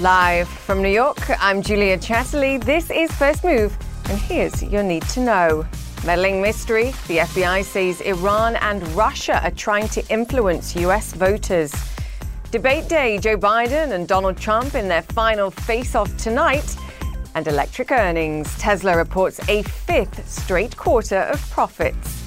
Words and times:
Live 0.00 0.48
from 0.48 0.80
New 0.80 0.88
York, 0.88 1.18
I'm 1.42 1.60
Julia 1.60 1.98
Chatterley. 1.98 2.64
This 2.64 2.90
is 2.90 3.12
First 3.12 3.44
Move, 3.44 3.76
and 4.08 4.18
here's 4.18 4.62
your 4.62 4.82
need 4.82 5.02
to 5.10 5.20
know. 5.20 5.66
Meddling 6.06 6.40
mystery 6.40 6.94
the 7.06 7.18
FBI 7.18 7.62
says 7.62 8.00
Iran 8.00 8.56
and 8.56 8.82
Russia 8.96 9.44
are 9.44 9.50
trying 9.50 9.88
to 9.88 10.02
influence 10.08 10.74
US 10.76 11.12
voters. 11.12 11.74
Debate 12.50 12.88
day 12.88 13.18
Joe 13.18 13.36
Biden 13.36 13.92
and 13.92 14.08
Donald 14.08 14.38
Trump 14.38 14.74
in 14.74 14.88
their 14.88 15.02
final 15.02 15.50
face 15.50 15.94
off 15.94 16.16
tonight. 16.16 16.76
And 17.34 17.46
electric 17.46 17.92
earnings 17.92 18.56
Tesla 18.56 18.96
reports 18.96 19.38
a 19.50 19.62
fifth 19.64 20.26
straight 20.26 20.78
quarter 20.78 21.18
of 21.18 21.50
profits. 21.50 22.24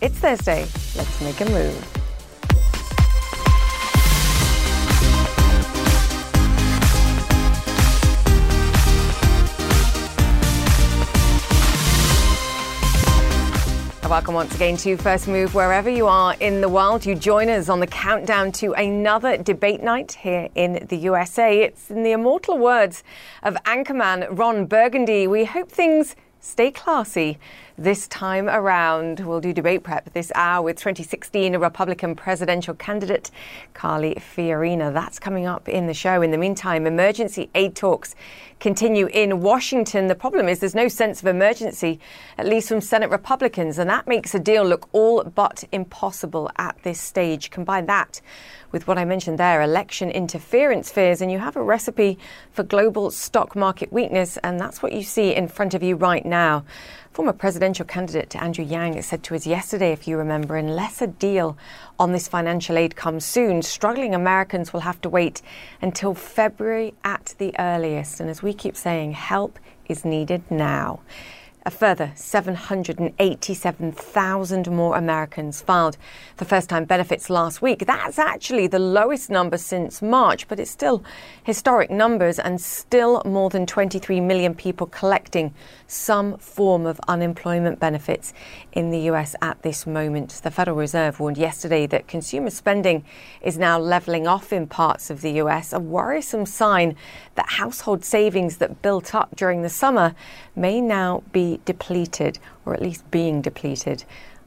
It's 0.00 0.16
Thursday. 0.16 0.60
Let's 0.94 1.20
make 1.20 1.40
a 1.40 1.46
move. 1.46 1.95
Welcome 14.08 14.34
once 14.34 14.54
again 14.54 14.76
to 14.78 14.96
First 14.96 15.26
Move. 15.26 15.52
Wherever 15.52 15.90
you 15.90 16.06
are 16.06 16.36
in 16.38 16.60
the 16.60 16.68
world, 16.68 17.04
you 17.04 17.16
join 17.16 17.48
us 17.48 17.68
on 17.68 17.80
the 17.80 17.88
countdown 17.88 18.52
to 18.52 18.72
another 18.74 19.36
debate 19.36 19.82
night 19.82 20.12
here 20.12 20.48
in 20.54 20.86
the 20.88 20.96
USA. 20.98 21.62
It's 21.62 21.90
in 21.90 22.04
the 22.04 22.12
immortal 22.12 22.56
words 22.56 23.02
of 23.42 23.56
anchorman 23.64 24.28
Ron 24.30 24.66
Burgundy. 24.66 25.26
We 25.26 25.44
hope 25.44 25.72
things 25.72 26.14
stay 26.40 26.70
classy 26.70 27.38
this 27.78 28.08
time 28.08 28.48
around. 28.48 29.20
We'll 29.20 29.40
do 29.40 29.52
debate 29.52 29.82
prep 29.82 30.12
this 30.12 30.32
hour 30.34 30.62
with 30.62 30.76
2016 30.76 31.56
Republican 31.56 32.14
presidential 32.14 32.74
candidate 32.74 33.30
Carly 33.74 34.14
Fiorina. 34.14 34.92
That's 34.92 35.18
coming 35.18 35.46
up 35.46 35.68
in 35.68 35.86
the 35.86 35.94
show. 35.94 36.22
In 36.22 36.30
the 36.30 36.38
meantime, 36.38 36.86
emergency 36.86 37.50
aid 37.54 37.74
talks 37.74 38.14
continue 38.60 39.06
in 39.06 39.40
Washington. 39.40 40.06
The 40.06 40.14
problem 40.14 40.48
is 40.48 40.60
there's 40.60 40.74
no 40.74 40.88
sense 40.88 41.20
of 41.20 41.26
emergency, 41.26 42.00
at 42.38 42.46
least 42.46 42.68
from 42.68 42.80
Senate 42.80 43.10
Republicans, 43.10 43.78
and 43.78 43.90
that 43.90 44.06
makes 44.06 44.34
a 44.34 44.38
deal 44.38 44.64
look 44.64 44.88
all 44.92 45.22
but 45.24 45.64
impossible 45.72 46.50
at 46.56 46.76
this 46.82 47.00
stage. 47.00 47.50
Combine 47.50 47.86
that 47.86 48.20
with 48.76 48.86
what 48.86 48.98
I 48.98 49.06
mentioned 49.06 49.38
there 49.38 49.62
election 49.62 50.10
interference 50.10 50.92
fears, 50.92 51.22
and 51.22 51.32
you 51.32 51.38
have 51.38 51.56
a 51.56 51.62
recipe 51.62 52.18
for 52.52 52.62
global 52.62 53.10
stock 53.10 53.56
market 53.56 53.90
weakness, 53.90 54.36
and 54.44 54.60
that's 54.60 54.82
what 54.82 54.92
you 54.92 55.02
see 55.02 55.34
in 55.34 55.48
front 55.48 55.72
of 55.72 55.82
you 55.82 55.96
right 55.96 56.26
now. 56.26 56.62
Former 57.10 57.32
presidential 57.32 57.86
candidate 57.86 58.36
Andrew 58.36 58.66
Yang 58.66 59.00
said 59.00 59.22
to 59.22 59.34
us 59.34 59.46
yesterday, 59.46 59.92
if 59.92 60.06
you 60.06 60.18
remember, 60.18 60.56
unless 60.56 61.00
a 61.00 61.06
deal 61.06 61.56
on 61.98 62.12
this 62.12 62.28
financial 62.28 62.76
aid 62.76 62.96
comes 62.96 63.24
soon, 63.24 63.62
struggling 63.62 64.14
Americans 64.14 64.74
will 64.74 64.80
have 64.80 65.00
to 65.00 65.08
wait 65.08 65.40
until 65.80 66.12
February 66.12 66.92
at 67.02 67.34
the 67.38 67.54
earliest. 67.58 68.20
And 68.20 68.28
as 68.28 68.42
we 68.42 68.52
keep 68.52 68.76
saying, 68.76 69.12
help 69.12 69.58
is 69.88 70.04
needed 70.04 70.42
now. 70.50 71.00
A 71.66 71.70
further 71.70 72.12
787,000 72.14 74.70
more 74.70 74.96
Americans 74.96 75.60
filed 75.60 75.96
for 76.36 76.44
first 76.44 76.68
time 76.68 76.84
benefits 76.84 77.28
last 77.28 77.60
week. 77.60 77.86
That's 77.86 78.20
actually 78.20 78.68
the 78.68 78.78
lowest 78.78 79.30
number 79.30 79.58
since 79.58 80.00
March, 80.00 80.46
but 80.46 80.60
it's 80.60 80.70
still 80.70 81.02
historic 81.42 81.90
numbers 81.90 82.38
and 82.38 82.60
still 82.60 83.20
more 83.24 83.50
than 83.50 83.66
23 83.66 84.20
million 84.20 84.54
people 84.54 84.86
collecting 84.86 85.52
some 85.86 86.36
form 86.38 86.86
of 86.86 87.00
unemployment 87.08 87.78
benefits 87.78 88.32
in 88.72 88.90
the 88.90 89.00
US 89.10 89.34
at 89.40 89.62
this 89.62 89.86
moment. 89.86 90.40
The 90.42 90.50
Federal 90.50 90.76
Reserve 90.76 91.20
warned 91.20 91.38
yesterday 91.38 91.86
that 91.86 92.08
consumer 92.08 92.50
spending 92.50 93.04
is 93.40 93.56
now 93.58 93.78
leveling 93.78 94.26
off 94.26 94.52
in 94.52 94.66
parts 94.66 95.10
of 95.10 95.20
the 95.20 95.32
US, 95.42 95.72
a 95.72 95.80
worrisome 95.80 96.46
sign 96.46 96.96
that 97.34 97.48
household 97.50 98.04
savings 98.04 98.58
that 98.58 98.82
built 98.82 99.14
up 99.14 99.34
during 99.36 99.62
the 99.62 99.68
summer 99.68 100.14
may 100.54 100.80
now 100.80 101.22
be 101.32 101.60
depleted, 101.64 102.38
or 102.64 102.74
at 102.74 102.82
least 102.82 103.08
being 103.10 103.40
depleted. 103.40 104.04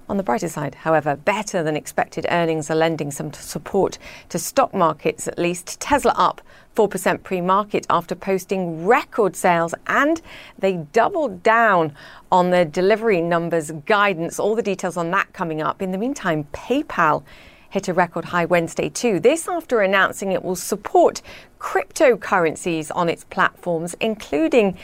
On 0.10 0.18
the 0.18 0.24
brighter 0.24 0.50
side, 0.50 0.74
however, 0.74 1.16
better 1.16 1.62
than 1.62 1.76
expected 1.76 2.26
earnings 2.32 2.72
are 2.72 2.76
lending 2.76 3.12
some 3.12 3.32
support 3.32 4.00
to 4.30 4.40
stock 4.40 4.74
markets, 4.74 5.28
at 5.28 5.38
least. 5.38 5.80
Tesla 5.80 6.16
up 6.18 6.42
4% 6.76 7.22
pre 7.22 7.42
market 7.42 7.86
after 7.92 8.16
posting 8.16 8.88
record 8.88 9.36
sales, 9.36 9.76
and 9.86 10.20
they 10.58 10.78
doubled 10.78 11.44
down 11.44 11.94
on 12.32 12.50
their 12.50 12.66
delivery 12.66 13.22
numbers 13.22 13.70
guidance. 13.86 14.40
All 14.40 14.56
the 14.56 14.64
details 14.64 14.98
on 14.98 15.12
that 15.12 15.32
coming 15.32 15.62
up. 15.62 15.80
In 15.80 15.92
the 15.92 15.98
meantime, 16.00 16.48
PayPal 16.54 17.24
hit 17.70 17.88
a 17.88 17.94
record 17.94 18.26
high 18.26 18.46
Wednesday 18.46 18.90
too. 18.90 19.20
This 19.20 19.48
after 19.48 19.82
announcing 19.82 20.32
it 20.32 20.44
will 20.44 20.56
support 20.56 21.22
cryptocurrencies 21.60 22.90
on 22.96 23.10
its 23.10 23.26
platforms, 23.26 23.96
including 24.00 24.76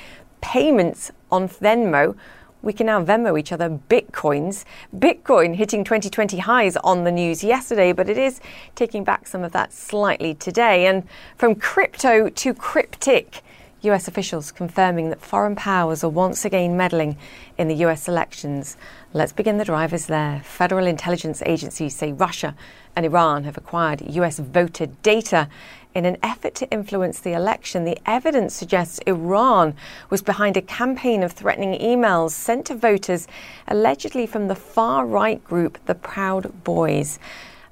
payments 0.42 1.12
on 1.31 1.50
Venmo. 1.50 2.16
We 2.65 2.73
can 2.73 2.87
now 2.87 3.05
Venmo 3.05 3.39
each 3.39 3.51
other 3.51 3.69
bitcoins. 3.69 4.65
Bitcoin 4.97 5.53
hitting 5.53 5.83
2020 5.83 6.39
highs 6.39 6.75
on 6.77 7.03
the 7.03 7.11
news 7.11 7.43
yesterday, 7.43 7.91
but 7.91 8.09
it 8.09 8.17
is 8.17 8.41
taking 8.73 9.03
back 9.03 9.27
some 9.27 9.43
of 9.43 9.51
that 9.51 9.71
slightly 9.71 10.33
today. 10.33 10.87
And 10.87 11.03
from 11.37 11.53
crypto 11.53 12.27
to 12.27 12.53
cryptic, 12.55 13.43
US 13.81 14.07
officials 14.07 14.51
confirming 14.51 15.11
that 15.11 15.21
foreign 15.21 15.55
powers 15.55 16.03
are 16.03 16.09
once 16.09 16.43
again 16.43 16.75
meddling 16.75 17.17
in 17.55 17.67
the 17.67 17.75
US 17.85 18.07
elections. 18.07 18.77
Let's 19.13 19.31
begin 19.31 19.59
the 19.59 19.65
drivers 19.65 20.07
there. 20.07 20.41
Federal 20.43 20.87
intelligence 20.87 21.43
agencies 21.45 21.95
say 21.95 22.13
Russia 22.13 22.55
and 22.95 23.05
Iran 23.05 23.43
have 23.43 23.57
acquired 23.57 24.01
US 24.15 24.39
voter 24.39 24.87
data 25.03 25.49
in 25.95 26.06
an 26.06 26.17
effort 26.22 26.53
to 26.56 26.69
influence 26.69 27.19
the 27.19 27.33
election. 27.33 27.85
The 27.85 27.97
evidence 28.06 28.53
suggests 28.53 29.00
Iran 29.07 29.73
was 30.09 30.22
behind 30.22 30.57
a 30.57 30.61
campaign 30.61 31.23
of 31.23 31.31
threatening 31.31 31.79
emails 31.79 32.31
sent 32.31 32.67
to 32.67 32.75
voters 32.75 33.28
allegedly 33.67 34.28
from 34.28 34.47
the 34.47 34.56
far 34.56 35.06
right 35.06 35.44
group, 35.44 35.79
the 35.85 35.95
Proud 35.95 36.63
Boys. 36.63 37.17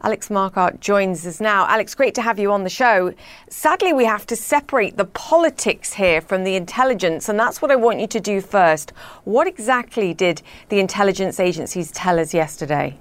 Alex 0.02 0.28
Marquardt 0.28 0.82
joins 0.82 1.26
us 1.26 1.40
now. 1.40 1.66
Alex, 1.68 1.96
great 1.96 2.14
to 2.16 2.22
have 2.22 2.38
you 2.38 2.52
on 2.52 2.66
the 2.66 2.70
show. 2.70 3.14
Sadly, 3.50 3.94
we 3.94 4.04
have 4.04 4.26
to 4.28 4.36
separate 4.36 4.98
the 4.98 5.06
politics 5.06 5.94
here 5.94 6.20
from 6.20 6.44
the 6.44 6.56
intelligence, 6.56 7.30
and 7.30 7.40
that's 7.40 7.62
what 7.62 7.72
I 7.72 7.78
want 7.78 8.02
you 8.02 8.08
to 8.08 8.20
do 8.20 8.42
first. 8.42 8.92
What 9.24 9.48
exactly 9.48 10.14
did 10.14 10.42
the 10.68 10.82
intelligence 10.82 11.40
agencies 11.40 11.90
tell 11.92 12.20
us 12.20 12.34
yesterday? 12.34 12.98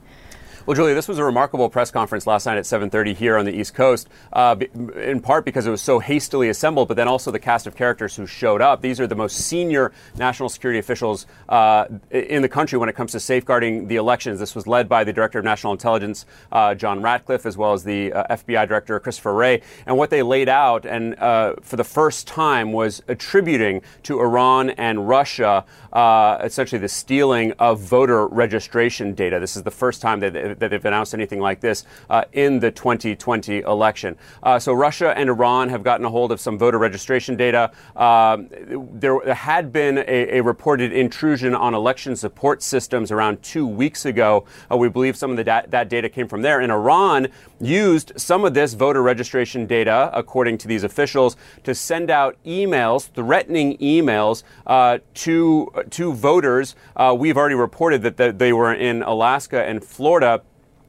Well, 0.65 0.77
Julia, 0.77 0.95
this 0.95 1.09
was 1.09 1.19
a 1.19 1.25
remarkable 1.25 1.69
press 1.69 1.91
conference 1.91 2.25
last 2.25 2.47
night 2.47 2.57
at 2.57 2.67
7:30 2.67 3.15
here 3.15 3.37
on 3.37 3.45
the 3.45 3.53
East 3.53 3.75
Coast, 3.75 4.09
uh, 4.33 4.55
in 4.95 5.19
part 5.19 5.45
because 5.45 5.67
it 5.67 5.73
was 5.73 5.83
so 5.83 5.99
hastily 5.99 6.49
assembled, 6.49 6.87
but 6.87 6.97
then 6.97 7.09
also 7.09 7.33
the 7.33 7.41
cast 7.41 7.67
of 7.67 7.75
characters 7.75 8.15
who 8.15 8.27
showed 8.27 8.63
up. 8.63 8.81
These 8.81 9.01
are 9.01 9.09
the 9.09 9.17
most 9.17 9.39
senior 9.39 9.91
national 10.17 10.49
security 10.49 10.79
officials 10.79 11.27
uh, 11.49 11.87
in 12.13 12.43
the 12.43 12.49
country 12.49 12.79
when 12.79 12.89
it 12.89 12.95
comes 12.95 13.11
to 13.11 13.19
safeguarding 13.19 13.89
the 13.89 13.97
elections. 13.97 14.39
This 14.39 14.55
was 14.55 14.69
led 14.69 14.89
by 14.89 15.03
the 15.03 15.13
Director 15.13 15.41
of 15.41 15.45
National 15.45 15.73
Intelligence, 15.73 16.27
uh, 16.53 16.77
John 16.77 17.03
Ratcliffe, 17.03 17.45
as 17.45 17.57
well 17.57 17.73
as 17.73 17.83
the 17.83 18.13
uh, 18.13 18.37
FBI 18.37 18.69
Director, 18.69 19.01
Christopher 19.01 19.35
Wray. 19.35 19.63
And 19.85 19.99
what 19.99 20.11
they 20.11 20.23
laid 20.23 20.49
out, 20.49 20.87
and 20.87 21.19
uh, 21.19 21.55
for 21.61 21.75
the 21.75 21.83
first 21.83 22.29
time, 22.29 22.73
was 22.73 23.03
attributing 23.09 23.83
to 24.05 24.21
Iran 24.21 24.71
and 24.71 25.09
Russia 25.09 25.65
uh, 25.93 26.39
essentially 26.43 26.79
the 26.79 26.89
stealing 26.89 27.53
of 27.59 27.81
voter 27.81 28.27
registration 28.27 29.15
data. 29.15 29.39
This 29.39 29.57
is 29.57 29.63
the 29.63 29.71
first 29.71 30.01
time 30.01 30.21
that 30.21 30.52
that 30.59 30.71
they've 30.71 30.85
announced 30.85 31.15
anything 31.15 31.41
like 31.41 31.61
this 31.61 31.85
uh, 32.11 32.25
in 32.33 32.61
the 32.61 32.71
2020 32.71 33.61
election. 33.61 34.17
Uh, 34.43 34.59
so 34.59 34.73
Russia 34.73 35.17
and 35.17 35.29
Iran 35.29 35.69
have 35.69 35.83
gotten 35.83 36.05
a 36.07 36.11
hold 36.11 36.33
of 36.33 36.41
some 36.41 36.59
voter 36.59 36.79
registration 36.79 37.37
data. 37.37 37.71
Um, 37.97 38.49
there 38.93 39.35
had 39.35 39.73
been 39.73 39.99
a, 39.99 40.39
a, 40.39 40.43
reported 40.43 40.93
intrusion 40.93 41.55
on 41.55 41.75
election 41.75 42.17
support 42.17 42.63
systems 42.63 43.11
around 43.11 43.43
two 43.43 43.67
weeks 43.67 44.05
ago. 44.05 44.45
Uh, 44.71 44.77
we 44.77 44.89
believe 44.89 45.17
some 45.17 45.31
of 45.31 45.37
the 45.37 45.45
da- 45.45 45.67
that 45.69 45.89
data 45.89 46.09
came 46.09 46.29
from 46.29 46.43
there. 46.43 46.61
And 46.61 46.73
Iran 46.73 47.29
used 47.61 48.13
some 48.17 48.45
of 48.45 48.55
this 48.55 48.75
voter 48.75 49.03
registration 49.03 49.67
data, 49.67 50.11
according 50.13 50.59
to 50.59 50.69
these 50.69 50.85
officials, 50.85 51.37
to 51.65 51.75
send 51.75 52.11
out 52.11 52.37
emails, 52.45 53.09
threatening 53.09 53.79
emails 53.79 54.43
uh, 54.67 54.99
to 55.15 55.71
to 55.91 56.13
voters. 56.13 56.75
Uh, 56.97 57.15
we've 57.19 57.37
already 57.37 57.55
reported 57.55 58.03
that 58.03 58.17
the, 58.17 58.33
they 58.33 58.53
were 58.53 58.75
in 58.75 59.03
Alaska 59.03 59.65
and 59.65 59.85
Florida 59.85 60.42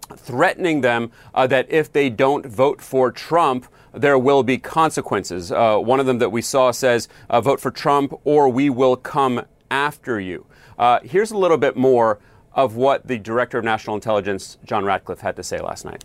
threatening 0.06 0.82
them 0.82 1.12
uh, 1.34 1.48
that 1.48 1.72
if 1.72 1.92
they 1.92 2.10
don't 2.10 2.46
vote 2.46 2.82
for 2.82 3.12
Trump, 3.12 3.68
there 3.94 4.18
will 4.18 4.44
be 4.44 4.58
consequences. 4.58 5.52
Uh, 5.52 5.78
one 5.78 6.00
of 6.00 6.06
them 6.06 6.20
that 6.20 6.32
we 6.32 6.42
saw 6.42 6.72
says, 6.72 7.08
uh, 7.30 7.42
vote 7.42 7.60
for 7.60 7.72
Trump 7.72 8.14
or 8.24 8.50
we 8.50 8.70
will 8.70 8.96
come 8.96 9.46
after 9.70 10.20
you. 10.20 10.46
Uh, 10.78 11.00
here's 11.04 11.32
a 11.32 11.38
little 11.38 11.58
bit 11.58 11.76
more 11.76 12.20
of 12.54 12.76
what 12.76 13.08
the 13.08 13.18
Director 13.18 13.58
of 13.58 13.64
National 13.64 13.96
Intelligence, 13.96 14.58
John 14.66 14.86
Ratcliffe, 14.86 15.22
had 15.22 15.36
to 15.36 15.44
say 15.44 15.60
last 15.60 15.86
night. 15.86 16.04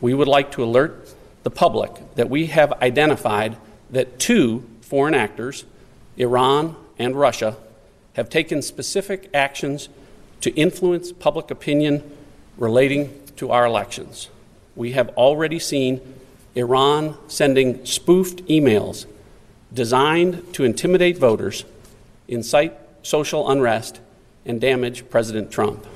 We 0.00 0.14
would 0.14 0.28
like 0.28 0.50
to 0.52 0.64
alert 0.64 1.14
the 1.42 1.50
public 1.50 2.14
that 2.14 2.28
we 2.28 2.46
have 2.46 2.72
identified 2.82 3.56
that 3.90 4.18
two 4.18 4.64
foreign 4.80 5.14
actors, 5.14 5.64
Iran 6.16 6.76
and 6.98 7.14
Russia, 7.16 7.56
have 8.14 8.28
taken 8.28 8.62
specific 8.62 9.28
actions 9.34 9.88
to 10.44 10.54
influence 10.56 11.10
public 11.10 11.50
opinion 11.50 12.02
relating 12.58 13.18
to 13.34 13.50
our 13.50 13.64
elections. 13.64 14.28
We 14.76 14.92
have 14.92 15.08
already 15.16 15.58
seen 15.58 16.02
Iran 16.54 17.16
sending 17.28 17.86
spoofed 17.86 18.44
emails 18.44 19.06
designed 19.72 20.52
to 20.52 20.64
intimidate 20.64 21.16
voters, 21.16 21.64
incite 22.28 22.74
social 23.02 23.48
unrest, 23.48 24.00
and 24.44 24.60
damage 24.60 25.08
President 25.08 25.50
Trump. 25.50 25.86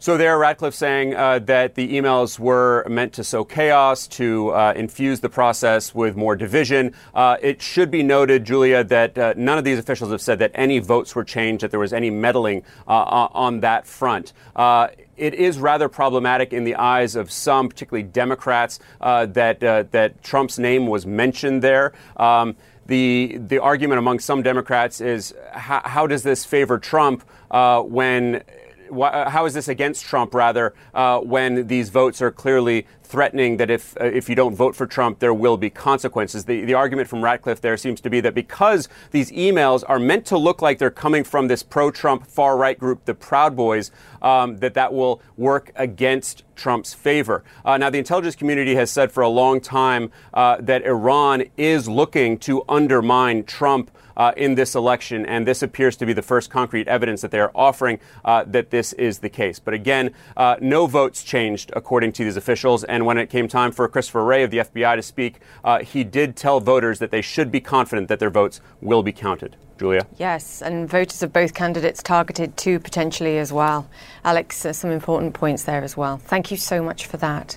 So 0.00 0.16
there, 0.16 0.38
Ratcliffe 0.38 0.74
saying 0.74 1.14
uh, 1.14 1.40
that 1.40 1.74
the 1.74 1.86
emails 1.94 2.38
were 2.38 2.86
meant 2.88 3.12
to 3.12 3.22
sow 3.22 3.44
chaos, 3.44 4.08
to 4.08 4.48
uh, 4.48 4.72
infuse 4.74 5.20
the 5.20 5.28
process 5.28 5.94
with 5.94 6.16
more 6.16 6.34
division. 6.34 6.94
Uh, 7.14 7.36
it 7.42 7.60
should 7.60 7.90
be 7.90 8.02
noted, 8.02 8.44
Julia, 8.44 8.82
that 8.82 9.18
uh, 9.18 9.34
none 9.36 9.58
of 9.58 9.64
these 9.64 9.78
officials 9.78 10.10
have 10.10 10.22
said 10.22 10.38
that 10.38 10.52
any 10.54 10.78
votes 10.78 11.14
were 11.14 11.22
changed, 11.22 11.62
that 11.62 11.70
there 11.70 11.78
was 11.78 11.92
any 11.92 12.08
meddling 12.08 12.62
uh, 12.88 13.28
on 13.32 13.60
that 13.60 13.86
front 13.86 14.32
uh, 14.56 14.88
it 15.20 15.34
is 15.34 15.58
rather 15.58 15.88
problematic 15.88 16.52
in 16.52 16.64
the 16.64 16.74
eyes 16.76 17.14
of 17.14 17.30
some, 17.30 17.68
particularly 17.68 18.02
Democrats, 18.02 18.80
uh, 19.02 19.26
that 19.26 19.62
uh, 19.62 19.84
that 19.90 20.22
Trump's 20.22 20.58
name 20.58 20.86
was 20.86 21.04
mentioned 21.04 21.62
there. 21.62 21.92
Um, 22.16 22.56
the 22.86 23.38
the 23.38 23.58
argument 23.58 23.98
among 23.98 24.18
some 24.18 24.42
Democrats 24.42 25.00
is 25.00 25.34
how, 25.52 25.82
how 25.84 26.06
does 26.06 26.22
this 26.22 26.46
favor 26.46 26.78
Trump 26.78 27.22
uh, 27.50 27.82
when 27.82 28.42
how 28.90 29.46
is 29.46 29.54
this 29.54 29.68
against 29.68 30.04
Trump, 30.04 30.34
rather, 30.34 30.74
uh, 30.94 31.20
when 31.20 31.66
these 31.66 31.88
votes 31.88 32.20
are 32.20 32.30
clearly 32.30 32.86
threatening 33.02 33.56
that 33.56 33.70
if 33.70 33.96
uh, 34.00 34.04
if 34.04 34.28
you 34.28 34.36
don't 34.36 34.54
vote 34.54 34.76
for 34.76 34.86
Trump, 34.86 35.18
there 35.18 35.34
will 35.34 35.56
be 35.56 35.68
consequences. 35.68 36.44
The 36.44 36.64
the 36.64 36.74
argument 36.74 37.08
from 37.08 37.22
Ratcliffe 37.22 37.60
there 37.60 37.76
seems 37.76 38.00
to 38.02 38.10
be 38.10 38.20
that 38.20 38.34
because 38.34 38.88
these 39.10 39.30
emails 39.32 39.82
are 39.88 39.98
meant 39.98 40.24
to 40.26 40.38
look 40.38 40.62
like 40.62 40.78
they're 40.78 40.90
coming 40.90 41.24
from 41.24 41.48
this 41.48 41.62
pro-Trump 41.62 42.26
far 42.26 42.56
right 42.56 42.78
group, 42.78 43.04
the 43.04 43.14
Proud 43.14 43.56
Boys, 43.56 43.90
um, 44.22 44.58
that 44.58 44.74
that 44.74 44.94
will 44.94 45.20
work 45.36 45.72
against 45.74 46.44
Trump's 46.54 46.94
favor. 46.94 47.42
Uh, 47.64 47.76
now, 47.78 47.90
the 47.90 47.98
intelligence 47.98 48.36
community 48.36 48.74
has 48.74 48.90
said 48.90 49.10
for 49.10 49.22
a 49.22 49.28
long 49.28 49.60
time 49.60 50.12
uh, 50.34 50.58
that 50.60 50.84
Iran 50.84 51.44
is 51.56 51.88
looking 51.88 52.38
to 52.38 52.62
undermine 52.68 53.44
Trump 53.44 53.90
uh, 54.20 54.32
in 54.36 54.54
this 54.54 54.74
election, 54.74 55.24
and 55.24 55.46
this 55.46 55.62
appears 55.62 55.96
to 55.96 56.04
be 56.04 56.12
the 56.12 56.20
first 56.20 56.50
concrete 56.50 56.86
evidence 56.86 57.22
that 57.22 57.30
they 57.30 57.40
are 57.40 57.50
offering 57.54 57.98
uh, 58.22 58.44
that 58.46 58.68
this 58.68 58.92
is 58.92 59.20
the 59.20 59.30
case. 59.30 59.58
But 59.58 59.72
again, 59.72 60.12
uh, 60.36 60.56
no 60.60 60.86
votes 60.86 61.22
changed 61.22 61.72
according 61.74 62.12
to 62.12 62.24
these 62.24 62.36
officials, 62.36 62.84
and 62.84 63.06
when 63.06 63.16
it 63.16 63.30
came 63.30 63.48
time 63.48 63.72
for 63.72 63.88
Christopher 63.88 64.22
Wray 64.22 64.42
of 64.42 64.50
the 64.50 64.58
FBI 64.58 64.96
to 64.96 65.02
speak, 65.02 65.40
uh, 65.64 65.78
he 65.78 66.04
did 66.04 66.36
tell 66.36 66.60
voters 66.60 66.98
that 66.98 67.10
they 67.10 67.22
should 67.22 67.50
be 67.50 67.60
confident 67.60 68.08
that 68.08 68.18
their 68.18 68.28
votes 68.28 68.60
will 68.82 69.02
be 69.02 69.12
counted. 69.12 69.56
Julia? 69.78 70.06
Yes, 70.18 70.60
and 70.60 70.86
voters 70.86 71.22
of 71.22 71.32
both 71.32 71.54
candidates 71.54 72.02
targeted 72.02 72.58
too, 72.58 72.78
potentially 72.78 73.38
as 73.38 73.50
well. 73.50 73.88
Alex, 74.22 74.66
uh, 74.66 74.74
some 74.74 74.90
important 74.90 75.32
points 75.32 75.62
there 75.62 75.82
as 75.82 75.96
well. 75.96 76.18
Thank 76.18 76.50
you 76.50 76.58
so 76.58 76.82
much 76.82 77.06
for 77.06 77.16
that. 77.16 77.56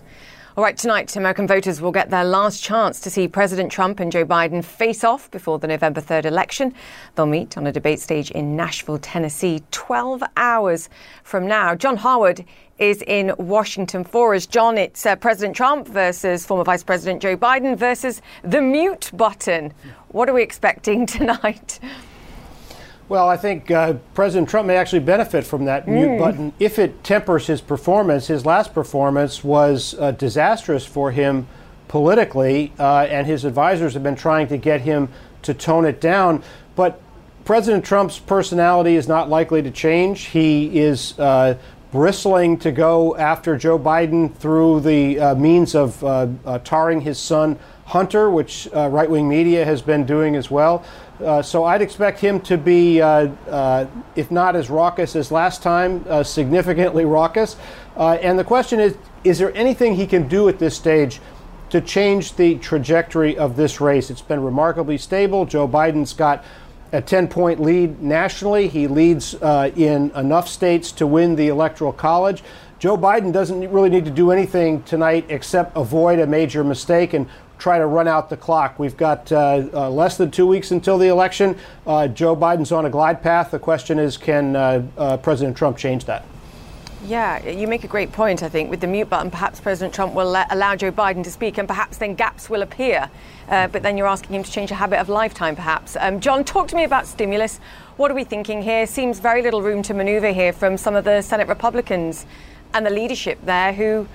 All 0.55 0.63
right, 0.63 0.77
tonight, 0.77 1.15
American 1.15 1.47
voters 1.47 1.81
will 1.81 1.91
get 1.91 2.11
their 2.11 2.23
last 2.23 2.61
chance 2.61 2.99
to 2.99 3.09
see 3.09 3.27
President 3.27 3.71
Trump 3.71 3.99
and 3.99 4.11
Joe 4.11 4.23
Biden 4.23 4.63
face 4.63 5.03
off 5.03 5.31
before 5.31 5.57
the 5.57 5.65
November 5.65 5.99
3rd 5.99 6.25
election. 6.25 6.75
They'll 7.15 7.25
meet 7.25 7.57
on 7.57 7.65
a 7.65 7.71
debate 7.71 7.99
stage 7.99 8.29
in 8.29 8.55
Nashville, 8.55 8.99
Tennessee, 8.99 9.63
12 9.71 10.21
hours 10.37 10.89
from 11.23 11.47
now. 11.47 11.73
John 11.73 11.97
Harwood 11.97 12.45
is 12.77 13.01
in 13.07 13.33
Washington 13.39 14.03
for 14.03 14.35
us. 14.35 14.45
John, 14.45 14.77
it's 14.77 15.07
uh, 15.07 15.15
President 15.15 15.55
Trump 15.55 15.87
versus 15.87 16.45
former 16.45 16.63
Vice 16.63 16.83
President 16.83 17.19
Joe 17.19 17.35
Biden 17.35 17.75
versus 17.75 18.21
the 18.43 18.61
mute 18.61 19.09
button. 19.15 19.73
What 20.09 20.29
are 20.29 20.33
we 20.33 20.43
expecting 20.43 21.05
tonight? 21.07 21.79
Well, 23.13 23.29
I 23.29 23.37
think 23.37 23.69
uh, 23.69 23.93
President 24.15 24.49
Trump 24.49 24.65
may 24.65 24.75
actually 24.75 25.01
benefit 25.01 25.43
from 25.43 25.65
that 25.65 25.87
mute 25.87 26.07
mm. 26.07 26.17
button 26.17 26.51
if 26.57 26.79
it 26.79 27.03
tempers 27.03 27.45
his 27.45 27.61
performance. 27.61 28.25
His 28.25 28.43
last 28.43 28.73
performance 28.73 29.43
was 29.43 29.93
uh, 29.99 30.13
disastrous 30.13 30.83
for 30.83 31.11
him 31.11 31.45
politically, 31.87 32.73
uh, 32.79 33.05
and 33.07 33.27
his 33.27 33.45
advisors 33.45 33.93
have 33.93 34.01
been 34.01 34.15
trying 34.15 34.47
to 34.47 34.57
get 34.57 34.81
him 34.81 35.09
to 35.43 35.53
tone 35.53 35.85
it 35.85 36.01
down. 36.01 36.41
But 36.75 36.99
President 37.45 37.85
Trump's 37.85 38.17
personality 38.17 38.95
is 38.95 39.07
not 39.07 39.29
likely 39.29 39.61
to 39.61 39.69
change. 39.69 40.21
He 40.21 40.79
is 40.79 41.13
uh, 41.19 41.59
bristling 41.91 42.57
to 42.61 42.71
go 42.71 43.15
after 43.15 43.55
Joe 43.55 43.77
Biden 43.77 44.33
through 44.37 44.79
the 44.79 45.19
uh, 45.19 45.35
means 45.35 45.75
of 45.75 46.03
uh, 46.03 46.57
tarring 46.63 47.01
his 47.01 47.19
son 47.19 47.59
Hunter, 47.85 48.31
which 48.31 48.67
right 48.73 49.07
wing 49.07 49.29
media 49.29 49.65
has 49.65 49.83
been 49.83 50.03
doing 50.03 50.35
as 50.35 50.49
well. 50.49 50.83
Uh, 51.23 51.41
so 51.41 51.63
I'd 51.63 51.81
expect 51.81 52.19
him 52.19 52.41
to 52.41 52.57
be, 52.57 53.01
uh, 53.01 53.29
uh, 53.49 53.85
if 54.15 54.29
not 54.29 54.55
as 54.55 54.69
raucous 54.69 55.15
as 55.15 55.31
last 55.31 55.63
time, 55.63 56.03
uh, 56.09 56.23
significantly 56.23 57.05
raucous. 57.05 57.55
Uh, 57.95 58.17
and 58.21 58.37
the 58.37 58.43
question 58.43 58.79
is 58.79 58.95
is 59.23 59.39
there 59.39 59.55
anything 59.55 59.95
he 59.95 60.05
can 60.05 60.27
do 60.27 60.49
at 60.49 60.59
this 60.59 60.75
stage 60.75 61.21
to 61.69 61.79
change 61.79 62.35
the 62.35 62.55
trajectory 62.55 63.37
of 63.37 63.55
this 63.55 63.79
race? 63.79 64.09
It's 64.09 64.21
been 64.21 64.43
remarkably 64.43 64.97
stable. 64.97 65.45
Joe 65.45 65.67
Biden's 65.67 66.13
got 66.13 66.43
a 66.91 67.01
10 67.01 67.29
point 67.29 67.61
lead 67.61 68.01
nationally. 68.01 68.67
He 68.67 68.87
leads 68.87 69.33
in 69.33 70.11
enough 70.11 70.49
states 70.49 70.91
to 70.93 71.07
win 71.07 71.35
the 71.35 71.47
Electoral 71.47 71.93
College. 71.93 72.43
Joe 72.79 72.97
Biden 72.97 73.31
doesn't 73.31 73.71
really 73.71 73.89
need 73.89 74.03
to 74.03 74.11
do 74.11 74.29
anything 74.29 74.83
tonight 74.83 75.25
except 75.29 75.77
avoid 75.77 76.19
a 76.19 76.27
major 76.27 76.65
mistake 76.65 77.13
and 77.13 77.27
try 77.63 77.77
to 77.77 77.85
run 77.85 78.09
out 78.09 78.29
the 78.29 78.35
clock. 78.35 78.77
We've 78.77 78.97
got 78.97 79.31
uh, 79.31 79.65
uh, 79.73 79.89
less 79.89 80.17
than 80.17 80.29
two 80.29 80.45
weeks 80.45 80.71
until 80.71 80.97
the 80.97 81.07
election. 81.07 81.57
Uh, 81.87 82.09
Joe 82.09 82.35
Biden's 82.35 82.73
on 82.73 82.85
a 82.85 82.89
glide 82.89 83.23
path. 83.23 83.51
The 83.51 83.59
question 83.59 83.99
is, 83.99 84.17
can 84.17 84.57
uh, 84.57 84.83
uh, 84.97 85.15
President 85.15 85.55
Trump 85.55 85.77
change 85.77 86.03
that? 86.03 86.25
Yeah, 87.05 87.47
you 87.47 87.69
make 87.69 87.85
a 87.85 87.87
great 87.87 88.11
point, 88.11 88.43
I 88.43 88.49
think. 88.49 88.69
With 88.69 88.81
the 88.81 88.87
mute 88.87 89.09
button, 89.09 89.31
perhaps 89.31 89.61
President 89.61 89.95
Trump 89.95 90.13
will 90.13 90.29
let, 90.29 90.51
allow 90.51 90.75
Joe 90.75 90.91
Biden 90.91 91.23
to 91.23 91.31
speak, 91.31 91.57
and 91.57 91.65
perhaps 91.65 91.97
then 91.99 92.15
gaps 92.15 92.49
will 92.49 92.63
appear. 92.63 93.09
Uh, 93.47 93.69
but 93.69 93.81
then 93.81 93.95
you're 93.95 94.07
asking 94.07 94.35
him 94.35 94.43
to 94.43 94.51
change 94.51 94.69
a 94.71 94.75
habit 94.75 94.99
of 94.99 95.07
lifetime, 95.07 95.55
perhaps. 95.55 95.95
Um, 95.97 96.19
John, 96.19 96.43
talk 96.43 96.67
to 96.67 96.75
me 96.75 96.83
about 96.83 97.07
stimulus. 97.07 97.61
What 97.95 98.11
are 98.11 98.13
we 98.13 98.25
thinking 98.25 98.61
here? 98.61 98.85
Seems 98.85 99.19
very 99.19 99.41
little 99.41 99.61
room 99.61 99.83
to 99.83 99.93
maneuver 99.93 100.33
here 100.33 100.51
from 100.51 100.75
some 100.75 100.97
of 100.97 101.05
the 101.05 101.21
Senate 101.21 101.47
Republicans 101.47 102.25
and 102.73 102.85
the 102.85 102.89
leadership 102.89 103.39
there 103.45 103.71
who 103.71 104.05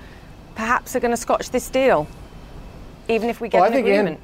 perhaps 0.53 0.95
are 0.95 0.99
going 0.99 1.09
to 1.09 1.17
scotch 1.17 1.49
this 1.49 1.67
deal 1.67 2.07
even 3.09 3.29
if 3.29 3.41
we 3.41 3.49
get 3.49 3.59
well, 3.59 3.71
an 3.71 3.77
agreement? 3.77 4.19
An, 4.19 4.23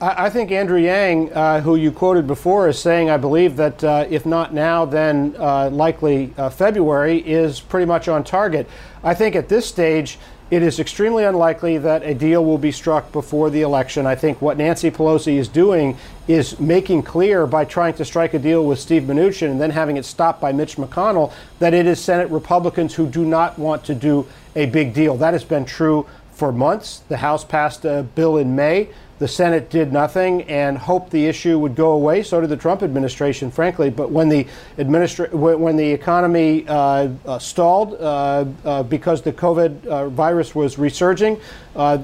I 0.00 0.28
think 0.28 0.50
Andrew 0.50 0.78
Yang, 0.78 1.32
uh, 1.32 1.60
who 1.60 1.76
you 1.76 1.90
quoted 1.90 2.26
before, 2.26 2.68
is 2.68 2.78
saying, 2.78 3.10
I 3.10 3.16
believe 3.16 3.56
that 3.56 3.82
uh, 3.82 4.06
if 4.10 4.26
not 4.26 4.52
now, 4.52 4.84
then 4.84 5.34
uh, 5.38 5.70
likely 5.70 6.34
uh, 6.36 6.50
February 6.50 7.18
is 7.18 7.60
pretty 7.60 7.86
much 7.86 8.08
on 8.08 8.24
target. 8.24 8.68
I 9.02 9.14
think 9.14 9.36
at 9.36 9.48
this 9.48 9.66
stage, 9.66 10.18
it 10.50 10.62
is 10.62 10.78
extremely 10.78 11.24
unlikely 11.24 11.78
that 11.78 12.02
a 12.02 12.12
deal 12.12 12.44
will 12.44 12.58
be 12.58 12.70
struck 12.70 13.10
before 13.12 13.50
the 13.50 13.62
election. 13.62 14.04
I 14.04 14.14
think 14.14 14.42
what 14.42 14.58
Nancy 14.58 14.90
Pelosi 14.90 15.38
is 15.38 15.48
doing 15.48 15.96
is 16.28 16.60
making 16.60 17.04
clear 17.04 17.46
by 17.46 17.64
trying 17.64 17.94
to 17.94 18.04
strike 18.04 18.34
a 18.34 18.38
deal 18.38 18.66
with 18.66 18.78
Steve 18.78 19.04
Mnuchin 19.04 19.50
and 19.50 19.60
then 19.60 19.70
having 19.70 19.96
it 19.96 20.04
stopped 20.04 20.40
by 20.40 20.52
Mitch 20.52 20.76
McConnell 20.76 21.32
that 21.60 21.72
it 21.72 21.86
is 21.86 21.98
Senate 21.98 22.30
Republicans 22.30 22.94
who 22.94 23.06
do 23.06 23.24
not 23.24 23.58
want 23.58 23.84
to 23.84 23.94
do 23.94 24.26
a 24.54 24.66
big 24.66 24.92
deal. 24.92 25.16
That 25.16 25.32
has 25.32 25.44
been 25.44 25.64
true 25.64 26.06
for 26.34 26.52
months. 26.52 27.02
The 27.08 27.18
House 27.18 27.44
passed 27.44 27.84
a 27.84 28.02
bill 28.02 28.36
in 28.36 28.54
May. 28.54 28.88
The 29.20 29.28
Senate 29.28 29.70
did 29.70 29.92
nothing 29.92 30.42
and 30.42 30.76
hoped 30.76 31.12
the 31.12 31.26
issue 31.26 31.56
would 31.60 31.76
go 31.76 31.92
away. 31.92 32.24
So 32.24 32.40
did 32.40 32.50
the 32.50 32.56
Trump 32.56 32.82
administration, 32.82 33.52
frankly. 33.52 33.88
But 33.88 34.10
when 34.10 34.28
the 34.28 34.46
administra- 34.76 35.32
when 35.32 35.76
the 35.76 35.88
economy 35.88 36.66
uh, 36.66 37.10
uh, 37.24 37.38
stalled 37.38 37.94
uh, 37.94 38.44
uh 38.64 38.82
because 38.82 39.22
the 39.22 39.32
COVID 39.32 39.86
uh, 39.86 40.08
virus 40.08 40.52
was 40.54 40.78
resurging, 40.78 41.40
uh, 41.76 41.98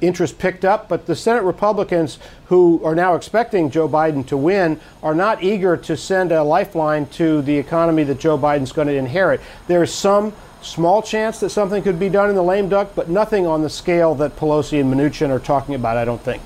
interest 0.00 0.38
picked 0.38 0.64
up. 0.64 0.88
But 0.88 1.04
the 1.04 1.14
Senate 1.14 1.42
Republicans, 1.42 2.18
who 2.46 2.82
are 2.82 2.94
now 2.94 3.14
expecting 3.14 3.70
Joe 3.70 3.88
Biden 3.88 4.26
to 4.28 4.36
win, 4.38 4.80
are 5.02 5.14
not 5.14 5.42
eager 5.42 5.76
to 5.76 5.96
send 5.98 6.32
a 6.32 6.42
lifeline 6.42 7.06
to 7.10 7.42
the 7.42 7.58
economy 7.58 8.04
that 8.04 8.18
Joe 8.18 8.38
Biden's 8.38 8.72
going 8.72 8.88
to 8.88 8.94
inherit. 8.94 9.42
There 9.68 9.82
is 9.82 9.92
some 9.92 10.32
small 10.64 11.02
chance 11.02 11.40
that 11.40 11.50
something 11.50 11.82
could 11.82 11.98
be 11.98 12.08
done 12.08 12.30
in 12.30 12.34
the 12.34 12.42
lame 12.42 12.68
duck, 12.68 12.92
but 12.94 13.08
nothing 13.08 13.46
on 13.46 13.62
the 13.62 13.70
scale 13.70 14.14
that 14.16 14.36
Pelosi 14.36 14.80
and 14.80 14.92
Mnuchin 14.92 15.30
are 15.30 15.38
talking 15.38 15.74
about, 15.74 15.96
I 15.96 16.04
don't 16.04 16.20
think. 16.20 16.42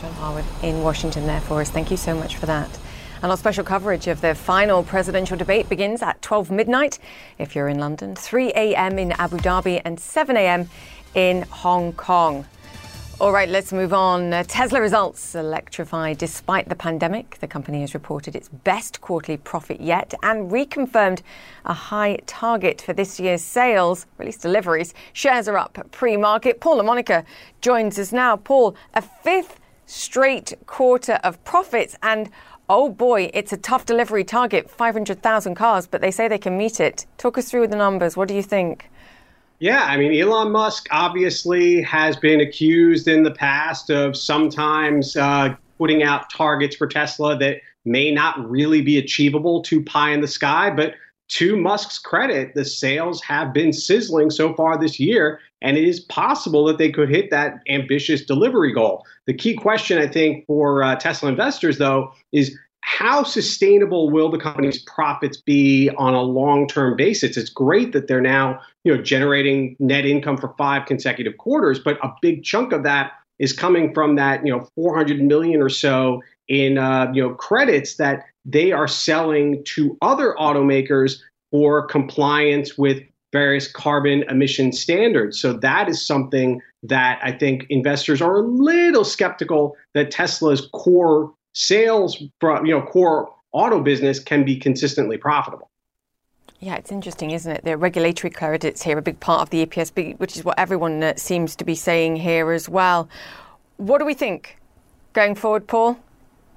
John 0.00 0.12
Harwood 0.14 0.44
in 0.62 0.82
Washington 0.82 1.26
there 1.26 1.40
for 1.40 1.60
us. 1.60 1.70
Thank 1.70 1.90
you 1.90 1.96
so 1.96 2.14
much 2.14 2.36
for 2.36 2.46
that. 2.46 2.78
And 3.22 3.30
our 3.30 3.36
special 3.36 3.62
coverage 3.62 4.08
of 4.08 4.20
the 4.20 4.34
final 4.34 4.82
presidential 4.82 5.36
debate 5.36 5.68
begins 5.68 6.02
at 6.02 6.20
12 6.22 6.50
midnight 6.50 6.98
if 7.38 7.54
you're 7.54 7.68
in 7.68 7.78
London, 7.78 8.16
3 8.16 8.48
a.m. 8.50 8.98
in 8.98 9.12
Abu 9.12 9.36
Dhabi, 9.36 9.80
and 9.84 10.00
7 10.00 10.36
a.m. 10.36 10.68
in 11.14 11.42
Hong 11.42 11.92
Kong. 11.92 12.46
All 13.22 13.30
right, 13.30 13.48
let's 13.48 13.72
move 13.72 13.92
on. 13.92 14.32
Uh, 14.32 14.42
Tesla 14.42 14.80
results 14.80 15.36
electrify 15.36 16.12
despite 16.12 16.68
the 16.68 16.74
pandemic. 16.74 17.38
The 17.38 17.46
company 17.46 17.82
has 17.82 17.94
reported 17.94 18.34
its 18.34 18.48
best 18.48 19.00
quarterly 19.00 19.36
profit 19.36 19.80
yet 19.80 20.12
and 20.24 20.50
reconfirmed 20.50 21.22
a 21.64 21.72
high 21.72 22.18
target 22.26 22.80
for 22.80 22.92
this 22.92 23.20
year's 23.20 23.40
sales, 23.40 24.06
released 24.18 24.42
deliveries. 24.42 24.92
Shares 25.12 25.46
are 25.46 25.56
up 25.56 25.78
pre 25.92 26.16
market. 26.16 26.60
Paul 26.60 26.82
LaMonica 26.82 27.24
joins 27.60 27.96
us 27.96 28.10
now. 28.10 28.38
Paul, 28.38 28.74
a 28.92 29.02
fifth 29.02 29.60
straight 29.86 30.54
quarter 30.66 31.20
of 31.22 31.44
profits 31.44 31.96
and 32.02 32.28
Oh 32.68 32.88
boy, 32.88 33.30
it's 33.34 33.52
a 33.52 33.56
tough 33.56 33.86
delivery 33.86 34.24
target 34.24 34.68
500,000 34.68 35.54
cars, 35.54 35.86
but 35.86 36.00
they 36.00 36.10
say 36.10 36.26
they 36.26 36.38
can 36.38 36.56
meet 36.56 36.80
it. 36.80 37.06
Talk 37.18 37.38
us 37.38 37.50
through 37.50 37.68
the 37.68 37.76
numbers. 37.76 38.16
What 38.16 38.28
do 38.28 38.34
you 38.34 38.42
think? 38.42 38.88
Yeah, 39.62 39.84
I 39.84 39.96
mean, 39.96 40.12
Elon 40.20 40.50
Musk 40.50 40.88
obviously 40.90 41.82
has 41.82 42.16
been 42.16 42.40
accused 42.40 43.06
in 43.06 43.22
the 43.22 43.30
past 43.30 43.90
of 43.90 44.16
sometimes 44.16 45.14
uh, 45.16 45.54
putting 45.78 46.02
out 46.02 46.28
targets 46.30 46.74
for 46.74 46.88
Tesla 46.88 47.38
that 47.38 47.58
may 47.84 48.10
not 48.10 48.50
really 48.50 48.82
be 48.82 48.98
achievable 48.98 49.62
too 49.62 49.80
pie 49.80 50.10
in 50.10 50.20
the 50.20 50.26
sky. 50.26 50.68
But 50.70 50.94
to 51.28 51.56
Musk's 51.56 52.00
credit, 52.00 52.56
the 52.56 52.64
sales 52.64 53.22
have 53.22 53.52
been 53.52 53.72
sizzling 53.72 54.30
so 54.30 54.52
far 54.54 54.76
this 54.76 54.98
year, 54.98 55.38
and 55.60 55.76
it 55.76 55.84
is 55.84 56.00
possible 56.00 56.64
that 56.64 56.78
they 56.78 56.90
could 56.90 57.08
hit 57.08 57.30
that 57.30 57.60
ambitious 57.68 58.24
delivery 58.24 58.72
goal. 58.72 59.06
The 59.28 59.34
key 59.34 59.54
question, 59.54 59.96
I 59.96 60.08
think, 60.08 60.44
for 60.46 60.82
uh, 60.82 60.96
Tesla 60.96 61.28
investors, 61.28 61.78
though, 61.78 62.12
is 62.32 62.58
how 62.82 63.22
sustainable 63.22 64.10
will 64.10 64.30
the 64.30 64.38
company's 64.38 64.82
profits 64.82 65.40
be 65.40 65.88
on 65.96 66.14
a 66.14 66.22
long-term 66.22 66.96
basis? 66.96 67.36
It's 67.36 67.48
great 67.48 67.92
that 67.92 68.06
they're 68.06 68.20
now, 68.20 68.60
you 68.84 68.94
know, 68.94 69.02
generating 69.02 69.76
net 69.78 70.04
income 70.04 70.36
for 70.36 70.54
five 70.58 70.86
consecutive 70.86 71.38
quarters, 71.38 71.78
but 71.78 71.96
a 72.04 72.12
big 72.20 72.44
chunk 72.44 72.72
of 72.72 72.82
that 72.82 73.12
is 73.38 73.52
coming 73.52 73.94
from 73.94 74.16
that, 74.16 74.44
you 74.44 74.52
know, 74.52 74.68
400 74.74 75.22
million 75.22 75.62
or 75.62 75.68
so 75.68 76.22
in, 76.48 76.76
uh, 76.76 77.10
you 77.14 77.22
know, 77.22 77.34
credits 77.34 77.96
that 77.96 78.24
they 78.44 78.72
are 78.72 78.88
selling 78.88 79.62
to 79.64 79.96
other 80.02 80.34
automakers 80.38 81.20
for 81.50 81.86
compliance 81.86 82.76
with 82.76 83.02
various 83.32 83.70
carbon 83.70 84.24
emission 84.24 84.72
standards. 84.72 85.40
So 85.40 85.54
that 85.54 85.88
is 85.88 86.04
something 86.04 86.60
that 86.82 87.20
I 87.22 87.32
think 87.32 87.66
investors 87.70 88.20
are 88.20 88.36
a 88.36 88.42
little 88.42 89.04
skeptical 89.04 89.76
that 89.94 90.10
Tesla's 90.10 90.68
core 90.72 91.32
sales 91.52 92.22
from 92.40 92.66
you 92.66 92.72
know 92.72 92.82
core 92.82 93.34
auto 93.52 93.80
business 93.80 94.18
can 94.18 94.44
be 94.44 94.56
consistently 94.56 95.16
profitable. 95.16 95.70
Yeah, 96.60 96.76
it's 96.76 96.92
interesting, 96.92 97.32
isn't 97.32 97.50
it? 97.50 97.64
The 97.64 97.76
regulatory 97.76 98.30
credits 98.30 98.82
here, 98.82 98.96
a 98.96 99.02
big 99.02 99.18
part 99.18 99.42
of 99.42 99.50
the 99.50 99.66
EPS 99.66 99.92
beat, 99.92 100.20
which 100.20 100.36
is 100.36 100.44
what 100.44 100.58
everyone 100.58 101.02
uh, 101.02 101.14
seems 101.16 101.56
to 101.56 101.64
be 101.64 101.74
saying 101.74 102.16
here 102.16 102.52
as 102.52 102.68
well. 102.68 103.08
What 103.78 103.98
do 103.98 104.04
we 104.04 104.14
think 104.14 104.58
going 105.12 105.34
forward, 105.34 105.66
Paul? 105.66 105.98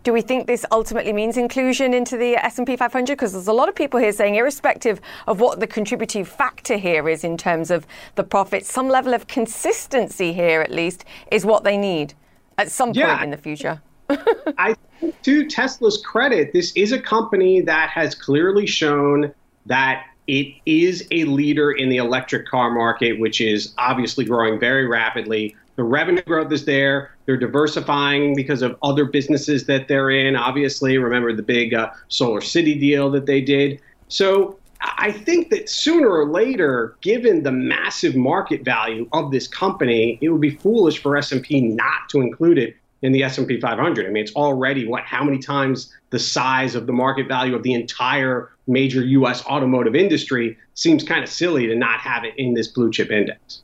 Do 0.03 0.13
we 0.13 0.21
think 0.21 0.45
this 0.45 0.63
ultimately 0.71 1.11
means 1.11 1.37
inclusion 1.37 1.91
into 1.95 2.17
the 2.17 2.35
S&P 2.35 2.75
500? 2.75 3.13
Because 3.13 3.33
there's 3.33 3.47
a 3.47 3.53
lot 3.53 3.67
of 3.67 3.73
people 3.73 3.99
here 3.99 4.11
saying, 4.11 4.35
irrespective 4.35 5.01
of 5.25 5.39
what 5.39 5.59
the 5.59 5.65
contributive 5.65 6.27
factor 6.27 6.77
here 6.77 7.09
is 7.09 7.23
in 7.23 7.35
terms 7.35 7.71
of 7.71 7.87
the 8.13 8.23
profits, 8.23 8.71
some 8.71 8.87
level 8.87 9.15
of 9.15 9.25
consistency 9.25 10.33
here, 10.33 10.61
at 10.61 10.69
least, 10.69 11.03
is 11.31 11.47
what 11.47 11.63
they 11.63 11.77
need 11.77 12.13
at 12.59 12.69
some 12.69 12.89
point 12.89 12.97
yeah. 12.97 13.23
in 13.23 13.31
the 13.31 13.37
future. 13.37 13.81
I 14.09 14.75
to 15.23 15.47
Tesla's 15.47 16.01
credit, 16.05 16.53
this 16.53 16.71
is 16.75 16.91
a 16.91 16.99
company 16.99 17.61
that 17.61 17.89
has 17.89 18.15
clearly 18.15 18.65
shown 18.65 19.33
that 19.65 20.05
it 20.27 20.55
is 20.65 21.07
a 21.11 21.25
leader 21.25 21.71
in 21.71 21.89
the 21.89 21.97
electric 21.97 22.47
car 22.47 22.71
market, 22.71 23.19
which 23.19 23.41
is 23.41 23.73
obviously 23.77 24.25
growing 24.25 24.59
very 24.59 24.87
rapidly. 24.87 25.55
The 25.75 25.83
revenue 25.83 26.23
growth 26.23 26.51
is 26.51 26.65
there. 26.65 27.11
They're 27.25 27.37
diversifying 27.37 28.35
because 28.35 28.61
of 28.61 28.77
other 28.81 29.05
businesses 29.05 29.65
that 29.65 29.87
they're 29.87 30.09
in. 30.09 30.35
Obviously, 30.35 30.97
remember 30.97 31.33
the 31.33 31.43
big 31.43 31.73
uh, 31.73 31.91
Solar 32.07 32.41
City 32.41 32.79
deal 32.79 33.11
that 33.11 33.25
they 33.25 33.41
did. 33.41 33.81
So 34.07 34.57
I 34.81 35.11
think 35.11 35.49
that 35.49 35.69
sooner 35.69 36.09
or 36.09 36.25
later, 36.25 36.95
given 37.01 37.43
the 37.43 37.51
massive 37.51 38.15
market 38.15 38.63
value 38.63 39.07
of 39.13 39.31
this 39.31 39.47
company, 39.47 40.17
it 40.21 40.29
would 40.29 40.41
be 40.41 40.51
foolish 40.51 41.01
for 41.01 41.17
S&P 41.17 41.61
not 41.61 42.09
to 42.09 42.21
include 42.21 42.57
it 42.57 42.77
in 43.05 43.11
the 43.11 43.23
S&P 43.23 43.59
500. 43.59 44.05
I 44.05 44.09
mean, 44.09 44.23
it's 44.23 44.33
already 44.33 44.87
what 44.87 45.03
how 45.03 45.23
many 45.23 45.37
times 45.37 45.93
the 46.09 46.19
size 46.19 46.75
of 46.75 46.87
the 46.87 46.93
market 46.93 47.27
value 47.27 47.55
of 47.55 47.63
the 47.63 47.73
entire 47.73 48.51
major 48.67 49.03
US 49.03 49.45
automotive 49.45 49.95
industry 49.95 50.57
seems 50.73 51.03
kind 51.03 51.23
of 51.23 51.29
silly 51.29 51.67
to 51.67 51.75
not 51.75 51.99
have 51.99 52.23
it 52.23 52.33
in 52.37 52.53
this 52.55 52.67
blue 52.67 52.91
chip 52.91 53.11
index. 53.11 53.61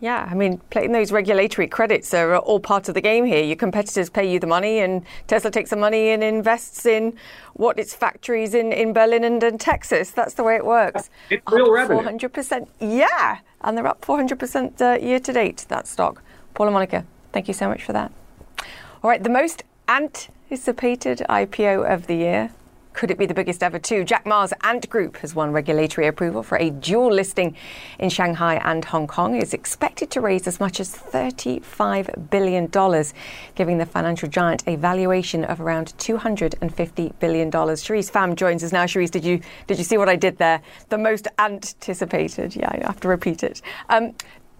Yeah, 0.00 0.28
I 0.28 0.34
mean, 0.34 0.58
playing 0.70 0.90
those 0.90 1.12
regulatory 1.12 1.68
credits 1.68 2.12
are 2.12 2.36
all 2.36 2.58
part 2.58 2.88
of 2.88 2.94
the 2.94 3.00
game 3.00 3.24
here. 3.24 3.42
Your 3.42 3.54
competitors 3.54 4.10
pay 4.10 4.28
you 4.30 4.40
the 4.40 4.48
money, 4.48 4.80
and 4.80 5.06
Tesla 5.28 5.48
takes 5.48 5.70
the 5.70 5.76
money 5.76 6.10
and 6.10 6.24
invests 6.24 6.84
in 6.84 7.16
what 7.54 7.78
its 7.78 7.94
factories 7.94 8.52
in, 8.52 8.72
in 8.72 8.92
Berlin 8.92 9.22
and, 9.22 9.40
in 9.44 9.58
Texas. 9.58 10.10
That's 10.10 10.34
the 10.34 10.42
way 10.42 10.56
it 10.56 10.66
works. 10.66 11.08
It's 11.30 11.44
real 11.52 11.70
revenue. 11.70 12.02
400%. 12.02 12.66
Yeah, 12.80 13.38
and 13.60 13.78
they're 13.78 13.86
up 13.86 14.00
400% 14.00 14.80
uh, 14.80 14.98
year 15.00 15.20
to 15.20 15.32
date, 15.32 15.66
that 15.68 15.86
stock. 15.86 16.20
Paul 16.54 16.66
LaMonica, 16.66 17.04
thank 17.32 17.46
you 17.46 17.54
so 17.54 17.68
much 17.68 17.84
for 17.84 17.92
that. 17.92 18.10
All 19.02 19.10
right, 19.10 19.20
the 19.20 19.28
most 19.28 19.64
anticipated 19.88 21.26
IPO 21.28 21.92
of 21.92 22.06
the 22.06 22.14
year. 22.14 22.50
Could 22.92 23.10
it 23.10 23.18
be 23.18 23.26
the 23.26 23.34
biggest 23.34 23.60
ever, 23.60 23.80
too? 23.80 24.04
Jack 24.04 24.26
Ma's 24.26 24.52
Ant 24.62 24.88
Group 24.88 25.16
has 25.16 25.34
won 25.34 25.50
regulatory 25.50 26.06
approval 26.06 26.44
for 26.44 26.56
a 26.58 26.70
dual 26.70 27.12
listing 27.12 27.56
in 27.98 28.10
Shanghai 28.10 28.60
and 28.62 28.84
Hong 28.84 29.08
Kong. 29.08 29.34
It 29.34 29.42
is 29.42 29.54
expected 29.54 30.12
to 30.12 30.20
raise 30.20 30.46
as 30.46 30.60
much 30.60 30.78
as 30.78 30.94
$35 30.94 32.30
billion, 32.30 32.68
giving 33.56 33.78
the 33.78 33.86
financial 33.86 34.28
giant 34.28 34.62
a 34.68 34.76
valuation 34.76 35.42
of 35.46 35.60
around 35.60 35.94
$250 35.98 37.18
billion. 37.18 37.50
Sherisse 37.50 38.12
Pham 38.12 38.36
joins 38.36 38.62
us 38.62 38.70
now. 38.70 38.84
Sherisse, 38.84 39.10
did 39.10 39.24
you, 39.24 39.40
did 39.66 39.78
you 39.78 39.84
see 39.84 39.98
what 39.98 40.08
I 40.08 40.14
did 40.14 40.38
there? 40.38 40.62
The 40.90 40.98
most 40.98 41.26
anticipated. 41.40 42.54
Yeah, 42.54 42.68
I 42.70 42.86
have 42.86 43.00
to 43.00 43.08
repeat 43.08 43.42
it. 43.42 43.62
Um, 43.88 44.14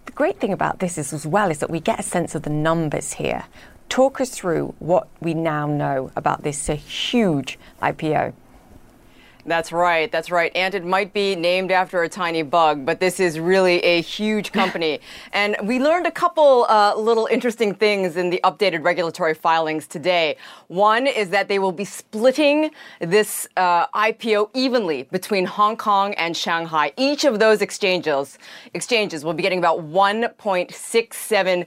the 0.07 0.13
great 0.13 0.41
thing 0.41 0.53
about 0.53 0.81
this 0.81 0.99
is, 0.99 1.13
as 1.13 1.25
well 1.25 1.49
is 1.49 1.61
that 1.61 1.71
we 1.71 1.79
get 1.79 2.01
a 2.01 2.03
sense 2.03 2.35
of 2.35 2.43
the 2.43 2.51
numbers 2.51 3.13
here. 3.13 3.45
Talk 3.93 4.23
us 4.23 4.31
through 4.31 4.75
what 4.79 5.07
we 5.21 5.35
now 5.35 5.67
know 5.67 6.11
about 6.17 6.45
this 6.45 6.71
uh, 6.71 6.77
huge 6.77 7.59
IPO. 7.83 8.33
That's 9.45 9.73
right. 9.73 10.11
That's 10.13 10.31
right. 10.31 10.53
And 10.55 10.73
it 10.73 10.85
might 10.85 11.13
be 11.13 11.35
named 11.35 11.73
after 11.73 12.05
a 12.05 12.09
tiny 12.09 12.43
bug, 12.43 12.87
but 12.87 13.01
this 13.01 13.19
is 13.19 13.41
really 13.41 13.81
a 13.81 14.01
huge 14.01 14.53
company. 14.61 15.01
and 15.33 15.57
we 15.65 15.81
learned 15.81 16.07
a 16.07 16.13
couple 16.13 16.65
uh, 16.69 16.95
little 16.95 17.27
interesting 17.27 17.75
things 17.75 18.17
in 18.17 18.31
the 18.31 18.41
updated 18.45 18.85
regulatory 18.85 19.35
filings 19.35 19.89
today. 19.89 20.37
One 20.69 21.09
is 21.09 21.31
that 21.31 21.49
they 21.49 21.59
will 21.59 21.73
be 21.73 21.85
splitting 21.85 22.71
this 23.01 23.49
uh, 23.57 23.89
IPO 23.89 24.51
evenly 24.55 25.05
between 25.05 25.45
Hong 25.45 25.77
Kong 25.77 26.15
and 26.15 26.37
Shanghai. 26.37 26.93
Each 26.97 27.25
of 27.25 27.41
those 27.41 27.63
exchanges 27.63 28.39
exchanges 28.75 29.25
will 29.25 29.35
be 29.35 29.43
getting 29.43 29.59
about 29.59 29.81
1.67 29.81 31.67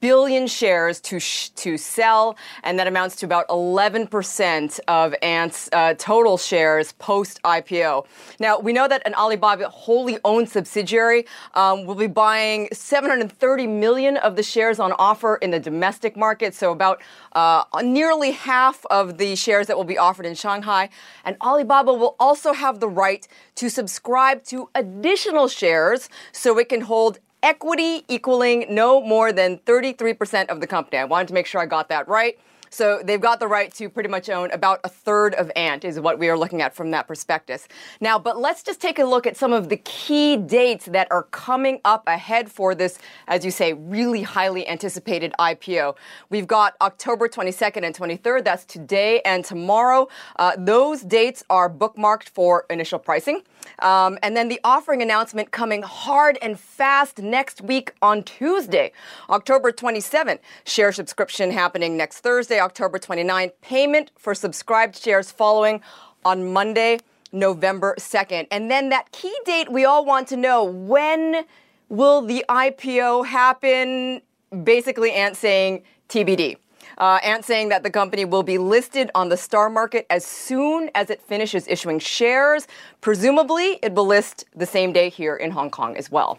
billion 0.00 0.46
shares 0.46 1.00
to 1.00 1.20
sh- 1.20 1.50
to 1.50 1.76
sell, 1.78 2.36
and 2.64 2.78
that 2.78 2.86
amounts 2.86 3.14
to 3.16 3.26
about 3.26 3.46
11% 3.48 4.80
of 4.88 5.14
Ant's 5.22 5.68
uh, 5.72 5.94
total 5.94 6.36
shares 6.36 6.92
post 7.08 7.40
IPO. 7.42 8.04
Now 8.38 8.58
we 8.58 8.74
know 8.74 8.86
that 8.86 9.00
an 9.06 9.14
Alibaba 9.14 9.70
wholly 9.70 10.18
owned 10.26 10.50
subsidiary 10.50 11.24
um, 11.54 11.86
will 11.86 11.94
be 11.94 12.06
buying 12.06 12.68
730 12.70 13.66
million 13.66 14.18
of 14.18 14.36
the 14.36 14.42
shares 14.42 14.78
on 14.78 14.92
offer 14.98 15.36
in 15.36 15.50
the 15.50 15.58
domestic 15.58 16.18
market, 16.18 16.54
so 16.54 16.70
about 16.70 17.00
uh, 17.32 17.64
nearly 17.82 18.32
half 18.32 18.84
of 18.90 19.16
the 19.16 19.36
shares 19.36 19.68
that 19.68 19.76
will 19.78 19.90
be 19.96 19.96
offered 19.96 20.26
in 20.26 20.34
Shanghai. 20.34 20.90
And 21.24 21.38
Alibaba 21.40 21.94
will 21.94 22.14
also 22.20 22.52
have 22.52 22.78
the 22.78 22.90
right 22.90 23.26
to 23.54 23.70
subscribe 23.70 24.44
to 24.52 24.68
additional 24.74 25.48
shares 25.48 26.10
so 26.32 26.58
it 26.58 26.68
can 26.68 26.82
hold 26.82 27.20
equity 27.42 28.04
equaling 28.08 28.66
no 28.68 29.00
more 29.00 29.32
than 29.32 29.56
33% 29.58 30.48
of 30.48 30.60
the 30.60 30.66
company. 30.66 30.98
I 30.98 31.06
wanted 31.06 31.28
to 31.28 31.34
make 31.34 31.46
sure 31.46 31.62
I 31.62 31.66
got 31.66 31.88
that 31.88 32.06
right. 32.06 32.38
So 32.70 33.00
they've 33.02 33.20
got 33.20 33.40
the 33.40 33.48
right 33.48 33.72
to 33.74 33.88
pretty 33.88 34.08
much 34.08 34.28
own 34.28 34.50
about 34.50 34.80
a 34.84 34.88
third 34.88 35.34
of 35.34 35.50
Ant, 35.56 35.84
is 35.84 36.00
what 36.00 36.18
we 36.18 36.28
are 36.28 36.38
looking 36.38 36.62
at 36.62 36.74
from 36.74 36.90
that 36.92 37.06
perspective. 37.06 37.66
Now, 38.00 38.18
but 38.18 38.38
let's 38.38 38.62
just 38.62 38.80
take 38.80 38.98
a 38.98 39.04
look 39.04 39.26
at 39.26 39.36
some 39.36 39.52
of 39.52 39.68
the 39.68 39.76
key 39.78 40.36
dates 40.36 40.86
that 40.86 41.08
are 41.10 41.24
coming 41.24 41.80
up 41.84 42.04
ahead 42.06 42.50
for 42.50 42.74
this, 42.74 42.98
as 43.26 43.44
you 43.44 43.50
say, 43.50 43.72
really 43.72 44.22
highly 44.22 44.68
anticipated 44.68 45.32
IPO. 45.38 45.96
We've 46.30 46.46
got 46.46 46.74
October 46.80 47.28
22nd 47.28 47.84
and 47.84 47.94
23rd. 47.94 48.44
That's 48.44 48.64
today 48.64 49.20
and 49.22 49.44
tomorrow. 49.44 50.08
Uh, 50.36 50.52
those 50.58 51.02
dates 51.02 51.44
are 51.50 51.70
bookmarked 51.70 52.28
for 52.28 52.66
initial 52.70 52.98
pricing. 52.98 53.42
Um, 53.80 54.18
and 54.22 54.36
then 54.36 54.48
the 54.48 54.60
offering 54.64 55.02
announcement 55.02 55.50
coming 55.50 55.82
hard 55.82 56.38
and 56.42 56.58
fast 56.58 57.18
next 57.18 57.60
week 57.60 57.92
on 58.02 58.22
Tuesday, 58.22 58.92
October 59.30 59.72
27th. 59.72 60.38
Share 60.64 60.92
subscription 60.92 61.50
happening 61.50 61.96
next 61.96 62.20
Thursday. 62.20 62.57
October 62.60 62.98
29th. 62.98 63.52
Payment 63.60 64.10
for 64.16 64.34
subscribed 64.34 64.96
shares 64.96 65.30
following 65.30 65.80
on 66.24 66.52
Monday, 66.52 66.98
November 67.32 67.94
2nd. 67.98 68.46
And 68.50 68.70
then 68.70 68.88
that 68.88 69.12
key 69.12 69.34
date 69.44 69.70
we 69.70 69.84
all 69.84 70.04
want 70.04 70.28
to 70.28 70.36
know 70.36 70.64
when 70.64 71.44
will 71.88 72.22
the 72.22 72.44
IPO 72.48 73.26
happen? 73.26 74.22
Basically, 74.64 75.12
Ant 75.12 75.36
saying 75.36 75.82
TBD. 76.08 76.56
Uh, 76.96 77.20
Ant 77.22 77.44
saying 77.44 77.68
that 77.68 77.82
the 77.82 77.90
company 77.90 78.24
will 78.24 78.42
be 78.42 78.58
listed 78.58 79.10
on 79.14 79.28
the 79.28 79.36
star 79.36 79.70
market 79.70 80.06
as 80.10 80.24
soon 80.24 80.90
as 80.94 81.10
it 81.10 81.22
finishes 81.22 81.68
issuing 81.68 81.98
shares. 81.98 82.66
Presumably, 83.00 83.78
it 83.82 83.94
will 83.94 84.06
list 84.06 84.44
the 84.56 84.66
same 84.66 84.92
day 84.92 85.08
here 85.08 85.36
in 85.36 85.52
Hong 85.52 85.70
Kong 85.70 85.96
as 85.96 86.10
well. 86.10 86.38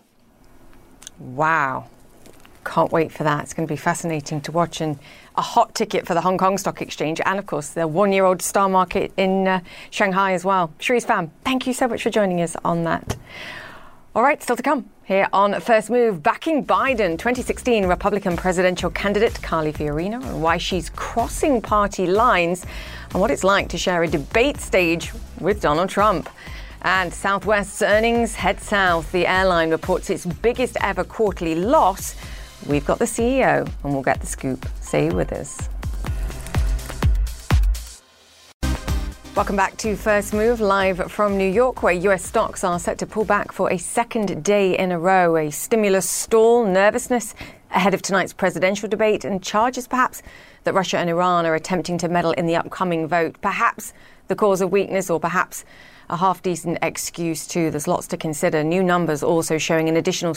Wow. 1.20 1.88
Can't 2.70 2.92
wait 2.92 3.12
for 3.12 3.24
that. 3.24 3.42
It's 3.42 3.54
going 3.56 3.68
to 3.68 3.72
be 3.72 3.76
fascinating 3.76 4.42
to 4.42 4.52
watch 4.52 4.80
and 4.80 5.00
a 5.36 5.42
hot 5.42 5.74
ticket 5.74 6.06
for 6.06 6.14
the 6.14 6.22
Hong 6.22 6.38
Kong 6.38 6.56
Stock 6.56 6.84
Exchange 6.84 7.20
and, 7.26 7.40
of 7.40 7.48
course, 7.48 7.70
the 7.70 7.88
one 7.88 8.14
year 8.14 8.26
old 8.26 8.44
star 8.44 8.70
market 8.70 9.12
in 9.18 9.48
uh, 9.48 9.62
Shanghai 9.90 10.34
as 10.34 10.46
well. 10.46 10.72
Sherisse 10.80 11.08
Pham, 11.08 11.32
thank 11.44 11.66
you 11.66 11.74
so 11.74 11.88
much 11.88 12.04
for 12.04 12.12
joining 12.12 12.42
us 12.42 12.56
on 12.64 12.84
that. 12.84 13.18
All 14.14 14.22
right, 14.22 14.42
still 14.44 14.56
to 14.56 14.62
come. 14.62 14.88
Here 15.04 15.28
on 15.34 15.60
First 15.62 15.90
Move, 15.90 16.22
backing 16.22 16.64
Biden, 16.64 17.18
2016 17.18 17.88
Republican 17.88 18.38
presidential 18.38 18.92
candidate 18.92 19.42
Carly 19.42 19.74
Fiorina, 19.74 20.24
and 20.24 20.44
why 20.44 20.58
she's 20.58 20.92
crossing 20.92 21.64
party 21.64 22.06
lines, 22.06 22.68
and 23.10 23.20
what 23.20 23.32
it's 23.32 23.44
like 23.44 23.70
to 23.70 23.80
share 23.80 24.04
a 24.04 24.08
debate 24.08 24.60
stage 24.60 25.12
with 25.40 25.60
Donald 25.60 25.90
Trump. 25.90 26.30
And 26.84 27.12
Southwest's 27.12 27.82
earnings 27.82 28.36
head 28.36 28.62
south. 28.62 29.12
The 29.12 29.26
airline 29.26 29.72
reports 29.72 30.12
its 30.12 30.28
biggest 30.28 30.78
ever 30.82 31.04
quarterly 31.04 31.56
loss. 31.56 32.16
We've 32.68 32.86
got 32.86 33.00
the 33.00 33.06
CEO, 33.06 33.66
and 33.84 33.94
we'll 33.94 34.04
get 34.04 34.20
the 34.20 34.28
scoop. 34.28 34.68
Stay 34.82 35.10
with 35.10 35.32
us. 35.32 35.70
Welcome 39.36 39.56
back 39.56 39.78
to 39.78 39.96
First 39.96 40.34
Move, 40.34 40.60
live 40.60 41.10
from 41.10 41.38
New 41.38 41.50
York, 41.50 41.82
where 41.82 41.94
US 41.94 42.26
stocks 42.26 42.66
are 42.66 42.78
set 42.78 42.98
to 42.98 43.06
pull 43.06 43.24
back 43.24 43.54
for 43.54 43.72
a 43.72 43.78
second 43.78 44.44
day 44.44 44.78
in 44.78 44.92
a 44.92 45.00
row. 45.00 45.38
A 45.38 45.50
stimulus 45.50 46.10
stall, 46.10 46.66
nervousness 46.66 47.34
ahead 47.72 47.94
of 47.94 48.02
tonight's 48.02 48.34
presidential 48.34 48.90
debate, 48.90 49.24
and 49.24 49.42
charges 49.42 49.88
perhaps 49.88 50.22
that 50.66 50.74
Russia 50.74 50.98
and 50.98 51.10
Iran 51.10 51.46
are 51.46 51.56
attempting 51.56 51.98
to 52.00 52.10
meddle 52.10 52.32
in 52.32 52.48
the 52.48 52.58
upcoming 52.58 53.08
vote. 53.08 53.38
Perhaps 53.42 53.94
the 54.28 54.36
cause 54.36 54.60
of 54.60 54.74
weakness, 54.74 55.10
or 55.10 55.22
perhaps 55.22 55.64
a 56.10 56.18
half 56.18 56.42
decent 56.42 56.78
excuse 56.82 57.48
too. 57.48 57.72
There's 57.72 57.88
lots 57.88 58.08
to 58.08 58.18
consider. 58.18 58.62
New 58.62 58.84
numbers 58.84 59.24
also 59.24 59.58
showing 59.58 59.88
an 59.88 59.96
additional 59.96 60.34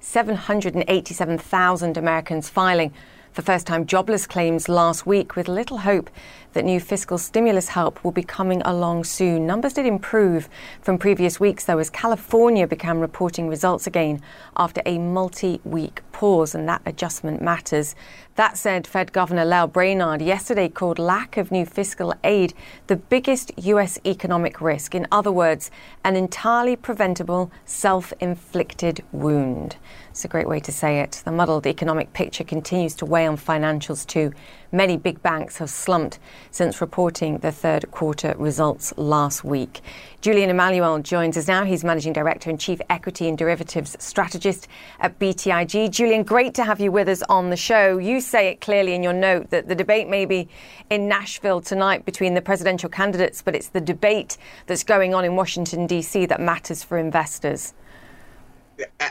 787,000 0.00 1.96
Americans 1.96 2.48
filing 2.48 2.92
for 3.32 3.42
first 3.42 3.66
time 3.66 3.86
jobless 3.86 4.26
claims 4.26 4.68
last 4.68 5.06
week, 5.06 5.36
with 5.36 5.46
little 5.46 5.78
hope 5.78 6.10
that 6.52 6.64
new 6.64 6.80
fiscal 6.80 7.18
stimulus 7.18 7.68
help 7.68 8.02
will 8.02 8.12
be 8.12 8.22
coming 8.22 8.62
along 8.62 9.04
soon. 9.04 9.46
Numbers 9.46 9.74
did 9.74 9.86
improve 9.86 10.48
from 10.80 10.98
previous 10.98 11.38
weeks, 11.38 11.64
though, 11.64 11.78
as 11.78 11.90
California 11.90 12.66
began 12.66 12.98
reporting 12.98 13.48
results 13.48 13.86
again 13.86 14.20
after 14.56 14.82
a 14.86 14.98
multi 14.98 15.60
week 15.64 16.02
pause, 16.12 16.54
and 16.54 16.68
that 16.68 16.82
adjustment 16.84 17.40
matters. 17.40 17.94
That 18.36 18.56
said, 18.56 18.86
Fed 18.86 19.12
Governor 19.12 19.44
Lael 19.44 19.66
Brainard 19.66 20.22
yesterday 20.22 20.68
called 20.68 20.98
lack 20.98 21.36
of 21.36 21.50
new 21.50 21.66
fiscal 21.66 22.14
aid 22.24 22.54
the 22.86 22.96
biggest 22.96 23.52
U.S. 23.56 23.98
economic 24.06 24.60
risk. 24.60 24.94
In 24.94 25.06
other 25.12 25.32
words, 25.32 25.70
an 26.04 26.16
entirely 26.16 26.76
preventable 26.76 27.50
self 27.64 28.12
inflicted 28.20 29.02
wound. 29.12 29.76
It's 30.10 30.24
a 30.24 30.28
great 30.28 30.48
way 30.48 30.60
to 30.60 30.72
say 30.72 31.00
it. 31.00 31.22
The 31.24 31.32
muddled 31.32 31.66
economic 31.66 32.12
picture 32.12 32.44
continues 32.44 32.94
to 32.96 33.06
weigh 33.06 33.26
on 33.26 33.36
financials 33.36 34.06
too. 34.06 34.32
Many 34.72 34.96
big 34.96 35.20
banks 35.20 35.58
have 35.58 35.68
slumped 35.68 36.20
since 36.52 36.80
reporting 36.80 37.38
the 37.38 37.50
third 37.50 37.90
quarter 37.90 38.36
results 38.38 38.94
last 38.96 39.42
week. 39.42 39.80
Julian 40.20 40.48
Emanuel 40.48 41.00
joins 41.00 41.36
us 41.36 41.48
now. 41.48 41.64
He's 41.64 41.82
Managing 41.82 42.12
Director 42.12 42.50
and 42.50 42.60
Chief 42.60 42.80
Equity 42.88 43.28
and 43.28 43.36
Derivatives 43.36 43.96
Strategist 43.98 44.68
at 45.00 45.18
BTIG. 45.18 45.90
Julian, 45.90 46.22
great 46.22 46.54
to 46.54 46.64
have 46.64 46.78
you 46.78 46.92
with 46.92 47.08
us 47.08 47.22
on 47.28 47.50
the 47.50 47.56
show. 47.56 47.98
You 47.98 48.20
say 48.20 48.48
it 48.48 48.60
clearly 48.60 48.94
in 48.94 49.02
your 49.02 49.12
note 49.12 49.50
that 49.50 49.66
the 49.66 49.74
debate 49.74 50.08
may 50.08 50.24
be 50.24 50.48
in 50.88 51.08
Nashville 51.08 51.60
tonight 51.60 52.04
between 52.04 52.34
the 52.34 52.42
presidential 52.42 52.88
candidates, 52.88 53.42
but 53.42 53.56
it's 53.56 53.68
the 53.68 53.80
debate 53.80 54.38
that's 54.66 54.84
going 54.84 55.14
on 55.14 55.24
in 55.24 55.34
Washington, 55.34 55.88
D.C. 55.88 56.26
that 56.26 56.40
matters 56.40 56.84
for 56.84 56.96
investors. 56.96 57.74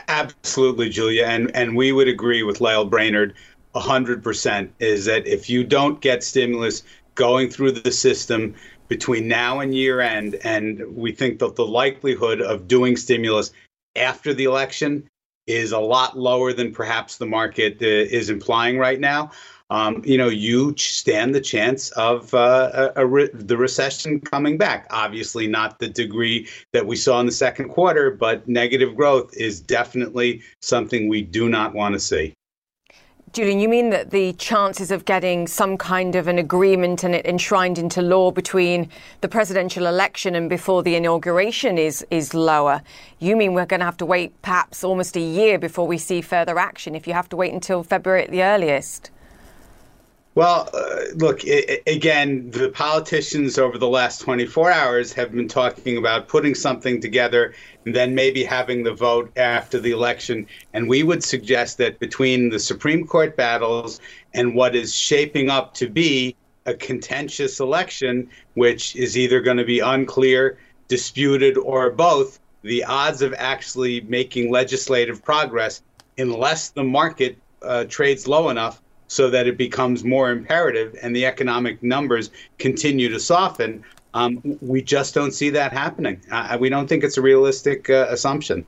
Absolutely, 0.08 0.88
Julia. 0.88 1.26
And, 1.26 1.54
and 1.54 1.76
we 1.76 1.92
would 1.92 2.08
agree 2.08 2.42
with 2.42 2.60
Lael 2.60 2.84
Brainard 2.84 3.34
100% 3.74 4.68
is 4.78 5.04
that 5.04 5.26
if 5.26 5.48
you 5.48 5.64
don't 5.64 6.00
get 6.00 6.24
stimulus 6.24 6.82
going 7.14 7.50
through 7.50 7.72
the 7.72 7.92
system 7.92 8.54
between 8.88 9.28
now 9.28 9.60
and 9.60 9.74
year 9.74 10.00
end, 10.00 10.34
and 10.42 10.82
we 10.96 11.12
think 11.12 11.38
that 11.38 11.56
the 11.56 11.66
likelihood 11.66 12.40
of 12.40 12.66
doing 12.66 12.96
stimulus 12.96 13.52
after 13.96 14.34
the 14.34 14.44
election 14.44 15.06
is 15.46 15.72
a 15.72 15.78
lot 15.78 16.18
lower 16.18 16.52
than 16.52 16.72
perhaps 16.72 17.16
the 17.16 17.26
market 17.26 17.78
uh, 17.82 17.86
is 17.86 18.30
implying 18.30 18.78
right 18.78 19.00
now. 19.00 19.30
Um, 19.70 20.02
you 20.04 20.18
know, 20.18 20.28
you 20.28 20.74
stand 20.76 21.32
the 21.32 21.40
chance 21.40 21.90
of 21.92 22.34
uh, 22.34 22.90
a, 22.96 23.06
re- 23.06 23.30
the 23.32 23.56
recession 23.56 24.20
coming 24.20 24.58
back. 24.58 24.88
Obviously, 24.90 25.46
not 25.46 25.78
the 25.78 25.88
degree 25.88 26.48
that 26.72 26.86
we 26.86 26.96
saw 26.96 27.20
in 27.20 27.26
the 27.26 27.32
second 27.32 27.68
quarter, 27.68 28.10
but 28.10 28.48
negative 28.48 28.96
growth 28.96 29.32
is 29.36 29.60
definitely 29.60 30.42
something 30.60 31.08
we 31.08 31.22
do 31.22 31.48
not 31.48 31.72
want 31.72 31.94
to 31.94 32.00
see. 32.00 32.34
Julian, 33.32 33.60
you 33.60 33.68
mean 33.68 33.90
that 33.90 34.10
the 34.10 34.32
chances 34.32 34.90
of 34.90 35.04
getting 35.04 35.46
some 35.46 35.78
kind 35.78 36.16
of 36.16 36.26
an 36.26 36.36
agreement 36.36 37.04
and 37.04 37.14
it 37.14 37.24
enshrined 37.24 37.78
into 37.78 38.02
law 38.02 38.32
between 38.32 38.88
the 39.20 39.28
presidential 39.28 39.86
election 39.86 40.34
and 40.34 40.50
before 40.50 40.82
the 40.82 40.96
inauguration 40.96 41.78
is, 41.78 42.04
is 42.10 42.34
lower? 42.34 42.82
You 43.20 43.36
mean 43.36 43.54
we're 43.54 43.66
going 43.66 43.78
to 43.78 43.86
have 43.86 43.98
to 43.98 44.06
wait 44.06 44.42
perhaps 44.42 44.82
almost 44.82 45.16
a 45.16 45.20
year 45.20 45.60
before 45.60 45.86
we 45.86 45.96
see 45.96 46.22
further 46.22 46.58
action 46.58 46.96
if 46.96 47.06
you 47.06 47.12
have 47.12 47.28
to 47.28 47.36
wait 47.36 47.52
until 47.52 47.84
February 47.84 48.24
at 48.24 48.32
the 48.32 48.42
earliest? 48.42 49.12
Well, 50.34 50.68
uh, 50.72 51.14
look, 51.14 51.44
it, 51.44 51.82
again, 51.86 52.50
the 52.50 52.70
politicians 52.70 53.58
over 53.58 53.78
the 53.78 53.88
last 53.88 54.20
24 54.22 54.72
hours 54.72 55.12
have 55.12 55.30
been 55.30 55.48
talking 55.48 55.98
about 55.98 56.26
putting 56.26 56.54
something 56.54 57.00
together 57.00 57.54
and 57.84 57.94
then 57.94 58.14
maybe 58.14 58.44
having 58.44 58.82
the 58.82 58.92
vote 58.92 59.30
after 59.36 59.80
the 59.80 59.90
election. 59.90 60.46
And 60.74 60.88
we 60.88 61.02
would 61.02 61.24
suggest 61.24 61.78
that 61.78 61.98
between 61.98 62.50
the 62.50 62.58
Supreme 62.58 63.06
Court 63.06 63.36
battles 63.36 64.00
and 64.34 64.54
what 64.54 64.74
is 64.76 64.94
shaping 64.94 65.50
up 65.50 65.74
to 65.74 65.88
be 65.88 66.36
a 66.66 66.74
contentious 66.74 67.60
election, 67.60 68.28
which 68.54 68.94
is 68.96 69.16
either 69.16 69.40
going 69.40 69.56
to 69.56 69.64
be 69.64 69.80
unclear, 69.80 70.58
disputed, 70.88 71.56
or 71.56 71.90
both, 71.90 72.38
the 72.62 72.84
odds 72.84 73.22
of 73.22 73.34
actually 73.38 74.02
making 74.02 74.50
legislative 74.50 75.24
progress, 75.24 75.82
unless 76.18 76.70
the 76.70 76.84
market 76.84 77.38
uh, 77.62 77.84
trades 77.84 78.28
low 78.28 78.50
enough, 78.50 78.82
so 79.08 79.28
that 79.28 79.48
it 79.48 79.56
becomes 79.56 80.04
more 80.04 80.30
imperative 80.30 80.94
and 81.02 81.16
the 81.16 81.26
economic 81.26 81.82
numbers 81.82 82.30
continue 82.58 83.08
to 83.08 83.18
soften. 83.18 83.82
Um, 84.14 84.58
we 84.60 84.82
just 84.82 85.14
don't 85.14 85.32
see 85.32 85.50
that 85.50 85.72
happening. 85.72 86.20
Uh, 86.30 86.56
we 86.60 86.68
don't 86.68 86.88
think 86.88 87.04
it's 87.04 87.16
a 87.16 87.22
realistic 87.22 87.88
uh, 87.88 88.06
assumption. 88.10 88.66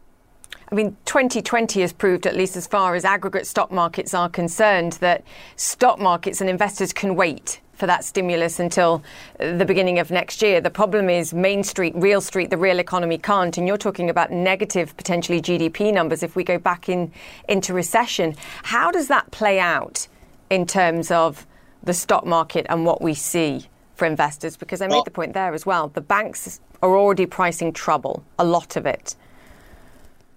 I 0.70 0.74
mean, 0.74 0.96
2020 1.04 1.82
has 1.82 1.92
proved, 1.92 2.26
at 2.26 2.34
least 2.34 2.56
as 2.56 2.66
far 2.66 2.94
as 2.94 3.04
aggregate 3.04 3.46
stock 3.46 3.70
markets 3.70 4.14
are 4.14 4.28
concerned, 4.28 4.94
that 4.94 5.22
stock 5.56 5.98
markets 5.98 6.40
and 6.40 6.48
investors 6.48 6.94
can 6.94 7.14
wait 7.14 7.60
for 7.74 7.86
that 7.86 8.04
stimulus 8.04 8.58
until 8.58 9.02
the 9.38 9.64
beginning 9.66 9.98
of 9.98 10.10
next 10.10 10.40
year. 10.40 10.60
The 10.60 10.70
problem 10.70 11.10
is 11.10 11.34
Main 11.34 11.62
Street, 11.62 11.92
Real 11.96 12.20
Street, 12.20 12.48
the 12.48 12.56
real 12.56 12.78
economy 12.78 13.18
can't. 13.18 13.58
And 13.58 13.66
you're 13.66 13.76
talking 13.76 14.08
about 14.08 14.30
negative, 14.30 14.96
potentially 14.96 15.42
GDP 15.42 15.92
numbers 15.92 16.22
if 16.22 16.36
we 16.36 16.44
go 16.44 16.58
back 16.58 16.88
in 16.88 17.12
into 17.48 17.74
recession. 17.74 18.34
How 18.62 18.90
does 18.90 19.08
that 19.08 19.30
play 19.30 19.58
out 19.58 20.06
in 20.48 20.66
terms 20.66 21.10
of 21.10 21.46
the 21.82 21.92
stock 21.92 22.24
market 22.24 22.66
and 22.68 22.86
what 22.86 23.02
we 23.02 23.14
see 23.14 23.66
for 24.02 24.06
investors? 24.06 24.56
Because 24.56 24.82
I 24.82 24.88
made 24.88 24.94
well, 24.94 25.04
the 25.04 25.12
point 25.12 25.32
there 25.32 25.54
as 25.54 25.64
well. 25.64 25.86
The 25.86 26.00
banks 26.00 26.58
are 26.82 26.96
already 26.96 27.24
pricing 27.24 27.72
trouble, 27.72 28.24
a 28.36 28.44
lot 28.44 28.74
of 28.74 28.84
it. 28.84 29.14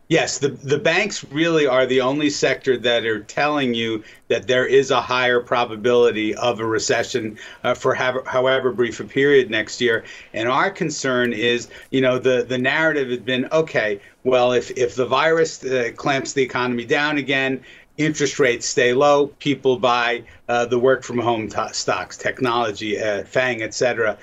Yes, 0.07 0.37
the, 0.37 0.49
the 0.49 0.77
banks 0.77 1.23
really 1.31 1.65
are 1.65 1.87
the 1.87 1.99
only 2.01 2.29
sector 2.29 2.77
that 2.77 3.05
are 3.05 3.21
telling 3.21 3.73
you 3.73 4.03
that 4.27 4.45
there 4.45 4.67
is 4.67 4.91
a 4.91 5.01
higher 5.01 5.39
probability 5.39 6.35
of 6.35 6.59
a 6.59 6.65
recession 6.65 7.39
uh, 7.63 7.73
for 7.73 7.95
have, 7.95 8.17
however 8.27 8.71
brief 8.71 8.99
a 8.99 9.03
period 9.03 9.49
next 9.49 9.81
year. 9.81 10.03
And 10.35 10.47
our 10.47 10.69
concern 10.69 11.33
is, 11.33 11.67
you 11.89 12.01
know, 12.01 12.19
the, 12.19 12.45
the 12.47 12.59
narrative 12.59 13.09
has 13.09 13.21
been 13.21 13.47
okay, 13.51 13.99
well, 14.23 14.51
if, 14.51 14.69
if 14.77 14.93
the 14.93 15.07
virus 15.07 15.63
uh, 15.65 15.89
clamps 15.95 16.33
the 16.33 16.43
economy 16.43 16.85
down 16.85 17.17
again, 17.17 17.63
interest 17.97 18.39
rates 18.39 18.65
stay 18.65 18.93
low, 18.93 19.27
people 19.39 19.77
buy 19.77 20.23
uh, 20.49 20.65
the 20.65 20.79
work 20.79 21.03
from 21.03 21.19
home 21.19 21.47
t- 21.47 21.73
stocks, 21.73 22.17
technology, 22.17 22.99
uh, 22.99 23.23
FANG, 23.23 23.61
et 23.61 23.73
cetera. 23.73 24.17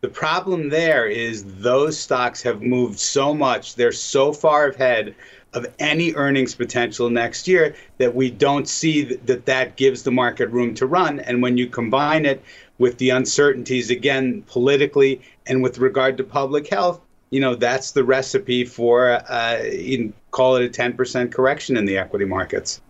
The 0.00 0.08
problem 0.08 0.68
there 0.68 1.06
is 1.06 1.44
those 1.60 1.96
stocks 1.96 2.42
have 2.42 2.62
moved 2.62 2.98
so 2.98 3.32
much, 3.32 3.76
they're 3.76 3.92
so 3.92 4.32
far 4.32 4.68
ahead 4.68 5.14
of 5.54 5.66
any 5.78 6.14
earnings 6.14 6.54
potential 6.54 7.10
next 7.10 7.46
year 7.46 7.74
that 7.98 8.14
we 8.14 8.30
don't 8.30 8.68
see 8.68 9.02
that 9.02 9.46
that 9.46 9.76
gives 9.76 10.02
the 10.02 10.10
market 10.10 10.48
room 10.48 10.74
to 10.74 10.86
run. 10.86 11.20
And 11.20 11.42
when 11.42 11.56
you 11.56 11.66
combine 11.68 12.24
it 12.24 12.42
with 12.78 12.98
the 12.98 13.10
uncertainties, 13.10 13.90
again, 13.90 14.42
politically 14.48 15.20
and 15.46 15.62
with 15.62 15.78
regard 15.78 16.16
to 16.16 16.24
public 16.24 16.68
health, 16.68 17.00
you 17.30 17.40
know, 17.40 17.54
that's 17.54 17.92
the 17.92 18.02
recipe 18.02 18.64
for, 18.64 19.10
uh, 19.10 19.58
can 19.62 20.12
call 20.30 20.56
it 20.56 20.64
a 20.64 20.68
10% 20.68 21.30
correction 21.30 21.76
in 21.76 21.84
the 21.84 21.96
equity 21.96 22.24
markets. 22.24 22.80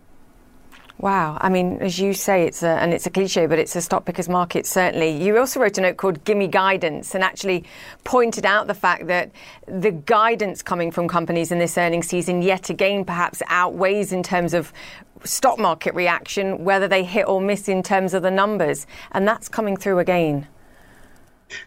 Wow. 0.99 1.37
I 1.41 1.49
mean, 1.49 1.79
as 1.81 1.99
you 1.99 2.13
say, 2.13 2.43
it's 2.43 2.63
a, 2.63 2.69
and 2.69 2.93
it's 2.93 3.05
a 3.05 3.09
cliche, 3.09 3.45
but 3.45 3.59
it's 3.59 3.75
a 3.75 3.81
stock 3.81 4.05
pickers 4.05 4.29
market, 4.29 4.65
certainly. 4.65 5.09
You 5.09 5.37
also 5.37 5.59
wrote 5.59 5.77
a 5.77 5.81
note 5.81 5.97
called 5.97 6.23
Gimme 6.23 6.47
Guidance 6.47 7.13
and 7.13 7.23
actually 7.23 7.65
pointed 8.03 8.45
out 8.45 8.67
the 8.67 8.73
fact 8.73 9.07
that 9.07 9.31
the 9.67 9.91
guidance 9.91 10.61
coming 10.61 10.91
from 10.91 11.07
companies 11.07 11.51
in 11.51 11.59
this 11.59 11.77
earnings 11.77 12.07
season, 12.07 12.41
yet 12.41 12.69
again, 12.69 13.03
perhaps 13.03 13.41
outweighs 13.47 14.13
in 14.13 14.23
terms 14.23 14.53
of 14.53 14.71
stock 15.25 15.57
market 15.59 15.93
reaction, 15.93 16.63
whether 16.63 16.87
they 16.87 17.03
hit 17.03 17.27
or 17.27 17.41
miss 17.41 17.67
in 17.67 17.83
terms 17.83 18.13
of 18.13 18.21
the 18.21 18.31
numbers. 18.31 18.85
And 19.11 19.27
that's 19.27 19.49
coming 19.49 19.75
through 19.75 19.99
again. 19.99 20.47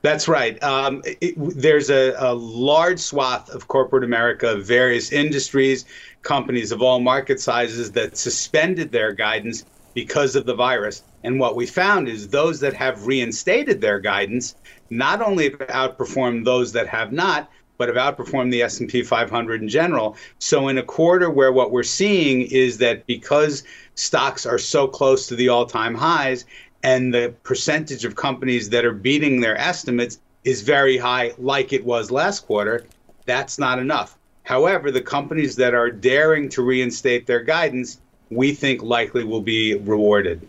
That's 0.02 0.28
right. 0.28 0.60
Um, 0.62 1.02
it, 1.04 1.34
there's 1.36 1.90
a, 1.90 2.14
a, 2.18 2.34
large 2.34 2.98
swath 2.98 3.48
of 3.50 3.68
corporate 3.68 4.04
America, 4.04 4.56
various 4.56 5.12
industries, 5.12 5.84
companies 6.22 6.72
of 6.72 6.82
all 6.82 7.00
market 7.00 7.40
sizes 7.40 7.92
that 7.92 8.16
suspended 8.16 8.90
their 8.90 9.12
guidance 9.12 9.64
because 9.94 10.36
of 10.36 10.44
the 10.44 10.54
virus. 10.54 11.02
And 11.24 11.40
what 11.40 11.56
we 11.56 11.66
found 11.66 12.08
is 12.08 12.28
those 12.28 12.60
that 12.60 12.74
have 12.74 13.06
reinstated 13.06 13.80
their 13.80 13.98
guidance 13.98 14.54
not 14.90 15.22
only 15.22 15.50
have 15.50 15.58
outperformed 15.60 16.44
those 16.44 16.72
that 16.72 16.86
have 16.88 17.12
not, 17.12 17.50
but 17.78 17.88
have 17.88 17.96
outperformed 17.96 18.50
the 18.50 18.62
S&P 18.62 19.02
500 19.02 19.62
in 19.62 19.68
general. 19.68 20.16
So 20.38 20.68
in 20.68 20.78
a 20.78 20.82
quarter 20.82 21.30
where 21.30 21.52
what 21.52 21.70
we're 21.70 21.82
seeing 21.82 22.42
is 22.42 22.78
that 22.78 23.06
because 23.06 23.64
stocks 23.94 24.46
are 24.46 24.58
so 24.58 24.86
close 24.86 25.26
to 25.28 25.36
the 25.36 25.48
all-time 25.48 25.94
highs 25.94 26.44
and 26.86 27.12
the 27.12 27.34
percentage 27.42 28.04
of 28.04 28.14
companies 28.14 28.70
that 28.70 28.84
are 28.84 28.92
beating 28.92 29.40
their 29.40 29.58
estimates 29.58 30.20
is 30.44 30.62
very 30.62 30.96
high 30.96 31.32
like 31.36 31.72
it 31.72 31.84
was 31.84 32.12
last 32.12 32.46
quarter, 32.46 32.86
that's 33.24 33.58
not 33.58 33.80
enough. 33.80 34.16
However, 34.44 34.92
the 34.92 35.00
companies 35.00 35.56
that 35.56 35.74
are 35.74 35.90
daring 35.90 36.48
to 36.50 36.62
reinstate 36.62 37.26
their 37.26 37.42
guidance, 37.42 38.00
we 38.30 38.54
think 38.54 38.84
likely 38.84 39.24
will 39.24 39.40
be 39.40 39.74
rewarded. 39.74 40.48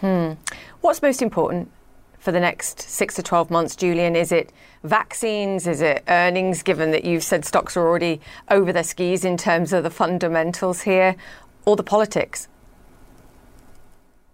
Hmm. 0.00 0.32
What's 0.80 1.02
most 1.02 1.20
important 1.20 1.70
for 2.18 2.32
the 2.32 2.40
next 2.40 2.80
six 2.80 3.14
to 3.16 3.22
12 3.22 3.50
months, 3.50 3.76
Julian? 3.76 4.16
Is 4.16 4.32
it 4.32 4.54
vaccines? 4.84 5.66
Is 5.66 5.82
it 5.82 6.02
earnings, 6.08 6.62
given 6.62 6.92
that 6.92 7.04
you've 7.04 7.22
said 7.22 7.44
stocks 7.44 7.76
are 7.76 7.86
already 7.86 8.22
over 8.50 8.72
their 8.72 8.82
skis 8.82 9.22
in 9.22 9.36
terms 9.36 9.74
of 9.74 9.82
the 9.82 9.90
fundamentals 9.90 10.80
here, 10.80 11.14
or 11.66 11.76
the 11.76 11.82
politics? 11.82 12.48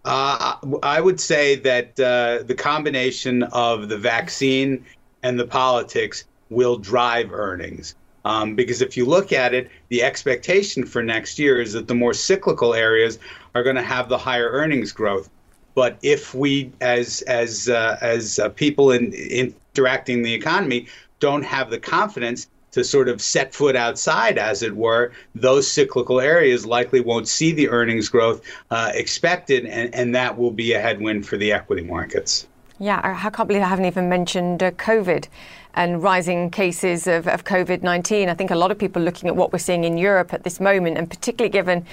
Uh, 0.04 0.56
I 0.82 1.00
would 1.00 1.20
say 1.20 1.54
that 1.56 1.98
uh, 2.00 2.42
the 2.44 2.54
combination 2.54 3.44
of 3.44 3.88
the 3.88 3.96
vaccine 3.96 4.84
and 5.22 5.38
the 5.38 5.46
politics 5.46 6.24
will 6.50 6.76
drive 6.76 7.32
earnings. 7.32 7.94
Um, 8.24 8.54
because 8.54 8.82
if 8.82 8.96
you 8.96 9.04
look 9.04 9.32
at 9.32 9.52
it, 9.52 9.70
the 9.88 10.02
expectation 10.02 10.84
for 10.86 11.02
next 11.02 11.38
year 11.38 11.60
is 11.60 11.72
that 11.72 11.88
the 11.88 11.94
more 11.94 12.14
cyclical 12.14 12.74
areas 12.74 13.18
are 13.54 13.62
going 13.62 13.76
to 13.76 13.82
have 13.82 14.08
the 14.08 14.18
higher 14.18 14.48
earnings 14.48 14.92
growth. 14.92 15.28
But 15.74 15.98
if 16.02 16.34
we, 16.34 16.70
as 16.80 17.22
as 17.22 17.68
uh, 17.68 17.96
as 18.00 18.38
uh, 18.38 18.50
people 18.50 18.92
in, 18.92 19.12
in 19.12 19.54
interacting 19.74 20.22
the 20.22 20.32
economy, 20.34 20.86
don't 21.18 21.42
have 21.42 21.70
the 21.70 21.78
confidence 21.78 22.48
to 22.72 22.82
sort 22.82 23.08
of 23.08 23.22
set 23.22 23.54
foot 23.54 23.76
outside, 23.76 24.38
as 24.38 24.62
it 24.62 24.74
were, 24.74 25.12
those 25.34 25.70
cyclical 25.70 26.20
areas 26.20 26.66
likely 26.66 27.00
won't 27.00 27.28
see 27.28 27.52
the 27.52 27.68
earnings 27.68 28.08
growth 28.08 28.42
uh, 28.70 28.90
expected, 28.94 29.66
and, 29.66 29.94
and 29.94 30.14
that 30.14 30.36
will 30.36 30.50
be 30.50 30.72
a 30.72 30.80
headwind 30.80 31.26
for 31.26 31.36
the 31.36 31.52
equity 31.52 31.82
markets. 31.82 32.46
Yeah, 32.78 33.00
I 33.04 33.30
can't 33.30 33.46
believe 33.46 33.62
I 33.62 33.68
haven't 33.68 33.84
even 33.84 34.08
mentioned 34.08 34.62
uh, 34.62 34.72
COVID 34.72 35.28
and 35.74 36.02
rising 36.02 36.50
cases 36.50 37.06
of, 37.06 37.28
of 37.28 37.44
COVID 37.44 37.82
19. 37.82 38.28
I 38.28 38.34
think 38.34 38.50
a 38.50 38.56
lot 38.56 38.70
of 38.70 38.78
people 38.78 39.00
looking 39.00 39.28
at 39.28 39.36
what 39.36 39.52
we're 39.52 39.58
seeing 39.58 39.84
in 39.84 39.96
Europe 39.96 40.32
at 40.32 40.42
this 40.42 40.58
moment, 40.58 40.98
and 40.98 41.08
particularly 41.08 41.50
given 41.50 41.86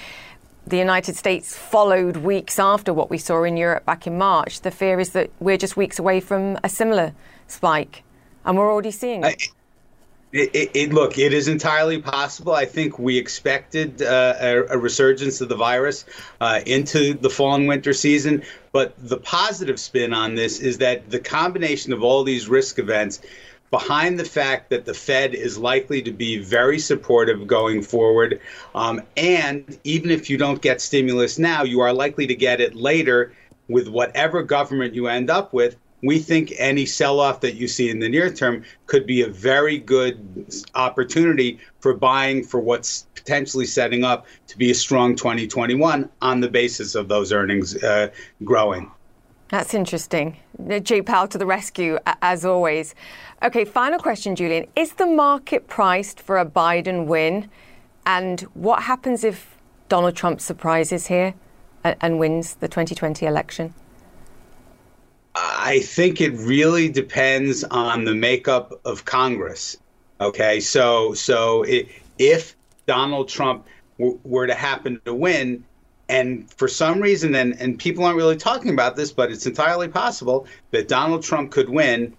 the 0.66 0.78
United 0.78 1.16
States 1.16 1.56
followed 1.56 2.18
weeks 2.18 2.58
after 2.58 2.92
what 2.92 3.10
we 3.10 3.18
saw 3.18 3.44
in 3.44 3.56
Europe 3.56 3.84
back 3.84 4.06
in 4.06 4.18
March. 4.18 4.60
The 4.62 4.70
fear 4.70 5.00
is 5.00 5.10
that 5.10 5.30
we're 5.40 5.56
just 5.56 5.76
weeks 5.76 5.98
away 5.98 6.20
from 6.20 6.58
a 6.64 6.68
similar 6.68 7.12
spike, 7.46 8.02
and 8.44 8.56
we're 8.56 8.70
already 8.70 8.90
seeing 8.90 9.24
it. 9.24 9.48
It, 10.32 10.54
it, 10.54 10.70
it, 10.74 10.92
look, 10.92 11.18
it 11.18 11.32
is 11.32 11.48
entirely 11.48 12.00
possible. 12.00 12.52
I 12.52 12.64
think 12.64 12.98
we 12.98 13.18
expected 13.18 14.00
uh, 14.00 14.34
a, 14.40 14.62
a, 14.68 14.78
resurgence 14.78 15.40
of 15.40 15.48
the 15.48 15.56
virus 15.56 16.04
uh, 16.40 16.60
into 16.66 17.14
the 17.14 17.28
fall 17.28 17.56
and 17.56 17.66
winter 17.66 17.92
season. 17.92 18.44
But 18.70 18.94
the 18.96 19.16
positive 19.16 19.80
spin 19.80 20.14
on 20.14 20.36
this 20.36 20.60
is 20.60 20.78
that 20.78 21.10
the 21.10 21.18
combination 21.18 21.92
of 21.92 22.04
all 22.04 22.22
these 22.22 22.48
risk 22.48 22.78
events 22.78 23.20
behind 23.70 24.18
the 24.18 24.24
fact 24.24 24.70
that 24.70 24.84
the 24.84 24.94
Fed 24.94 25.34
is 25.34 25.58
likely 25.58 26.02
to 26.02 26.12
be 26.12 26.38
very 26.38 26.78
supportive 26.78 27.46
going 27.46 27.82
forward. 27.82 28.40
Um, 28.74 29.02
and 29.16 29.78
even 29.84 30.10
if 30.10 30.28
you 30.28 30.36
don't 30.36 30.60
get 30.60 30.80
stimulus 30.80 31.38
now, 31.38 31.62
you 31.62 31.80
are 31.80 31.92
likely 31.92 32.26
to 32.28 32.34
get 32.34 32.60
it 32.60 32.74
later 32.74 33.32
with 33.68 33.88
whatever 33.88 34.42
government 34.42 34.94
you 34.94 35.06
end 35.06 35.30
up 35.30 35.52
with. 35.52 35.76
We 36.02 36.18
think 36.18 36.52
any 36.58 36.86
sell 36.86 37.20
off 37.20 37.40
that 37.40 37.54
you 37.54 37.68
see 37.68 37.90
in 37.90 37.98
the 37.98 38.08
near 38.08 38.32
term 38.32 38.64
could 38.86 39.06
be 39.06 39.22
a 39.22 39.28
very 39.28 39.78
good 39.78 40.54
opportunity 40.74 41.58
for 41.80 41.94
buying 41.94 42.42
for 42.44 42.60
what's 42.60 43.06
potentially 43.14 43.66
setting 43.66 44.04
up 44.04 44.26
to 44.46 44.56
be 44.56 44.70
a 44.70 44.74
strong 44.74 45.14
2021 45.14 46.08
on 46.22 46.40
the 46.40 46.48
basis 46.48 46.94
of 46.94 47.08
those 47.08 47.32
earnings 47.32 47.82
uh, 47.82 48.08
growing. 48.44 48.90
That's 49.48 49.74
interesting. 49.74 50.36
Jay 50.82 51.02
Powell 51.02 51.26
to 51.28 51.36
the 51.36 51.44
rescue, 51.46 51.98
as 52.22 52.44
always. 52.44 52.94
Okay, 53.42 53.64
final 53.64 53.98
question, 53.98 54.36
Julian. 54.36 54.66
Is 54.76 54.92
the 54.92 55.06
market 55.06 55.66
priced 55.66 56.20
for 56.20 56.38
a 56.38 56.46
Biden 56.46 57.06
win? 57.06 57.50
And 58.06 58.42
what 58.54 58.84
happens 58.84 59.24
if 59.24 59.56
Donald 59.88 60.14
Trump 60.14 60.40
surprises 60.40 61.08
here 61.08 61.34
and 61.82 62.20
wins 62.20 62.54
the 62.54 62.68
2020 62.68 63.26
election? 63.26 63.74
I 65.34 65.80
think 65.80 66.20
it 66.20 66.32
really 66.32 66.88
depends 66.88 67.64
on 67.64 68.04
the 68.04 68.14
makeup 68.14 68.80
of 68.84 69.04
Congress. 69.04 69.76
Okay, 70.20 70.60
so 70.60 71.14
so 71.14 71.62
it, 71.62 71.88
if 72.18 72.56
Donald 72.86 73.28
Trump 73.28 73.66
w- 73.98 74.18
were 74.24 74.46
to 74.46 74.54
happen 74.54 75.00
to 75.04 75.14
win, 75.14 75.64
and 76.08 76.52
for 76.54 76.66
some 76.66 77.00
reason, 77.00 77.34
and, 77.36 77.58
and 77.60 77.78
people 77.78 78.04
aren't 78.04 78.16
really 78.16 78.36
talking 78.36 78.72
about 78.72 78.96
this, 78.96 79.12
but 79.12 79.30
it's 79.30 79.46
entirely 79.46 79.88
possible 79.88 80.46
that 80.72 80.88
Donald 80.88 81.22
Trump 81.22 81.52
could 81.52 81.70
win 81.70 82.14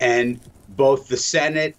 and 0.00 0.40
both 0.70 1.08
the 1.08 1.16
Senate 1.16 1.76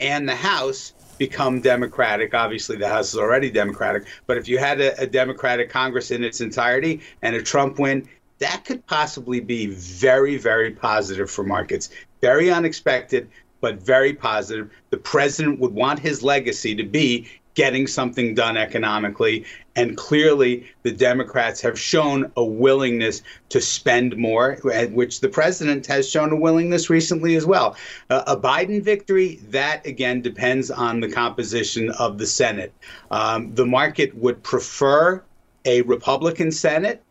and 0.00 0.28
the 0.28 0.34
House 0.34 0.94
become 1.18 1.60
Democratic. 1.60 2.34
Obviously, 2.34 2.76
the 2.76 2.88
House 2.88 3.12
is 3.12 3.18
already 3.18 3.50
Democratic. 3.50 4.06
But 4.26 4.38
if 4.38 4.48
you 4.48 4.58
had 4.58 4.80
a, 4.80 4.98
a 5.00 5.06
Democratic 5.06 5.68
Congress 5.68 6.10
in 6.10 6.24
its 6.24 6.40
entirety 6.40 7.02
and 7.20 7.36
a 7.36 7.42
Trump 7.42 7.78
win, 7.78 8.08
that 8.42 8.64
could 8.64 8.86
possibly 8.86 9.40
be 9.40 9.66
very, 9.66 10.36
very 10.36 10.72
positive 10.72 11.30
for 11.30 11.44
markets. 11.44 11.90
Very 12.20 12.50
unexpected, 12.50 13.28
but 13.60 13.76
very 13.76 14.12
positive. 14.12 14.70
The 14.90 14.96
president 14.96 15.60
would 15.60 15.72
want 15.72 15.98
his 15.98 16.22
legacy 16.22 16.74
to 16.74 16.84
be 16.84 17.28
getting 17.54 17.86
something 17.86 18.34
done 18.34 18.56
economically. 18.56 19.44
And 19.76 19.96
clearly, 19.96 20.66
the 20.82 20.90
Democrats 20.90 21.60
have 21.60 21.78
shown 21.78 22.30
a 22.36 22.44
willingness 22.44 23.22
to 23.50 23.60
spend 23.60 24.16
more, 24.16 24.56
which 24.62 25.20
the 25.20 25.28
president 25.28 25.86
has 25.86 26.08
shown 26.08 26.32
a 26.32 26.36
willingness 26.36 26.90
recently 26.90 27.36
as 27.36 27.46
well. 27.46 27.76
Uh, 28.10 28.22
a 28.26 28.36
Biden 28.36 28.82
victory, 28.82 29.40
that 29.50 29.86
again 29.86 30.20
depends 30.20 30.70
on 30.70 31.00
the 31.00 31.10
composition 31.10 31.90
of 31.90 32.18
the 32.18 32.26
Senate. 32.26 32.72
Um, 33.10 33.54
the 33.54 33.66
market 33.66 34.14
would 34.16 34.42
prefer 34.42 35.22
a 35.64 35.82
Republican 35.82 36.50
Senate, 36.50 37.02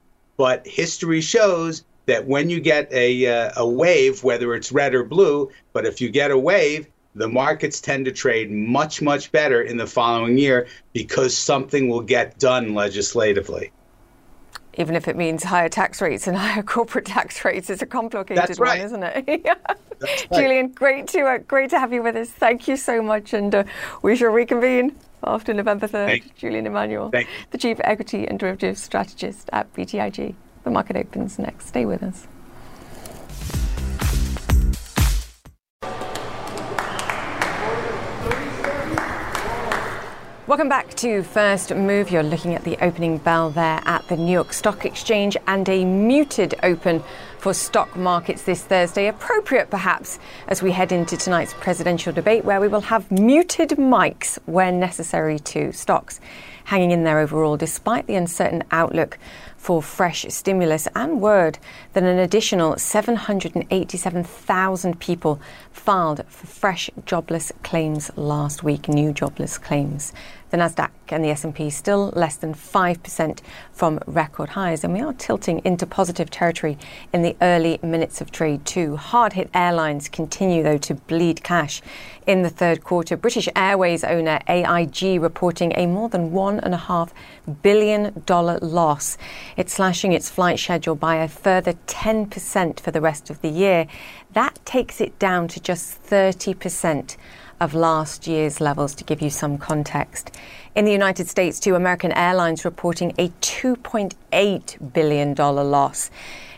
but 0.41 0.65
history 0.65 1.21
shows 1.21 1.83
that 2.07 2.25
when 2.25 2.49
you 2.49 2.59
get 2.59 2.91
a, 2.91 3.27
uh, 3.27 3.51
a 3.57 3.69
wave, 3.69 4.23
whether 4.23 4.55
it's 4.55 4.71
red 4.71 4.95
or 4.95 5.03
blue, 5.03 5.51
but 5.71 5.85
if 5.85 6.01
you 6.01 6.09
get 6.09 6.31
a 6.31 6.37
wave, 6.37 6.87
the 7.13 7.27
markets 7.27 7.79
tend 7.79 8.05
to 8.05 8.11
trade 8.11 8.49
much, 8.49 9.03
much 9.03 9.31
better 9.31 9.61
in 9.61 9.77
the 9.77 9.85
following 9.85 10.39
year 10.39 10.65
because 10.93 11.37
something 11.37 11.89
will 11.89 12.01
get 12.01 12.39
done 12.39 12.73
legislatively. 12.73 13.71
Even 14.79 14.95
if 14.95 15.07
it 15.07 15.15
means 15.15 15.43
higher 15.43 15.69
tax 15.69 16.01
rates 16.01 16.25
and 16.25 16.35
higher 16.45 16.63
corporate 16.63 17.05
tax 17.05 17.45
rates, 17.45 17.69
it's 17.69 17.83
a 17.83 17.85
complicated 17.85 18.57
right. 18.57 18.79
one, 18.79 18.85
isn't 18.87 19.03
it? 19.03 19.45
right. 20.01 20.27
Julian, 20.33 20.69
great 20.69 21.05
to 21.09 21.21
uh, 21.21 21.37
great 21.37 21.69
to 21.69 21.77
have 21.77 21.93
you 21.93 22.01
with 22.01 22.15
us. 22.15 22.31
Thank 22.31 22.67
you 22.67 22.77
so 22.77 23.03
much, 23.03 23.33
and 23.33 23.53
uh, 23.53 23.63
we 24.01 24.15
shall 24.15 24.31
reconvene 24.31 24.95
after 25.23 25.53
November 25.53 25.87
third. 25.87 26.21
Julian 26.35 26.67
Emanuel, 26.67 27.09
the 27.51 27.57
chief 27.57 27.79
equity 27.83 28.27
and 28.27 28.39
derivatives 28.39 28.81
strategist 28.81 29.49
at 29.53 29.71
BTIG. 29.73 30.35
The 30.63 30.69
market 30.71 30.95
opens 30.95 31.39
next. 31.39 31.67
Stay 31.67 31.85
with 31.85 32.03
us. 32.03 32.27
Welcome 40.47 40.67
back 40.67 40.95
to 40.95 41.23
First 41.23 41.73
Move. 41.73 42.11
You're 42.11 42.23
looking 42.23 42.55
at 42.55 42.65
the 42.65 42.77
opening 42.83 43.19
bell 43.19 43.51
there 43.51 43.79
at 43.85 44.05
the 44.09 44.17
New 44.17 44.33
York 44.33 44.51
Stock 44.51 44.85
Exchange 44.85 45.37
and 45.47 45.69
a 45.69 45.85
muted 45.85 46.55
open 46.61 47.01
for 47.41 47.53
stock 47.55 47.95
markets 47.95 48.43
this 48.43 48.61
Thursday. 48.61 49.07
Appropriate, 49.07 49.71
perhaps, 49.71 50.19
as 50.47 50.61
we 50.61 50.71
head 50.71 50.91
into 50.91 51.17
tonight's 51.17 51.55
presidential 51.55 52.13
debate, 52.13 52.45
where 52.45 52.61
we 52.61 52.67
will 52.67 52.81
have 52.81 53.09
muted 53.09 53.71
mics 53.71 54.37
where 54.45 54.71
necessary 54.71 55.39
to 55.39 55.73
stocks 55.73 56.19
hanging 56.65 56.91
in 56.91 57.03
there 57.03 57.17
overall, 57.17 57.57
despite 57.57 58.05
the 58.05 58.13
uncertain 58.13 58.63
outlook 58.69 59.17
for 59.57 59.81
fresh 59.81 60.23
stimulus 60.29 60.87
and 60.95 61.19
word 61.19 61.57
that 61.93 62.03
an 62.03 62.19
additional 62.19 62.77
787,000 62.77 64.99
people 64.99 65.41
filed 65.71 66.23
for 66.27 66.45
fresh 66.45 66.91
jobless 67.07 67.51
claims 67.63 68.11
last 68.15 68.61
week, 68.61 68.87
new 68.87 69.11
jobless 69.11 69.57
claims 69.57 70.13
The 70.51 70.57
Nasdaq 70.57 70.91
and 71.07 71.23
the 71.23 71.29
S&P 71.29 71.69
still 71.69 72.11
less 72.13 72.35
than 72.35 72.53
5% 72.53 73.39
from 73.71 73.99
record 74.05 74.49
highs 74.49 74.83
and 74.83 74.93
we 74.93 74.99
are 74.99 75.13
tilting 75.13 75.61
into 75.63 75.85
positive 75.85 76.29
territory 76.29 76.77
in 77.13 77.21
the 77.21 77.37
early 77.41 77.79
minutes 77.81 78.19
of 78.19 78.31
trade 78.31 78.65
too. 78.65 78.97
Hard-hit 78.97 79.49
airlines 79.53 80.09
continue 80.09 80.61
though 80.61 80.77
to 80.79 80.95
bleed 80.95 81.41
cash 81.41 81.81
in 82.27 82.41
the 82.41 82.49
third 82.49 82.83
quarter. 82.83 83.15
British 83.15 83.47
Airways 83.55 84.03
owner 84.03 84.41
AIG 84.49 85.21
reporting 85.21 85.71
a 85.77 85.87
more 85.87 86.09
than 86.09 86.31
$1.5 86.31 87.11
billion 87.61 88.23
loss. 88.27 89.17
It's 89.55 89.73
slashing 89.73 90.11
its 90.11 90.29
flight 90.29 90.59
schedule 90.59 90.95
by 90.95 91.15
a 91.15 91.29
further 91.29 91.73
10% 91.87 92.79
for 92.81 92.91
the 92.91 93.01
rest 93.01 93.29
of 93.29 93.41
the 93.41 93.49
year. 93.49 93.87
That 94.33 94.59
takes 94.65 94.99
it 94.99 95.17
down 95.17 95.47
to 95.47 95.61
just 95.61 96.03
30% 96.03 97.15
of 97.61 97.73
last 97.73 98.27
year's 98.27 98.59
levels 98.59 98.93
to 98.95 99.05
give 99.05 99.21
you 99.21 99.29
some 99.29 99.57
context. 99.57 100.35
In 100.75 100.83
the 100.83 100.91
United 100.91 101.29
States, 101.29 101.59
too, 101.59 101.75
American 101.75 102.11
Airlines 102.11 102.65
reporting 102.65 103.13
a 103.17 103.29
$2.8 103.41 104.93
billion 104.93 105.35
loss. 105.35 106.09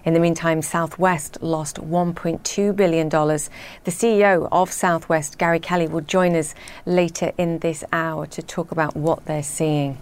In 0.06 0.14
the 0.14 0.20
meantime, 0.20 0.62
Southwest 0.62 1.42
lost 1.42 1.78
$1.2 1.78 2.76
billion. 2.76 3.10
The 3.10 3.92
CEO 3.92 4.48
of 4.52 4.72
Southwest, 4.72 5.38
Gary 5.38 5.60
Kelly, 5.60 5.88
will 5.88 6.02
join 6.02 6.36
us 6.36 6.56
later 6.86 7.32
in 7.38 7.60
this 7.60 7.84
hour 7.92 8.26
to 8.28 8.42
talk 8.42 8.72
about 8.72 8.96
what 8.96 9.26
they're 9.26 9.44
seeing. 9.44 9.98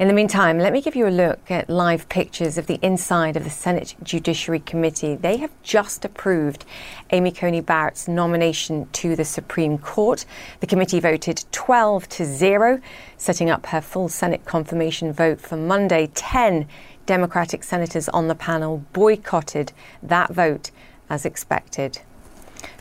In 0.00 0.08
the 0.08 0.14
meantime, 0.14 0.58
let 0.58 0.72
me 0.72 0.80
give 0.80 0.96
you 0.96 1.06
a 1.06 1.10
look 1.10 1.50
at 1.50 1.68
live 1.68 2.08
pictures 2.08 2.56
of 2.56 2.66
the 2.66 2.78
inside 2.80 3.36
of 3.36 3.44
the 3.44 3.50
Senate 3.50 3.94
Judiciary 4.02 4.60
Committee. 4.60 5.14
They 5.14 5.36
have 5.36 5.50
just 5.62 6.06
approved 6.06 6.64
Amy 7.10 7.30
Coney 7.30 7.60
Barrett's 7.60 8.08
nomination 8.08 8.88
to 8.92 9.14
the 9.14 9.26
Supreme 9.26 9.76
Court. 9.76 10.24
The 10.60 10.66
committee 10.66 11.00
voted 11.00 11.44
12 11.52 12.08
to 12.08 12.24
0, 12.24 12.80
setting 13.18 13.50
up 13.50 13.66
her 13.66 13.82
full 13.82 14.08
Senate 14.08 14.46
confirmation 14.46 15.12
vote 15.12 15.38
for 15.38 15.58
Monday. 15.58 16.10
10 16.14 16.66
Democratic 17.04 17.62
senators 17.62 18.08
on 18.08 18.26
the 18.26 18.34
panel 18.34 18.82
boycotted 18.94 19.70
that 20.02 20.32
vote 20.32 20.70
as 21.10 21.26
expected. 21.26 22.00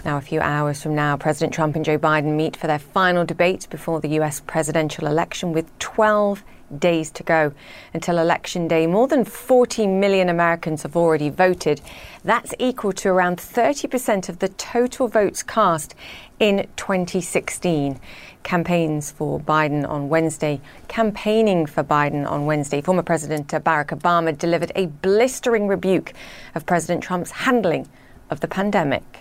Now, 0.06 0.16
a 0.16 0.22
few 0.22 0.40
hours 0.40 0.82
from 0.82 0.96
now, 0.96 1.18
President 1.18 1.54
Trump 1.54 1.76
and 1.76 1.84
Joe 1.84 1.98
Biden 1.98 2.38
meet 2.38 2.56
for 2.56 2.68
their 2.68 2.80
final 2.80 3.26
debate 3.26 3.68
before 3.70 4.00
the 4.00 4.10
U.S. 4.10 4.40
presidential 4.40 5.06
election 5.06 5.52
with 5.52 5.78
12 5.80 6.46
days 6.78 7.12
to 7.12 7.24
go 7.24 7.54
until 7.94 8.18
Election 8.18 8.68
Day. 8.68 8.88
More 8.88 9.08
than 9.08 9.26
40 9.26 9.88
million 9.88 10.30
Americans 10.30 10.84
have 10.84 10.96
already 10.96 11.30
voted. 11.30 11.82
That's 12.24 12.54
equal 12.60 12.94
to 12.94 13.10
around 13.10 13.38
30% 13.38 14.30
of 14.30 14.40
the 14.40 14.50
total 14.50 15.08
votes 15.08 15.44
cast 15.44 15.96
in 16.40 16.68
2016. 16.76 18.00
Campaigns 18.44 19.12
for 19.12 19.40
Biden 19.40 19.88
on 19.88 20.10
Wednesday, 20.10 20.62
campaigning 20.88 21.66
for 21.66 21.84
Biden 21.84 22.30
on 22.30 22.46
Wednesday, 22.46 22.82
former 22.82 23.04
President 23.04 23.48
Barack 23.48 23.88
Obama 23.88 24.38
delivered 24.38 24.72
a 24.76 24.86
blistering 24.86 25.68
rebuke 25.68 26.14
of 26.56 26.66
President 26.66 27.04
Trump's 27.04 27.32
handling 27.32 27.88
of 28.30 28.40
the 28.40 28.48
pandemic. 28.48 29.20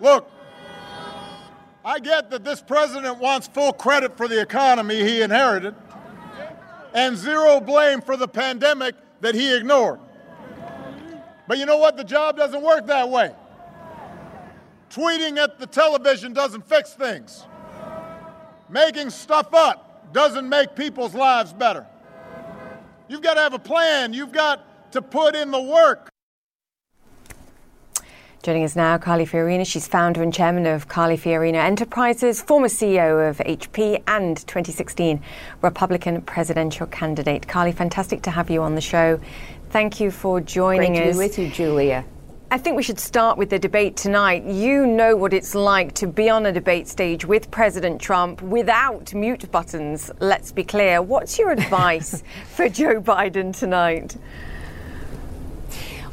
Look, 0.00 0.28
I 1.84 1.98
get 1.98 2.30
that 2.30 2.44
this 2.44 2.60
president 2.60 3.18
wants 3.18 3.48
full 3.48 3.72
credit 3.72 4.16
for 4.16 4.28
the 4.28 4.40
economy 4.40 5.02
he 5.02 5.22
inherited 5.22 5.74
and 6.94 7.16
zero 7.16 7.60
blame 7.60 8.00
for 8.00 8.16
the 8.16 8.28
pandemic 8.28 8.94
that 9.20 9.34
he 9.34 9.54
ignored. 9.54 9.98
But 11.48 11.58
you 11.58 11.66
know 11.66 11.78
what? 11.78 11.96
The 11.96 12.04
job 12.04 12.36
doesn't 12.36 12.62
work 12.62 12.86
that 12.86 13.08
way. 13.08 13.32
Tweeting 14.90 15.38
at 15.38 15.58
the 15.58 15.66
television 15.66 16.32
doesn't 16.32 16.68
fix 16.68 16.92
things. 16.92 17.44
Making 18.68 19.10
stuff 19.10 19.52
up 19.52 20.12
doesn't 20.12 20.48
make 20.48 20.76
people's 20.76 21.14
lives 21.14 21.52
better. 21.52 21.86
You've 23.08 23.22
got 23.22 23.34
to 23.34 23.40
have 23.40 23.54
a 23.54 23.58
plan. 23.58 24.12
You've 24.12 24.32
got 24.32 24.92
to 24.92 25.02
put 25.02 25.34
in 25.34 25.50
the 25.50 25.60
work. 25.60 26.11
Joining 28.42 28.64
us 28.64 28.74
now, 28.74 28.98
Carly 28.98 29.24
Fiorina. 29.24 29.64
She's 29.64 29.86
founder 29.86 30.20
and 30.20 30.34
chairman 30.34 30.66
of 30.66 30.88
Carly 30.88 31.16
Fiorina 31.16 31.62
Enterprises, 31.62 32.42
former 32.42 32.66
CEO 32.66 33.30
of 33.30 33.38
HP, 33.38 34.02
and 34.08 34.36
2016 34.36 35.22
Republican 35.60 36.20
presidential 36.22 36.88
candidate. 36.88 37.46
Carly, 37.46 37.70
fantastic 37.70 38.20
to 38.22 38.32
have 38.32 38.50
you 38.50 38.60
on 38.60 38.74
the 38.74 38.80
show. 38.80 39.20
Thank 39.70 40.00
you 40.00 40.10
for 40.10 40.40
joining 40.40 40.94
Great 40.94 41.10
us. 41.10 41.14
to 41.14 41.20
be 41.20 41.24
with 41.24 41.38
you, 41.38 41.48
Julia. 41.50 42.04
I 42.50 42.58
think 42.58 42.76
we 42.76 42.82
should 42.82 42.98
start 42.98 43.38
with 43.38 43.48
the 43.48 43.60
debate 43.60 43.96
tonight. 43.96 44.44
You 44.44 44.88
know 44.88 45.14
what 45.14 45.32
it's 45.32 45.54
like 45.54 45.94
to 45.94 46.08
be 46.08 46.28
on 46.28 46.44
a 46.44 46.50
debate 46.50 46.88
stage 46.88 47.24
with 47.24 47.48
President 47.52 48.00
Trump 48.00 48.42
without 48.42 49.14
mute 49.14 49.48
buttons, 49.52 50.10
let's 50.18 50.50
be 50.50 50.64
clear. 50.64 51.00
What's 51.00 51.38
your 51.38 51.52
advice 51.52 52.24
for 52.56 52.68
Joe 52.68 53.00
Biden 53.00 53.56
tonight? 53.56 54.16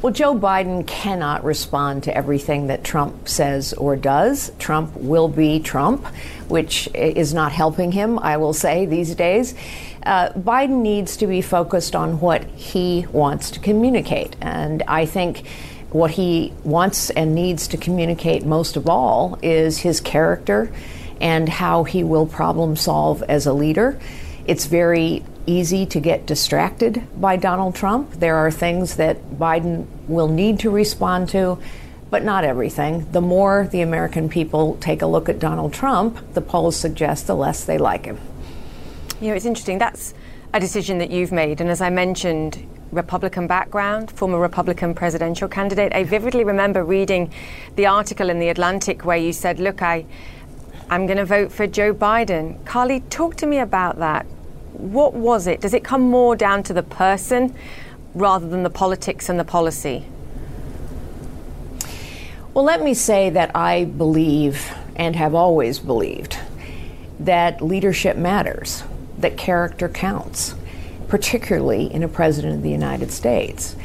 Well, 0.02 0.14
Joe 0.14 0.34
Biden 0.34 0.86
cannot 0.86 1.44
respond 1.44 2.04
to 2.04 2.16
everything 2.16 2.68
that 2.68 2.82
Trump 2.82 3.28
says 3.28 3.74
or 3.74 3.96
does. 3.96 4.50
Trump 4.58 4.96
will 4.96 5.28
be 5.28 5.60
Trump, 5.60 6.06
which 6.48 6.88
is 6.94 7.34
not 7.34 7.52
helping 7.52 7.92
him, 7.92 8.18
I 8.18 8.38
will 8.38 8.54
say, 8.54 8.86
these 8.86 9.14
days. 9.14 9.54
Uh, 10.02 10.30
Biden 10.30 10.80
needs 10.80 11.18
to 11.18 11.26
be 11.26 11.42
focused 11.42 11.94
on 11.94 12.18
what 12.18 12.44
he 12.44 13.06
wants 13.12 13.50
to 13.50 13.60
communicate. 13.60 14.36
And 14.40 14.82
I 14.88 15.04
think 15.04 15.46
what 15.90 16.12
he 16.12 16.54
wants 16.64 17.10
and 17.10 17.34
needs 17.34 17.68
to 17.68 17.76
communicate 17.76 18.46
most 18.46 18.78
of 18.78 18.88
all 18.88 19.38
is 19.42 19.76
his 19.76 20.00
character 20.00 20.72
and 21.20 21.46
how 21.46 21.84
he 21.84 22.04
will 22.04 22.26
problem 22.26 22.74
solve 22.74 23.22
as 23.24 23.44
a 23.44 23.52
leader. 23.52 24.00
It's 24.46 24.64
very 24.64 25.24
easy 25.46 25.86
to 25.86 26.00
get 26.00 26.26
distracted 26.26 27.02
by 27.20 27.36
Donald 27.36 27.74
Trump. 27.74 28.12
There 28.12 28.36
are 28.36 28.50
things 28.50 28.96
that 28.96 29.22
Biden 29.32 29.86
will 30.08 30.28
need 30.28 30.60
to 30.60 30.70
respond 30.70 31.28
to, 31.30 31.58
but 32.10 32.24
not 32.24 32.44
everything. 32.44 33.10
The 33.12 33.20
more 33.20 33.68
the 33.70 33.80
American 33.80 34.28
people 34.28 34.76
take 34.80 35.02
a 35.02 35.06
look 35.06 35.28
at 35.28 35.38
Donald 35.38 35.72
Trump, 35.72 36.34
the 36.34 36.40
polls 36.40 36.76
suggest 36.76 37.26
the 37.26 37.36
less 37.36 37.64
they 37.64 37.78
like 37.78 38.04
him. 38.04 38.18
You 39.20 39.28
know, 39.28 39.34
it's 39.34 39.46
interesting. 39.46 39.78
That's 39.78 40.14
a 40.52 40.60
decision 40.60 40.98
that 40.98 41.10
you've 41.10 41.32
made. 41.32 41.60
And 41.60 41.70
as 41.70 41.80
I 41.80 41.90
mentioned, 41.90 42.66
Republican 42.92 43.46
background, 43.46 44.10
former 44.10 44.38
Republican 44.38 44.94
presidential 44.94 45.48
candidate. 45.48 45.94
I 45.94 46.04
vividly 46.04 46.44
remember 46.44 46.84
reading 46.84 47.32
the 47.76 47.86
article 47.86 48.30
in 48.30 48.40
The 48.40 48.48
Atlantic 48.48 49.04
where 49.04 49.16
you 49.16 49.32
said, 49.32 49.60
Look, 49.60 49.80
I, 49.82 50.06
I'm 50.88 51.06
going 51.06 51.18
to 51.18 51.24
vote 51.24 51.52
for 51.52 51.66
Joe 51.66 51.94
Biden. 51.94 52.64
Carly, 52.64 53.00
talk 53.10 53.36
to 53.36 53.46
me 53.46 53.58
about 53.58 53.98
that. 53.98 54.26
What 54.80 55.12
was 55.12 55.46
it? 55.46 55.60
Does 55.60 55.74
it 55.74 55.84
come 55.84 56.02
more 56.02 56.34
down 56.34 56.62
to 56.64 56.72
the 56.72 56.82
person 56.82 57.54
rather 58.14 58.48
than 58.48 58.62
the 58.62 58.70
politics 58.70 59.28
and 59.28 59.38
the 59.38 59.44
policy? 59.44 60.06
Well, 62.54 62.64
let 62.64 62.82
me 62.82 62.94
say 62.94 63.30
that 63.30 63.54
I 63.54 63.84
believe 63.84 64.74
and 64.96 65.14
have 65.16 65.34
always 65.34 65.78
believed 65.78 66.38
that 67.20 67.60
leadership 67.60 68.16
matters, 68.16 68.82
that 69.18 69.36
character 69.36 69.88
counts, 69.88 70.54
particularly 71.08 71.92
in 71.92 72.02
a 72.02 72.08
president 72.08 72.54
of 72.54 72.62
the 72.62 72.70
United 72.70 73.12
States. 73.12 73.76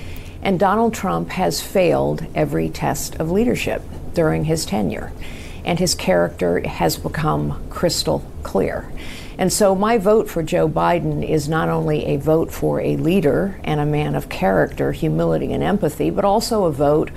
And 0.41 0.59
Donald 0.59 0.93
Trump 0.93 1.29
has 1.29 1.61
failed 1.61 2.25
every 2.33 2.69
test 2.69 3.15
of 3.15 3.31
leadership 3.31 3.81
during 4.13 4.45
his 4.45 4.65
tenure, 4.65 5.11
and 5.65 5.77
his 5.77 5.93
character 5.93 6.65
has 6.67 6.97
become 6.97 7.67
crystal 7.69 8.23
clear. 8.43 8.89
And 9.37 9.51
so 9.51 9.75
my 9.75 9.97
vote 9.97 10.29
for 10.29 10.43
Joe 10.43 10.67
Biden 10.69 11.27
is 11.27 11.49
not 11.49 11.69
only 11.69 12.05
a 12.05 12.17
vote 12.17 12.51
for 12.51 12.79
a 12.79 12.97
leader 12.97 13.59
and 13.63 13.79
a 13.79 13.85
man 13.85 14.15
of 14.15 14.29
character, 14.29 14.91
humility, 14.91 15.51
and 15.51 15.63
empathy, 15.63 16.09
but 16.09 16.25
also 16.25 16.65
a 16.65 16.71
vote 16.71 17.11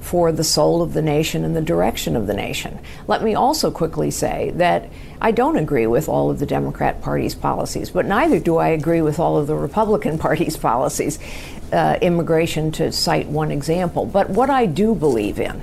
for 0.00 0.32
the 0.32 0.44
soul 0.44 0.80
of 0.80 0.94
the 0.94 1.02
nation 1.02 1.44
and 1.44 1.54
the 1.54 1.60
direction 1.60 2.16
of 2.16 2.26
the 2.26 2.32
nation. 2.32 2.78
Let 3.06 3.22
me 3.22 3.34
also 3.34 3.70
quickly 3.70 4.10
say 4.10 4.52
that 4.54 4.88
I 5.20 5.32
don't 5.32 5.56
agree 5.56 5.86
with 5.86 6.08
all 6.08 6.30
of 6.30 6.38
the 6.38 6.46
Democrat 6.46 7.02
Party's 7.02 7.34
policies, 7.34 7.90
but 7.90 8.06
neither 8.06 8.38
do 8.38 8.56
I 8.56 8.68
agree 8.68 9.02
with 9.02 9.18
all 9.18 9.36
of 9.36 9.46
the 9.46 9.54
Republican 9.54 10.16
Party's 10.26 10.56
policies, 10.56 11.18
uh, 11.72 11.98
immigration 12.00 12.72
to 12.72 12.90
cite 12.90 13.26
one 13.26 13.50
example. 13.50 14.06
But 14.06 14.30
what 14.30 14.48
I 14.48 14.64
do 14.64 14.94
believe 14.94 15.38
in 15.38 15.62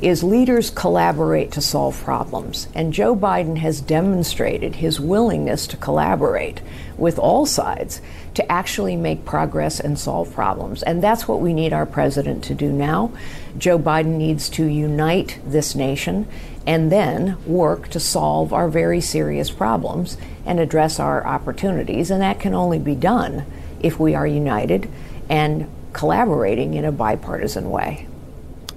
is 0.00 0.22
leaders 0.22 0.70
collaborate 0.70 1.50
to 1.52 1.60
solve 1.60 2.00
problems. 2.02 2.68
And 2.74 2.92
Joe 2.92 3.16
Biden 3.16 3.58
has 3.58 3.80
demonstrated 3.80 4.76
his 4.76 5.00
willingness 5.00 5.66
to 5.68 5.76
collaborate 5.76 6.60
with 6.96 7.18
all 7.18 7.46
sides 7.46 8.00
to 8.34 8.52
actually 8.52 8.96
make 8.96 9.24
progress 9.24 9.80
and 9.80 9.98
solve 9.98 10.32
problems. 10.32 10.82
And 10.82 11.02
that's 11.02 11.26
what 11.26 11.40
we 11.40 11.52
need 11.52 11.72
our 11.72 11.86
president 11.86 12.44
to 12.44 12.54
do 12.54 12.70
now. 12.70 13.12
Joe 13.56 13.78
Biden 13.78 14.16
needs 14.16 14.48
to 14.50 14.64
unite 14.64 15.38
this 15.44 15.74
nation 15.74 16.28
and 16.66 16.92
then 16.92 17.36
work 17.46 17.88
to 17.88 18.00
solve 18.00 18.52
our 18.52 18.68
very 18.68 19.00
serious 19.00 19.50
problems 19.50 20.16
and 20.44 20.60
address 20.60 21.00
our 21.00 21.26
opportunities. 21.26 22.10
And 22.10 22.20
that 22.22 22.40
can 22.40 22.54
only 22.54 22.78
be 22.78 22.94
done 22.94 23.46
if 23.80 23.98
we 23.98 24.14
are 24.14 24.26
united 24.26 24.88
and 25.28 25.68
collaborating 25.92 26.74
in 26.74 26.84
a 26.84 26.92
bipartisan 26.92 27.70
way. 27.70 28.07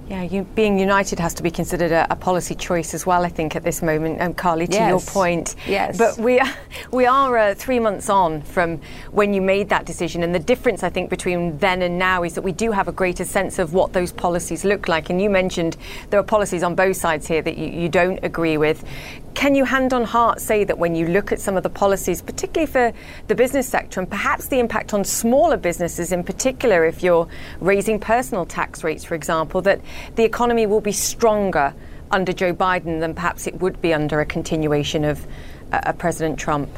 Yeah, 0.08 0.22
you, 0.22 0.42
being 0.42 0.78
united 0.78 1.18
has 1.20 1.32
to 1.34 1.42
be 1.42 1.50
considered 1.50 1.92
a, 1.92 2.06
a, 2.10 2.16
policy 2.16 2.54
choice 2.54 2.92
as 2.92 3.06
well. 3.06 3.24
I 3.24 3.28
think 3.28 3.56
at 3.56 3.62
this 3.62 3.82
moment, 3.82 4.20
and 4.20 4.30
um, 4.30 4.34
Carly, 4.34 4.66
to 4.66 4.72
yes. 4.72 4.88
your 4.88 5.00
point. 5.00 5.54
Yes. 5.66 5.96
But 5.96 6.18
we 6.18 6.40
are, 6.40 6.54
we 6.92 7.06
are 7.06 7.38
uh, 7.38 7.54
three 7.54 7.78
months 7.78 8.10
on 8.10 8.42
from 8.42 8.80
when 9.10 9.32
you 9.32 9.40
made 9.40 9.68
that 9.68 9.86
decision, 9.86 10.22
and 10.22 10.34
the 10.34 10.40
difference 10.40 10.82
I 10.82 10.90
think 10.90 11.08
between 11.08 11.56
then 11.58 11.82
and 11.82 11.98
now 11.98 12.24
is 12.24 12.34
that 12.34 12.42
we 12.42 12.52
do 12.52 12.72
have 12.72 12.88
a 12.88 12.92
greater 12.92 13.24
sense 13.24 13.58
of 13.58 13.74
what 13.74 13.92
those 13.92 14.12
policies 14.12 14.64
look 14.64 14.88
like. 14.88 15.08
And 15.08 15.22
you 15.22 15.30
mentioned 15.30 15.76
there 16.10 16.20
are 16.20 16.24
policies 16.24 16.62
on 16.62 16.74
both 16.74 16.96
sides 16.96 17.26
here 17.26 17.42
that 17.42 17.56
you, 17.56 17.68
you 17.68 17.88
don't 17.88 18.18
agree 18.22 18.56
with. 18.56 18.84
Can 19.34 19.54
you 19.54 19.64
hand 19.64 19.92
on 19.92 20.04
heart 20.04 20.40
say 20.40 20.62
that 20.64 20.78
when 20.78 20.94
you 20.94 21.08
look 21.08 21.32
at 21.32 21.40
some 21.40 21.56
of 21.56 21.62
the 21.62 21.70
policies, 21.70 22.20
particularly 22.20 22.70
for 22.70 22.92
the 23.28 23.34
business 23.34 23.68
sector 23.68 23.98
and 24.00 24.08
perhaps 24.08 24.48
the 24.48 24.58
impact 24.58 24.92
on 24.92 25.04
smaller 25.04 25.56
businesses 25.56 26.12
in 26.12 26.22
particular, 26.22 26.84
if 26.84 27.02
you're 27.02 27.26
raising 27.60 27.98
personal 27.98 28.44
tax 28.44 28.84
rates, 28.84 29.04
for 29.04 29.14
example, 29.14 29.62
that 29.62 29.80
the 30.16 30.24
economy 30.24 30.66
will 30.66 30.80
be 30.80 30.92
stronger 30.92 31.74
under 32.10 32.32
Joe 32.32 32.52
Biden 32.52 33.00
than 33.00 33.14
perhaps 33.14 33.46
it 33.46 33.58
would 33.60 33.80
be 33.80 33.94
under 33.94 34.20
a 34.20 34.26
continuation 34.26 35.04
of 35.04 35.26
uh, 35.72 35.92
President 35.94 36.38
Trump? 36.38 36.68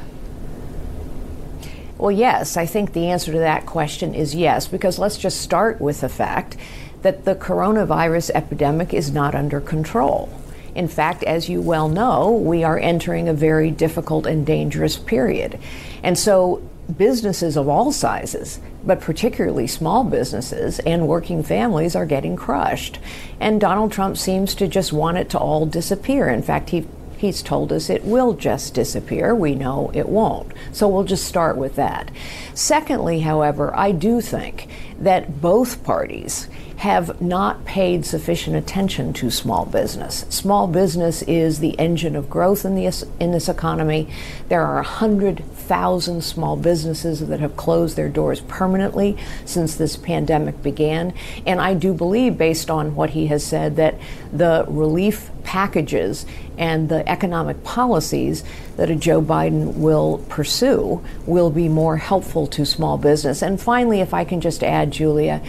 Well, 1.99 2.13
yes, 2.13 2.57
I 2.57 2.67
think 2.67 2.93
the 2.93 3.09
answer 3.09 3.33
to 3.33 3.39
that 3.39 3.67
question 3.67 4.15
is 4.15 4.35
yes, 4.35 4.69
because 4.69 4.99
let's 4.99 5.19
just 5.19 5.41
start 5.41 5.81
with 5.81 6.01
the 6.01 6.09
fact 6.09 6.57
that 7.03 7.25
the 7.25 7.35
coronavirus 7.35 8.31
epidemic 8.35 8.95
is 8.95 9.13
not 9.13 9.35
under 9.35 9.61
control. 9.61 10.29
In 10.75 10.89
fact, 10.89 11.23
as 11.23 11.49
you 11.49 11.61
well 11.61 11.89
know, 11.89 12.33
we 12.33 12.65
are 12.65 12.79
entering 12.79 13.29
a 13.29 13.35
very 13.35 13.71
difficult 13.71 14.27
and 14.27 14.45
dangerous 14.45 14.97
period. 14.97 15.59
And 16.03 16.19
so 16.19 16.63
businesses 16.99 17.57
of 17.57 17.69
all 17.69 17.93
sizes, 17.93 18.61
but 18.85 19.01
particularly 19.01 19.67
small 19.67 20.05
businesses 20.05 20.79
and 20.81 21.09
working 21.09 21.43
families, 21.43 21.97
are 21.97 22.07
getting 22.07 22.37
crushed. 22.37 22.99
And 23.41 23.61
Donald 23.61 23.93
Trump 23.93 24.19
seems 24.19 24.55
to 24.57 24.69
just 24.69 24.93
want 24.93 25.17
it 25.17 25.31
to 25.31 25.39
all 25.39 25.67
disappear. 25.67 26.29
In 26.29 26.43
fact, 26.43 26.71
he 26.71 26.87
He's 27.17 27.43
told 27.43 27.73
us 27.73 27.89
it 27.89 28.05
will 28.05 28.35
just 28.35 28.75
disappear. 28.75 29.35
We 29.35 29.55
know 29.55 29.91
it 29.95 30.11
won't. 30.11 30.53
So 30.73 30.89
we'll 30.89 31.05
just 31.05 31.25
start 31.25 31.57
with 31.57 31.77
that. 31.77 32.11
Secondly, 32.53 33.21
however, 33.21 33.75
I 33.75 33.93
do 33.93 34.21
think 34.21 34.69
that 34.99 35.41
both 35.41 35.83
parties 35.85 36.51
have 36.77 37.21
not 37.21 37.65
paid 37.65 38.05
sufficient 38.05 38.57
attention 38.57 39.13
to 39.15 39.31
small 39.31 39.65
business. 39.65 40.25
Small 40.29 40.67
business 40.67 41.23
is 41.23 41.61
the 41.61 41.79
engine 41.79 42.17
of 42.17 42.29
growth 42.29 42.65
in, 42.65 42.75
the, 42.75 43.07
in 43.21 43.33
this 43.33 43.49
economy. 43.49 44.09
There 44.49 44.63
are 44.63 44.77
100,000 44.77 46.23
small 46.23 46.57
businesses 46.57 47.27
that 47.27 47.41
have 47.41 47.57
closed 47.57 47.97
their 47.97 48.09
doors 48.09 48.41
permanently 48.43 49.17
since 49.45 49.77
this 49.77 49.97
pandemic 49.97 50.63
began. 50.63 51.15
And 51.47 51.61
I 51.61 51.75
do 51.75 51.95
believe, 51.95 52.37
based 52.37 52.71
on 52.71 52.95
what 52.95 53.11
he 53.11 53.29
has 53.29 53.45
said, 53.45 53.77
that 53.77 53.99
the 54.33 54.65
relief 54.69 55.31
packages 55.45 56.27
and 56.59 56.89
the 56.89 57.09
economic 57.09 57.63
policies 57.65 58.43
that 58.77 58.91
a 58.91 58.97
Joe 58.97 59.23
Biden 59.23 59.75
will 59.75 60.25
pursue 60.29 61.05
will 61.27 61.51
be 61.51 61.69
more 61.69 61.97
helpful 61.97 62.47
to 62.49 62.65
small 62.65 62.99
business. 62.99 63.43
And 63.43 63.61
finally, 63.61 64.01
if 64.01 64.13
I 64.15 64.25
can 64.25 64.41
just 64.41 64.63
add, 64.63 64.91
Julia, 64.91 65.41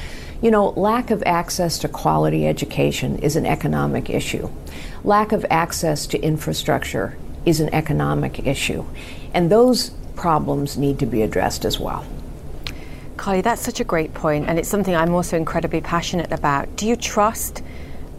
you 0.42 0.52
know, 0.52 0.70
lack 0.70 1.12
of 1.12 1.24
access 1.26 1.80
to 1.80 1.88
quality 1.88 2.48
education 2.48 3.20
is 3.20 3.36
an 3.36 3.46
economic 3.46 4.10
issue. 4.10 4.50
Lack 5.04 5.32
of 5.32 5.46
access 5.50 6.06
to 6.08 6.20
infrastructure 6.20 7.18
is 7.46 7.60
an 7.60 7.74
economic 7.74 8.46
issue. 8.46 8.86
And 9.34 9.52
those 9.52 9.92
problems 10.16 10.78
need 10.78 11.00
to 11.00 11.06
be 11.06 11.22
addressed 11.22 11.66
as 11.66 11.80
well. 11.80 12.06
Carly, 13.18 13.42
that's 13.42 13.62
such 13.62 13.80
a 13.80 13.84
great 13.84 14.14
point, 14.14 14.48
and 14.50 14.60
it's 14.60 14.68
something 14.68 14.96
I'm 14.96 15.14
also 15.14 15.38
incredibly 15.38 15.82
passionate 15.82 16.32
about. 16.32 16.76
Do 16.76 16.88
you 16.88 16.96
trust 16.96 17.64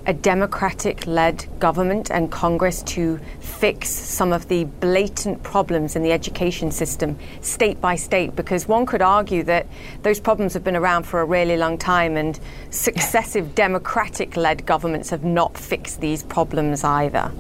a 0.07 0.15
Democratic 0.15 1.05
led 1.07 1.45
government 1.59 2.13
and 2.13 2.31
Congress 2.31 2.83
to 2.85 3.19
fix 3.41 3.89
some 3.89 4.33
of 4.33 4.47
the 4.47 4.63
blatant 4.65 5.43
problems 5.43 5.97
in 5.97 6.03
the 6.03 6.13
education 6.13 6.71
system 6.71 7.19
state 7.41 7.81
by 7.81 7.97
state 7.97 8.37
because 8.37 8.69
one 8.69 8.87
could 8.87 9.03
argue 9.03 9.43
that 9.43 9.67
those 10.03 10.21
problems 10.21 10.55
have 10.55 10.63
been 10.63 10.77
around 10.77 11.03
for 11.03 11.21
a 11.21 11.25
really 11.25 11.57
long 11.57 11.77
time 11.77 12.17
and 12.17 12.39
successive 12.71 13.57
Democratic 13.57 14.37
led 14.37 14.65
governments 14.65 15.11
have 15.11 15.25
not 15.25 15.59
fixed 15.59 16.01
these 16.01 16.23
problems 16.23 16.85
either. 16.85 17.33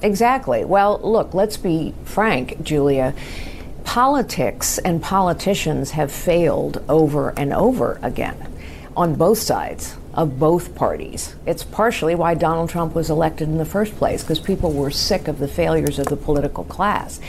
Exactly. 0.00 0.64
Well, 0.64 1.00
look, 1.02 1.34
let's 1.34 1.56
be 1.56 1.92
frank, 2.04 2.62
Julia. 2.62 3.12
Politics 3.82 4.78
and 4.78 5.02
politicians 5.02 5.90
have 5.90 6.12
failed 6.12 6.84
over 6.88 7.30
and 7.30 7.52
over 7.52 7.98
again 8.02 8.36
on 8.96 9.16
both 9.16 9.38
sides 9.38 9.96
of 10.18 10.36
both 10.36 10.74
parties. 10.74 11.36
It's 11.46 11.62
partially 11.62 12.16
why 12.16 12.34
Donald 12.34 12.70
Trump 12.70 12.92
was 12.92 13.08
elected 13.08 13.48
in 13.48 13.56
the 13.56 13.64
first 13.64 13.94
place, 13.94 14.24
because 14.24 14.40
people 14.40 14.72
were 14.72 14.90
sick 14.90 15.28
of 15.28 15.38
the 15.38 15.46
failures 15.46 16.00
of 16.00 16.06
the 16.06 16.16
political 16.16 16.64
class. 16.64 17.20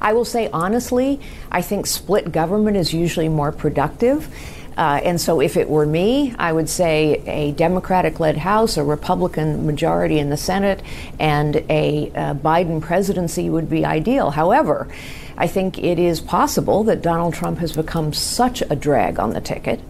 I 0.00 0.14
will 0.14 0.24
say 0.24 0.48
honestly, 0.50 1.20
I 1.52 1.60
think 1.60 1.86
split 1.86 2.32
government 2.32 2.78
is 2.78 2.94
usually 2.94 3.28
more 3.28 3.52
productive. 3.52 4.34
Uh, 4.78 5.00
and 5.04 5.20
so, 5.20 5.40
if 5.40 5.58
it 5.58 5.68
were 5.68 5.84
me, 5.84 6.34
I 6.38 6.52
would 6.52 6.70
say 6.70 7.22
a 7.26 7.52
Democratic 7.52 8.18
led 8.18 8.38
House, 8.38 8.78
a 8.78 8.84
Republican 8.84 9.66
majority 9.66 10.18
in 10.18 10.30
the 10.30 10.36
Senate, 10.38 10.82
and 11.18 11.56
a 11.68 12.10
uh, 12.14 12.34
Biden 12.34 12.80
presidency 12.80 13.50
would 13.50 13.68
be 13.68 13.84
ideal. 13.84 14.30
However, 14.30 14.88
I 15.36 15.48
think 15.48 15.78
it 15.78 15.98
is 15.98 16.22
possible 16.22 16.82
that 16.84 17.02
Donald 17.02 17.34
Trump 17.34 17.58
has 17.58 17.72
become 17.72 18.14
such 18.14 18.62
a 18.62 18.76
drag 18.76 19.18
on 19.18 19.30
the 19.30 19.40
ticket 19.42 19.80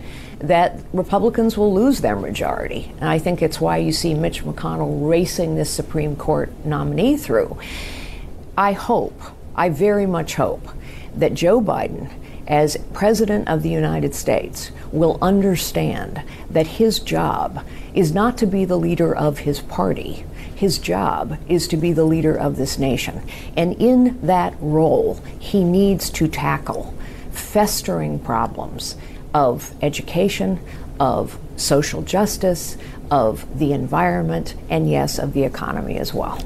that 0.41 0.79
Republicans 0.93 1.57
will 1.57 1.73
lose 1.73 2.01
their 2.01 2.17
majority. 2.17 2.93
And 3.01 3.09
I 3.09 3.19
think 3.19 3.43
it's 3.43 3.61
why 3.61 3.79
you 3.79 3.93
see 3.93 4.15
Mitch 4.15 4.45
McConnell 4.45 5.09
racing 5.09 5.57
this 5.57 5.71
Supreme 5.71 6.17
Court 6.17 6.53
nominee 6.65 7.17
through. 7.17 7.59
I 8.57 8.73
hope, 8.73 9.21
I 9.55 9.69
very 9.69 10.07
much 10.07 10.35
hope, 10.35 10.69
that 11.15 11.35
Joe 11.35 11.61
Biden, 11.61 12.11
as 12.47 12.77
President 12.93 13.49
of 13.49 13.63
the 13.63 13.71
United 13.71 14.15
States, 14.15 14.71
will 14.93 15.19
understand 15.21 16.23
that 16.51 16.67
his 16.67 16.99
job 17.01 17.65
is 17.95 18.13
not 18.13 18.39
to 18.39 18.47
be 18.47 18.65
the 18.65 18.79
leader 18.79 19.15
of 19.15 19.41
his 19.41 19.61
party. 19.61 20.25
His 20.55 20.79
job 20.79 21.39
is 21.49 21.69
to 21.69 21.77
be 21.77 21.93
the 21.93 22.05
leader 22.05 22.35
of 22.35 22.57
this 22.57 22.79
nation. 22.79 23.23
And 23.57 23.75
in 23.81 24.21
that 24.27 24.55
role, 24.61 25.21
he 25.39 25.65
needs 25.65 26.11
to 26.11 26.29
tackle 26.29 26.95
festering 27.31 28.19
problems 28.19 28.97
of 29.39 29.73
education, 29.83 30.59
of 30.99 31.39
social 31.57 32.03
justice, 32.03 32.77
of 33.09 33.33
the 33.61 33.73
environment, 33.73 34.57
and 34.69 34.91
yes, 34.91 35.17
of 35.17 35.33
the 35.33 35.45
economy 35.45 35.97
as 35.97 36.13
well. 36.13 36.43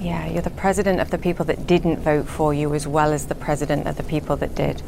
Yeah, 0.00 0.26
you're 0.26 0.40
the 0.40 0.48
president 0.48 1.00
of 1.00 1.10
the 1.10 1.18
people 1.18 1.44
that 1.44 1.66
didn't 1.66 1.98
vote 1.98 2.26
for 2.26 2.54
you 2.54 2.74
as 2.74 2.86
well 2.86 3.12
as 3.12 3.26
the 3.26 3.34
president 3.34 3.86
of 3.86 3.98
the 3.98 4.02
people 4.02 4.36
that 4.36 4.54
did. 4.54 4.82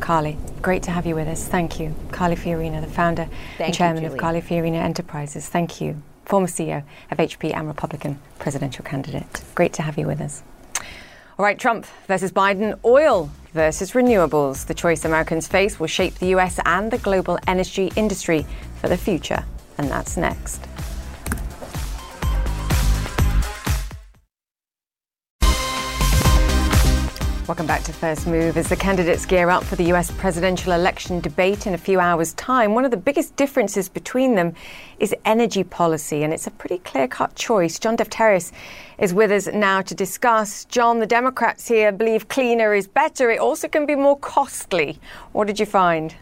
Carly, 0.00 0.38
great 0.62 0.82
to 0.84 0.90
have 0.90 1.04
you 1.04 1.14
with 1.14 1.28
us. 1.28 1.46
Thank 1.46 1.78
you. 1.78 1.94
Carly 2.12 2.34
Fiorina, 2.34 2.80
the 2.80 2.90
founder 2.90 3.28
Thank 3.58 3.68
and 3.68 3.74
chairman 3.74 4.02
you, 4.02 4.10
of 4.10 4.16
Carly 4.16 4.40
Fiorina 4.40 4.80
Enterprises. 4.82 5.46
Thank 5.46 5.82
you. 5.82 6.00
Former 6.24 6.46
CEO 6.46 6.82
of 7.10 7.18
HP 7.18 7.54
and 7.54 7.68
Republican 7.68 8.18
presidential 8.38 8.84
candidate. 8.86 9.42
Great 9.54 9.74
to 9.74 9.82
have 9.82 9.98
you 9.98 10.06
with 10.06 10.22
us. 10.22 10.42
All 11.38 11.44
right, 11.44 11.58
Trump 11.58 11.84
versus 12.08 12.32
Biden, 12.32 12.82
oil 12.82 13.30
versus 13.52 13.92
renewables. 13.92 14.66
The 14.66 14.72
choice 14.72 15.04
Americans 15.04 15.46
face 15.46 15.78
will 15.78 15.86
shape 15.86 16.14
the 16.14 16.28
US 16.28 16.58
and 16.64 16.90
the 16.90 16.96
global 16.96 17.38
energy 17.46 17.92
industry 17.94 18.46
for 18.80 18.88
the 18.88 18.96
future. 18.96 19.44
And 19.76 19.90
that's 19.90 20.16
next. 20.16 20.65
Welcome 27.48 27.68
back 27.68 27.84
to 27.84 27.92
First 27.92 28.26
Move. 28.26 28.56
As 28.56 28.68
the 28.70 28.74
candidates 28.74 29.24
gear 29.24 29.50
up 29.50 29.62
for 29.62 29.76
the 29.76 29.84
US 29.92 30.10
presidential 30.10 30.72
election 30.72 31.20
debate 31.20 31.68
in 31.68 31.74
a 31.74 31.78
few 31.78 32.00
hours' 32.00 32.32
time, 32.32 32.74
one 32.74 32.84
of 32.84 32.90
the 32.90 32.96
biggest 32.96 33.36
differences 33.36 33.88
between 33.88 34.34
them 34.34 34.52
is 34.98 35.14
energy 35.24 35.62
policy, 35.62 36.24
and 36.24 36.32
it's 36.32 36.48
a 36.48 36.50
pretty 36.50 36.78
clear 36.78 37.06
cut 37.06 37.36
choice. 37.36 37.78
John 37.78 37.96
Defterios 37.96 38.50
is 38.98 39.14
with 39.14 39.30
us 39.30 39.46
now 39.46 39.80
to 39.80 39.94
discuss. 39.94 40.64
John, 40.64 40.98
the 40.98 41.06
Democrats 41.06 41.68
here 41.68 41.92
believe 41.92 42.26
cleaner 42.26 42.74
is 42.74 42.88
better. 42.88 43.30
It 43.30 43.38
also 43.38 43.68
can 43.68 43.86
be 43.86 43.94
more 43.94 44.18
costly. 44.18 44.98
What 45.30 45.46
did 45.46 45.60
you 45.60 45.66
find? 45.66 46.16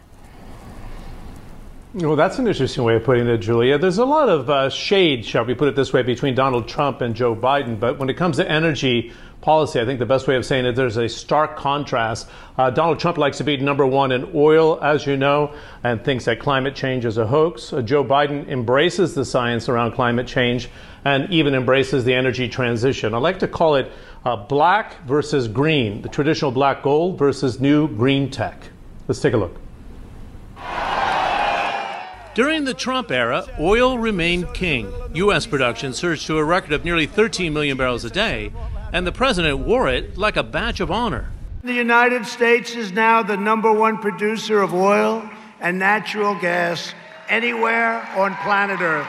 Well, 1.95 2.17
that's 2.17 2.37
an 2.39 2.47
interesting 2.47 2.83
way 2.83 2.97
of 2.97 3.05
putting 3.05 3.25
it, 3.25 3.37
Julia. 3.37 3.79
There's 3.79 3.99
a 3.99 4.05
lot 4.05 4.27
of 4.27 4.49
uh, 4.49 4.69
shade, 4.69 5.25
shall 5.25 5.45
we 5.45 5.55
put 5.55 5.69
it 5.69 5.77
this 5.77 5.93
way, 5.93 6.03
between 6.03 6.35
Donald 6.35 6.67
Trump 6.67 6.99
and 6.99 7.15
Joe 7.15 7.33
Biden. 7.33 7.79
But 7.79 7.97
when 7.97 8.09
it 8.09 8.15
comes 8.15 8.35
to 8.35 8.51
energy, 8.51 9.13
policy. 9.45 9.79
I 9.79 9.85
think 9.85 9.99
the 9.99 10.07
best 10.07 10.27
way 10.27 10.35
of 10.37 10.43
saying 10.43 10.65
it, 10.65 10.75
there's 10.75 10.97
a 10.97 11.07
stark 11.07 11.55
contrast. 11.55 12.27
Uh, 12.57 12.71
Donald 12.71 12.99
Trump 12.99 13.19
likes 13.19 13.37
to 13.37 13.43
be 13.43 13.55
number 13.57 13.85
one 13.85 14.11
in 14.11 14.31
oil, 14.33 14.79
as 14.81 15.05
you 15.05 15.17
know, 15.17 15.53
and 15.83 16.03
thinks 16.03 16.25
that 16.25 16.39
climate 16.39 16.73
change 16.73 17.05
is 17.05 17.19
a 17.19 17.27
hoax. 17.27 17.71
Uh, 17.71 17.83
Joe 17.83 18.03
Biden 18.03 18.49
embraces 18.49 19.13
the 19.13 19.23
science 19.23 19.69
around 19.69 19.91
climate 19.91 20.25
change 20.25 20.67
and 21.05 21.31
even 21.31 21.53
embraces 21.53 22.03
the 22.03 22.13
energy 22.15 22.49
transition. 22.49 23.13
I 23.13 23.19
like 23.19 23.37
to 23.39 23.47
call 23.47 23.75
it 23.75 23.91
uh, 24.25 24.35
black 24.35 24.99
versus 25.05 25.47
green, 25.47 26.01
the 26.01 26.09
traditional 26.09 26.49
black 26.49 26.81
gold 26.81 27.19
versus 27.19 27.59
new 27.59 27.87
green 27.87 28.31
tech. 28.31 28.59
Let's 29.07 29.21
take 29.21 29.35
a 29.35 29.37
look. 29.37 29.55
During 32.33 32.65
the 32.65 32.73
Trump 32.73 33.11
era, 33.11 33.45
oil 33.59 33.99
remained 33.99 34.53
king. 34.55 34.91
U.S. 35.13 35.45
production 35.45 35.93
surged 35.93 36.25
to 36.27 36.37
a 36.39 36.43
record 36.43 36.73
of 36.73 36.83
nearly 36.83 37.05
13 37.05 37.53
million 37.53 37.77
barrels 37.77 38.03
a 38.03 38.09
day, 38.09 38.51
and 38.95 39.05
the 39.05 39.11
president 39.11 39.59
wore 39.59 39.89
it 39.89 40.17
like 40.17 40.37
a 40.37 40.43
badge 40.43 40.79
of 40.79 40.89
honor. 40.89 41.29
The 41.65 41.73
United 41.73 42.25
States 42.25 42.75
is 42.75 42.93
now 42.93 43.21
the 43.21 43.35
number 43.35 43.69
one 43.69 43.97
producer 43.97 44.61
of 44.61 44.73
oil 44.73 45.29
and 45.59 45.77
natural 45.77 46.33
gas 46.39 46.93
anywhere 47.27 48.07
on 48.15 48.33
planet 48.35 48.79
Earth. 48.79 49.05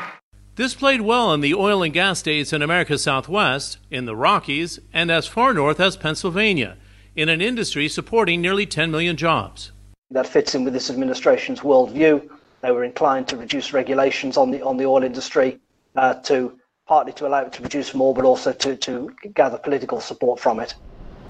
This 0.57 0.75
played 0.75 1.03
well 1.03 1.33
in 1.33 1.41
the 1.41 1.55
oil 1.55 1.85
and 1.85 1.95
gas 1.95 2.19
states 2.19 2.53
in 2.53 2.63
America's 2.63 3.05
Southwest, 3.05 3.79
in 3.89 4.07
the 4.07 4.17
Rockies, 4.17 4.81
and 4.93 5.09
as 5.09 5.29
far 5.29 5.55
north 5.55 5.79
as 5.79 5.97
Pennsylvania, 5.97 6.77
in 7.15 7.29
an 7.29 7.41
industry 7.41 7.89
supporting 7.89 8.41
nearly 8.41 8.67
10 8.67 8.91
million 8.91 9.17
jobs. 9.17 9.71
That 10.11 10.27
fits 10.27 10.57
in 10.57 10.65
with 10.65 10.73
this 10.73 10.91
administration's 10.91 11.61
worldview. 11.61 12.29
They 12.61 12.73
were 12.73 12.83
inclined 12.83 13.29
to 13.29 13.37
reduce 13.37 13.73
regulations 13.73 14.37
on 14.37 14.51
the 14.51 14.63
on 14.63 14.79
the 14.79 14.87
oil 14.87 15.05
industry 15.05 15.61
uh, 15.95 16.15
to 16.25 16.59
partly 16.87 17.13
to 17.13 17.27
allow 17.27 17.43
it 17.43 17.53
to 17.53 17.61
produce 17.61 17.95
more, 17.95 18.15
but 18.15 18.25
also 18.25 18.53
to, 18.53 18.77
to 18.77 19.13
gather 19.35 19.59
political 19.59 20.01
support 20.01 20.39
from 20.39 20.61
it. 20.61 20.75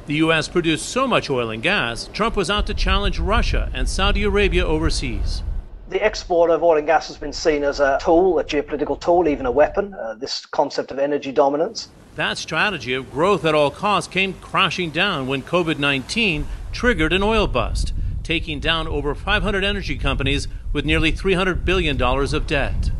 The 0.06 0.14
U.S. 0.16 0.48
produced 0.48 0.88
so 0.88 1.06
much 1.08 1.30
oil 1.30 1.50
and 1.50 1.62
gas, 1.62 2.08
Trump 2.12 2.36
was 2.36 2.50
out 2.50 2.66
to 2.66 2.74
challenge 2.74 3.18
Russia 3.18 3.70
and 3.74 3.88
Saudi 3.88 4.22
Arabia 4.22 4.64
overseas. 4.64 5.42
The 5.88 6.02
export 6.04 6.50
of 6.50 6.62
oil 6.62 6.76
and 6.76 6.86
gas 6.86 7.08
has 7.08 7.16
been 7.16 7.32
seen 7.32 7.64
as 7.64 7.80
a 7.80 7.98
tool, 8.00 8.38
a 8.38 8.44
geopolitical 8.44 9.00
tool, 9.00 9.28
even 9.28 9.46
a 9.46 9.50
weapon, 9.50 9.94
uh, 9.94 10.14
this 10.14 10.44
concept 10.44 10.90
of 10.90 10.98
energy 10.98 11.32
dominance. 11.32 11.88
That 12.16 12.38
strategy 12.38 12.92
of 12.92 13.10
growth 13.10 13.44
at 13.44 13.54
all 13.54 13.70
costs 13.70 14.12
came 14.12 14.34
crashing 14.34 14.90
down 14.90 15.26
when 15.26 15.42
COVID 15.42 15.78
19 15.78 16.46
triggered 16.72 17.12
an 17.12 17.22
oil 17.22 17.46
bust, 17.46 17.92
taking 18.22 18.60
down 18.60 18.86
over 18.86 19.14
500 19.14 19.64
energy 19.64 19.96
companies 19.96 20.48
with 20.72 20.84
nearly 20.84 21.12
$300 21.12 21.64
billion 21.64 22.00
of 22.00 22.46
debt. 22.46 22.90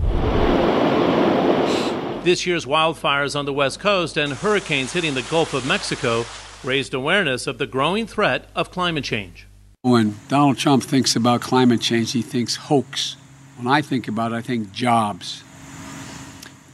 This 2.27 2.45
year's 2.45 2.67
wildfires 2.67 3.39
on 3.39 3.45
the 3.45 3.53
West 3.53 3.79
Coast 3.79 4.17
and 4.17 4.33
hurricanes 4.33 4.93
hitting 4.93 5.15
the 5.15 5.23
Gulf 5.23 5.55
of 5.55 5.65
Mexico 5.65 6.25
raised 6.65 6.93
awareness 6.93 7.47
of 7.47 7.59
the 7.59 7.69
growing 7.69 8.05
threat 8.05 8.49
of 8.57 8.73
climate 8.73 9.05
change. 9.05 9.47
When 9.83 10.17
Donald 10.27 10.59
Trump 10.59 10.83
thinks 10.83 11.15
about 11.15 11.41
climate 11.41 11.81
change, 11.81 12.11
he 12.11 12.23
thinks 12.23 12.57
hoax. 12.57 13.15
When 13.57 13.69
I 13.69 13.81
think 13.81 14.09
about 14.09 14.33
it, 14.33 14.35
I 14.35 14.41
think 14.41 14.73
jobs. 14.73 15.45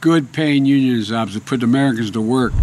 Good 0.01 0.33
paying 0.33 0.65
union 0.65 1.03
jobs 1.03 1.35
that 1.35 1.45
put 1.45 1.61
Americans 1.61 2.09
to 2.09 2.21
work. 2.21 2.53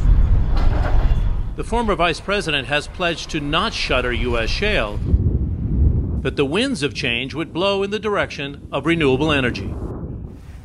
The 1.55 1.63
former 1.63 1.95
vice 1.95 2.19
president 2.19 2.67
has 2.67 2.89
pledged 2.89 3.31
to 3.31 3.39
not 3.39 3.73
shutter 3.73 4.13
U.S. 4.13 4.51
shale, 4.51 4.99
but 4.99 6.35
the 6.35 6.45
winds 6.45 6.83
of 6.83 6.93
change 6.93 7.35
would 7.35 7.53
blow 7.53 7.85
in 7.85 7.93
the 7.93 8.01
direction 8.01 8.67
of 8.73 8.85
renewable 8.85 9.31
energy. 9.31 9.73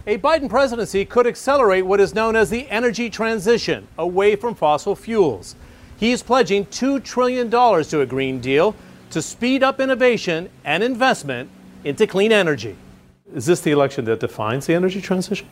A 0.08 0.20
Biden 0.20 0.47
presidency 0.47 1.03
could 1.03 1.26
accelerate 1.26 1.84
what 1.84 1.99
is 1.99 2.14
known 2.14 2.36
as 2.36 2.51
the 2.51 2.70
energy 2.70 3.10
transition 3.10 3.88
away 3.97 4.36
from 4.36 4.53
fossil 4.53 4.95
fuels. 4.95 5.56
He's 5.97 6.22
pledging 6.22 6.68
$2 6.68 7.03
trillion 7.03 7.49
to 7.49 8.01
a 8.01 8.06
Green 8.06 8.39
Deal 8.39 8.76
to 9.10 9.20
speed 9.20 9.64
up 9.64 9.80
innovation 9.80 10.51
and 10.64 10.84
investment 10.84 11.49
into 11.84 12.06
clean 12.06 12.32
energy. 12.32 12.76
Is 13.34 13.47
this 13.47 13.62
the 13.62 13.72
election 13.72 14.06
that 14.06 14.20
defines 14.20 14.68
the 14.68 14.76
energy 14.76 15.01
transition? 15.01 15.47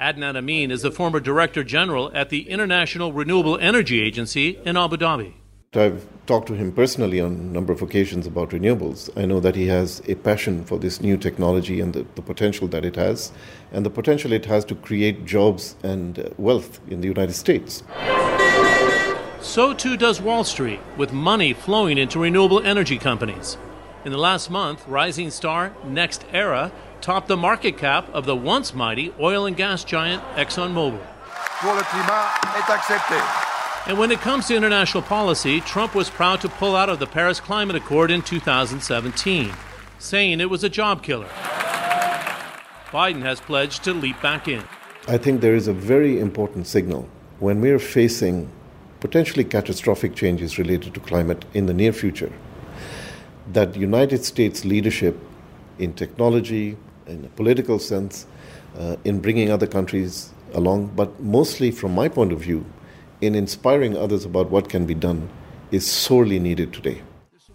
Adnan 0.00 0.36
Amin 0.36 0.70
is 0.70 0.82
the 0.82 0.92
former 0.92 1.18
Director 1.18 1.64
General 1.64 2.12
at 2.14 2.30
the 2.30 2.48
International 2.48 3.12
Renewable 3.12 3.58
Energy 3.58 4.00
Agency 4.00 4.60
in 4.64 4.76
Abu 4.76 4.98
Dhabi. 4.98 5.32
I've 5.76 6.06
talked 6.26 6.48
to 6.48 6.54
him 6.54 6.72
personally 6.72 7.20
on 7.20 7.32
a 7.32 7.52
number 7.52 7.72
of 7.72 7.82
occasions 7.82 8.26
about 8.26 8.50
renewables. 8.50 9.10
I 9.16 9.26
know 9.26 9.40
that 9.40 9.54
he 9.54 9.66
has 9.68 10.02
a 10.08 10.14
passion 10.16 10.64
for 10.64 10.78
this 10.78 11.00
new 11.00 11.16
technology 11.16 11.80
and 11.80 11.92
the, 11.92 12.06
the 12.14 12.22
potential 12.22 12.68
that 12.68 12.84
it 12.84 12.96
has, 12.96 13.32
and 13.72 13.86
the 13.86 13.90
potential 13.90 14.32
it 14.32 14.46
has 14.46 14.64
to 14.66 14.74
create 14.74 15.24
jobs 15.24 15.76
and 15.82 16.18
uh, 16.18 16.30
wealth 16.36 16.80
in 16.88 17.00
the 17.00 17.08
United 17.08 17.34
States. 17.34 17.82
So 19.40 19.72
too 19.72 19.96
does 19.96 20.20
Wall 20.20 20.44
Street, 20.44 20.80
with 20.96 21.12
money 21.12 21.52
flowing 21.52 21.98
into 21.98 22.18
renewable 22.18 22.60
energy 22.60 22.98
companies. 22.98 23.56
In 24.04 24.12
the 24.12 24.18
last 24.18 24.50
month, 24.50 24.86
rising 24.88 25.30
star 25.30 25.74
NextEra 25.84 26.72
topped 27.00 27.28
the 27.28 27.36
market 27.36 27.78
cap 27.78 28.08
of 28.12 28.26
the 28.26 28.36
once 28.36 28.74
mighty 28.74 29.12
oil 29.20 29.46
and 29.46 29.56
gas 29.56 29.84
giant 29.84 30.22
ExxonMobil. 30.34 31.00
And 33.88 33.96
when 33.98 34.10
it 34.10 34.18
comes 34.18 34.48
to 34.48 34.56
international 34.56 35.04
policy, 35.04 35.60
Trump 35.60 35.94
was 35.94 36.10
proud 36.10 36.40
to 36.40 36.48
pull 36.48 36.74
out 36.74 36.90
of 36.90 36.98
the 36.98 37.06
Paris 37.06 37.38
Climate 37.38 37.76
Accord 37.76 38.10
in 38.10 38.20
2017, 38.20 39.52
saying 40.00 40.40
it 40.40 40.50
was 40.50 40.64
a 40.64 40.68
job 40.68 41.04
killer. 41.04 41.28
Biden 42.90 43.22
has 43.22 43.40
pledged 43.40 43.84
to 43.84 43.94
leap 43.94 44.20
back 44.20 44.48
in. 44.48 44.64
I 45.06 45.18
think 45.18 45.40
there 45.40 45.54
is 45.54 45.68
a 45.68 45.72
very 45.72 46.18
important 46.18 46.66
signal 46.66 47.08
when 47.38 47.60
we're 47.60 47.78
facing 47.78 48.50
potentially 48.98 49.44
catastrophic 49.44 50.16
changes 50.16 50.58
related 50.58 50.92
to 50.94 50.98
climate 50.98 51.44
in 51.54 51.66
the 51.66 51.74
near 51.74 51.92
future, 51.92 52.32
that 53.52 53.76
United 53.76 54.24
States 54.24 54.64
leadership 54.64 55.16
in 55.78 55.92
technology, 55.92 56.76
in 57.06 57.24
a 57.24 57.28
political 57.28 57.78
sense, 57.78 58.26
uh, 58.76 58.96
in 59.04 59.20
bringing 59.20 59.52
other 59.52 59.68
countries 59.68 60.32
along, 60.54 60.88
but 60.96 61.20
mostly 61.20 61.70
from 61.70 61.94
my 61.94 62.08
point 62.08 62.32
of 62.32 62.40
view, 62.40 62.64
in 63.20 63.34
inspiring 63.34 63.96
others 63.96 64.24
about 64.24 64.50
what 64.50 64.68
can 64.68 64.86
be 64.86 64.94
done, 64.94 65.28
is 65.70 65.86
sorely 65.86 66.38
needed 66.38 66.72
today. 66.72 67.02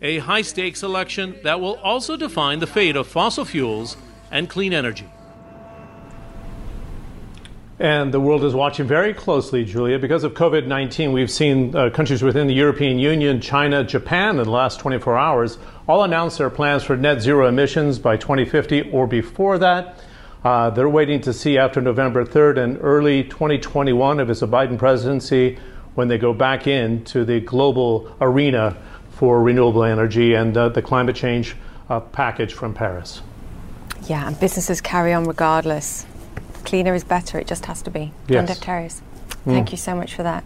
A 0.02 0.18
high 0.20 0.42
stakes 0.42 0.82
election 0.82 1.38
that 1.44 1.62
will 1.62 1.76
also 1.76 2.18
define 2.18 2.60
the 2.60 2.68
fate 2.68 2.96
of 2.96 3.08
fossil 3.08 3.46
fuels 3.46 3.98
and 4.32 4.50
clean 4.50 4.74
energy. 4.74 5.08
And 7.82 8.14
the 8.14 8.20
world 8.20 8.44
is 8.44 8.54
watching 8.54 8.86
very 8.86 9.12
closely, 9.12 9.66
Julia. 9.66 9.98
Because 9.98 10.24
of 10.24 10.36
COVID 10.36 10.68
19, 10.68 11.14
we've 11.14 11.32
seen 11.32 11.76
uh, 11.76 11.90
countries 11.90 12.22
within 12.22 12.46
the 12.46 12.54
European 12.54 13.00
Union, 13.00 13.42
China, 13.42 13.84
Japan 13.84 14.38
in 14.38 14.44
the 14.44 14.52
last 14.52 14.80
24 14.80 15.18
hours 15.18 15.58
all 15.88 16.04
announce 16.04 16.38
their 16.38 16.52
plans 16.52 16.84
for 16.84 16.96
net 16.96 17.22
zero 17.22 17.48
emissions 17.48 17.98
by 17.98 18.18
2050 18.18 18.92
or 18.92 19.08
before 19.08 19.58
that. 19.58 19.98
Uh, 20.44 20.70
they're 20.72 20.90
waiting 20.90 21.22
to 21.22 21.34
see 21.34 21.58
after 21.58 21.82
November 21.82 22.26
3rd 22.26 22.58
and 22.58 22.78
early 22.82 23.24
2021 23.24 24.20
if 24.20 24.30
it's 24.30 24.42
a 24.42 24.48
Biden 24.48 24.78
presidency 24.78 25.58
when 25.94 26.08
they 26.08 26.18
go 26.18 26.34
back 26.34 26.68
into 26.68 27.24
the 27.26 27.40
global 27.42 28.16
arena 28.22 28.76
for 29.12 29.44
renewable 29.44 29.84
energy 29.84 30.34
and 30.34 30.58
uh, 30.58 30.70
the 30.70 30.82
climate 30.82 31.16
change 31.16 31.56
uh, 31.90 32.00
package 32.00 32.54
from 32.54 32.74
Paris. 32.74 33.22
Yeah, 34.08 34.28
and 34.28 34.40
businesses 34.40 34.82
carry 34.82 35.14
on 35.14 35.26
regardless 35.26 36.06
cleaner 36.64 36.94
is 36.94 37.04
better. 37.04 37.40
It 37.40 37.48
just 37.48 37.66
has 37.66 37.82
to 37.84 37.92
be. 37.92 38.12
Yes. 38.28 38.48
John 38.48 38.56
Defterios, 38.56 39.02
thank 39.46 39.70
mm. 39.70 39.72
you 39.72 39.78
so 39.78 39.96
much 39.96 40.16
for 40.16 40.24
that. 40.24 40.44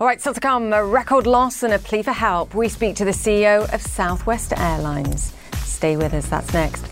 All 0.00 0.06
right, 0.06 0.20
still 0.20 0.34
to 0.34 0.40
come, 0.40 0.72
a 0.72 0.84
record 0.84 1.26
loss 1.26 1.62
and 1.62 1.72
a 1.72 1.78
plea 1.78 2.02
for 2.02 2.12
help. 2.12 2.54
We 2.54 2.68
speak 2.68 2.96
to 2.96 3.04
the 3.04 3.12
CEO 3.12 3.72
of 3.72 3.80
Southwest 3.80 4.52
Airlines. 4.56 5.32
Stay 5.58 5.96
with 5.96 6.12
us, 6.12 6.28
that's 6.28 6.52
next. 6.52 6.91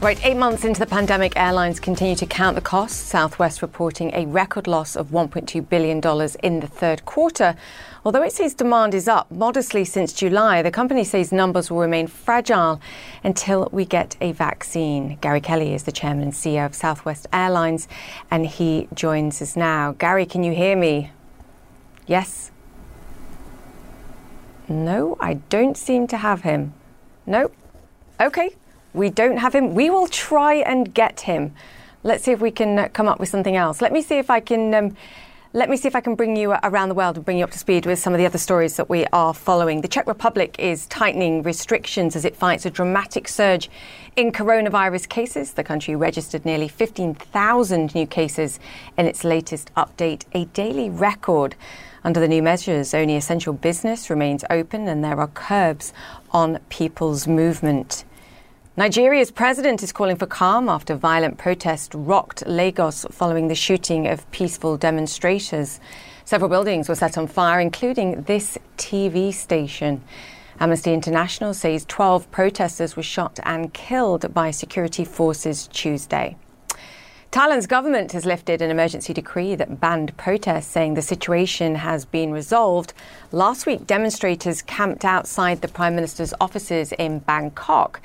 Right, 0.00 0.24
eight 0.24 0.36
months 0.36 0.64
into 0.64 0.78
the 0.78 0.86
pandemic, 0.86 1.32
airlines 1.34 1.80
continue 1.80 2.14
to 2.14 2.24
count 2.24 2.54
the 2.54 2.60
costs. 2.60 2.96
Southwest 2.96 3.62
reporting 3.62 4.14
a 4.14 4.26
record 4.26 4.68
loss 4.68 4.94
of 4.94 5.08
$1.2 5.08 5.68
billion 5.68 5.96
in 6.44 6.60
the 6.60 6.68
third 6.68 7.04
quarter. 7.04 7.56
Although 8.04 8.22
it 8.22 8.32
says 8.32 8.54
demand 8.54 8.94
is 8.94 9.08
up 9.08 9.28
modestly 9.28 9.84
since 9.84 10.12
July, 10.12 10.62
the 10.62 10.70
company 10.70 11.02
says 11.02 11.32
numbers 11.32 11.68
will 11.68 11.80
remain 11.80 12.06
fragile 12.06 12.80
until 13.24 13.68
we 13.72 13.84
get 13.84 14.16
a 14.20 14.30
vaccine. 14.30 15.18
Gary 15.20 15.40
Kelly 15.40 15.74
is 15.74 15.82
the 15.82 15.90
chairman 15.90 16.22
and 16.22 16.32
CEO 16.32 16.64
of 16.64 16.76
Southwest 16.76 17.26
Airlines, 17.32 17.88
and 18.30 18.46
he 18.46 18.86
joins 18.94 19.42
us 19.42 19.56
now. 19.56 19.96
Gary, 19.98 20.26
can 20.26 20.44
you 20.44 20.54
hear 20.54 20.76
me? 20.76 21.10
Yes? 22.06 22.52
No, 24.68 25.16
I 25.18 25.34
don't 25.34 25.76
seem 25.76 26.06
to 26.06 26.18
have 26.18 26.42
him. 26.42 26.72
Nope. 27.26 27.52
Okay. 28.20 28.54
We 28.98 29.10
don't 29.10 29.36
have 29.36 29.54
him. 29.54 29.74
We 29.74 29.90
will 29.90 30.08
try 30.08 30.54
and 30.54 30.92
get 30.92 31.20
him. 31.20 31.54
Let's 32.02 32.24
see 32.24 32.32
if 32.32 32.40
we 32.40 32.50
can 32.50 32.76
uh, 32.78 32.88
come 32.88 33.06
up 33.06 33.20
with 33.20 33.28
something 33.28 33.54
else. 33.54 33.80
Let 33.80 33.92
me 33.92 34.02
see 34.02 34.18
if 34.18 34.28
I 34.28 34.40
can. 34.40 34.74
Um, 34.74 34.96
let 35.52 35.70
me 35.70 35.76
see 35.76 35.88
if 35.88 35.96
I 35.96 36.00
can 36.00 36.14
bring 36.14 36.36
you 36.36 36.50
around 36.50 36.90
the 36.90 36.94
world 36.94 37.16
and 37.16 37.24
bring 37.24 37.38
you 37.38 37.44
up 37.44 37.52
to 37.52 37.58
speed 37.58 37.86
with 37.86 37.98
some 37.98 38.12
of 38.12 38.18
the 38.18 38.26
other 38.26 38.36
stories 38.38 38.76
that 38.76 38.90
we 38.90 39.06
are 39.06 39.32
following. 39.32 39.80
The 39.80 39.88
Czech 39.88 40.06
Republic 40.06 40.56
is 40.58 40.86
tightening 40.88 41.42
restrictions 41.42 42.16
as 42.16 42.24
it 42.26 42.36
fights 42.36 42.66
a 42.66 42.70
dramatic 42.70 43.28
surge 43.28 43.70
in 44.16 44.30
coronavirus 44.30 45.08
cases. 45.08 45.52
The 45.52 45.64
country 45.64 45.96
registered 45.96 46.44
nearly 46.44 46.68
15,000 46.68 47.94
new 47.94 48.06
cases 48.06 48.60
in 48.98 49.06
its 49.06 49.24
latest 49.24 49.72
update, 49.74 50.24
a 50.32 50.44
daily 50.46 50.90
record. 50.90 51.54
Under 52.04 52.20
the 52.20 52.28
new 52.28 52.42
measures, 52.42 52.92
only 52.92 53.16
essential 53.16 53.54
business 53.54 54.10
remains 54.10 54.44
open 54.50 54.86
and 54.86 55.02
there 55.02 55.18
are 55.18 55.28
curbs 55.28 55.94
on 56.30 56.58
people's 56.68 57.26
movement. 57.26 58.04
Nigeria's 58.78 59.32
president 59.32 59.82
is 59.82 59.90
calling 59.90 60.14
for 60.14 60.26
calm 60.26 60.68
after 60.68 60.94
violent 60.94 61.36
protests 61.36 61.96
rocked 61.96 62.46
Lagos 62.46 63.04
following 63.10 63.48
the 63.48 63.56
shooting 63.56 64.06
of 64.06 64.30
peaceful 64.30 64.76
demonstrators. 64.76 65.80
Several 66.24 66.48
buildings 66.48 66.88
were 66.88 66.94
set 66.94 67.18
on 67.18 67.26
fire, 67.26 67.58
including 67.58 68.22
this 68.22 68.56
TV 68.76 69.34
station. 69.34 70.00
Amnesty 70.60 70.94
International 70.94 71.54
says 71.54 71.86
12 71.86 72.30
protesters 72.30 72.94
were 72.94 73.02
shot 73.02 73.40
and 73.42 73.74
killed 73.74 74.32
by 74.32 74.52
security 74.52 75.04
forces 75.04 75.66
Tuesday. 75.72 76.36
Thailand's 77.32 77.66
government 77.66 78.12
has 78.12 78.24
lifted 78.24 78.62
an 78.62 78.70
emergency 78.70 79.12
decree 79.12 79.56
that 79.56 79.80
banned 79.80 80.16
protests, 80.16 80.68
saying 80.68 80.94
the 80.94 81.02
situation 81.02 81.74
has 81.74 82.04
been 82.04 82.30
resolved. 82.30 82.94
Last 83.32 83.66
week, 83.66 83.88
demonstrators 83.88 84.62
camped 84.62 85.04
outside 85.04 85.62
the 85.62 85.68
Prime 85.68 85.96
Minister's 85.96 86.32
offices 86.40 86.92
in 86.92 87.18
Bangkok. 87.18 88.00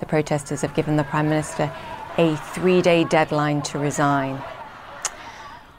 The 0.00 0.06
protesters 0.06 0.62
have 0.62 0.74
given 0.74 0.96
the 0.96 1.04
Prime 1.04 1.28
Minister 1.28 1.72
a 2.18 2.36
three 2.36 2.82
day 2.82 3.04
deadline 3.04 3.62
to 3.62 3.78
resign. 3.78 4.42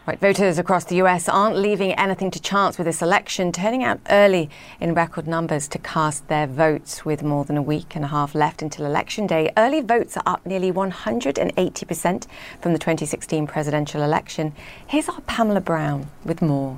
Right, 0.08 0.20
voters 0.20 0.60
across 0.60 0.84
the 0.84 0.98
US 0.98 1.28
aren't 1.28 1.58
leaving 1.58 1.94
anything 1.94 2.30
to 2.30 2.40
chance 2.40 2.78
with 2.78 2.86
this 2.86 3.02
election, 3.02 3.52
turning 3.52 3.84
out 3.84 4.00
early 4.12 4.52
in 4.80 4.94
record 4.94 5.26
numbers 5.28 5.68
to 5.70 5.80
cast 5.80 6.28
their 6.28 6.46
votes. 6.46 7.04
With 7.04 7.24
more 7.24 7.44
than 7.44 7.58
a 7.58 7.62
week 7.64 7.96
and 7.96 8.06
a 8.06 8.10
half 8.10 8.36
left 8.36 8.62
until 8.62 8.86
election 8.86 9.26
day, 9.26 9.52
early 9.58 9.82
votes 9.82 10.16
are 10.16 10.24
up 10.28 10.46
nearly 10.46 10.72
180% 10.72 12.28
from 12.62 12.74
the 12.74 12.78
2016 12.78 13.48
presidential 13.48 14.04
election. 14.04 14.54
Here's 14.86 15.10
our 15.10 15.22
Pamela 15.22 15.62
Brown 15.62 16.08
with 16.24 16.40
more. 16.40 16.78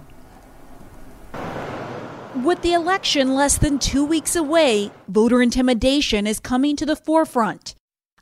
With 2.44 2.62
the 2.62 2.74
election 2.74 3.34
less 3.34 3.58
than 3.58 3.80
two 3.80 4.06
weeks 4.06 4.36
away, 4.36 4.92
voter 5.08 5.42
intimidation 5.42 6.28
is 6.28 6.40
coming 6.40 6.76
to 6.76 6.86
the 6.86 6.96
forefront. 6.96 7.74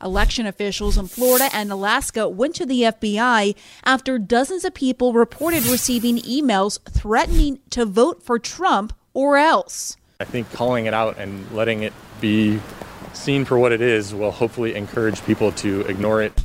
Election 0.02 0.46
officials 0.46 0.98
in 0.98 1.08
Florida 1.08 1.50
and 1.52 1.70
Alaska 1.70 2.30
went 2.30 2.56
to 2.56 2.66
the 2.66 2.84
FBI 2.84 3.56
after 3.84 4.18
dozens 4.18 4.64
of 4.64 4.74
people 4.74 5.12
reported 5.12 5.66
receiving 5.66 6.20
emails 6.20 6.80
threatening 6.90 7.60
to 7.72 7.86
vote 7.86 8.24
for 8.24 8.40
Trump 8.40 8.94
or 9.14 9.36
else. 9.36 9.98
I 10.22 10.24
think 10.24 10.50
calling 10.54 10.86
it 10.86 10.94
out 10.94 11.18
and 11.18 11.52
letting 11.52 11.84
it 11.84 11.94
be 12.22 12.62
seen 13.14 13.44
for 13.44 13.58
what 13.58 13.74
it 13.74 13.82
is 13.82 14.16
will 14.16 14.32
hopefully 14.32 14.76
encourage 14.76 15.22
people 15.26 15.52
to 15.54 15.82
ignore 15.82 16.22
it. 16.22 16.36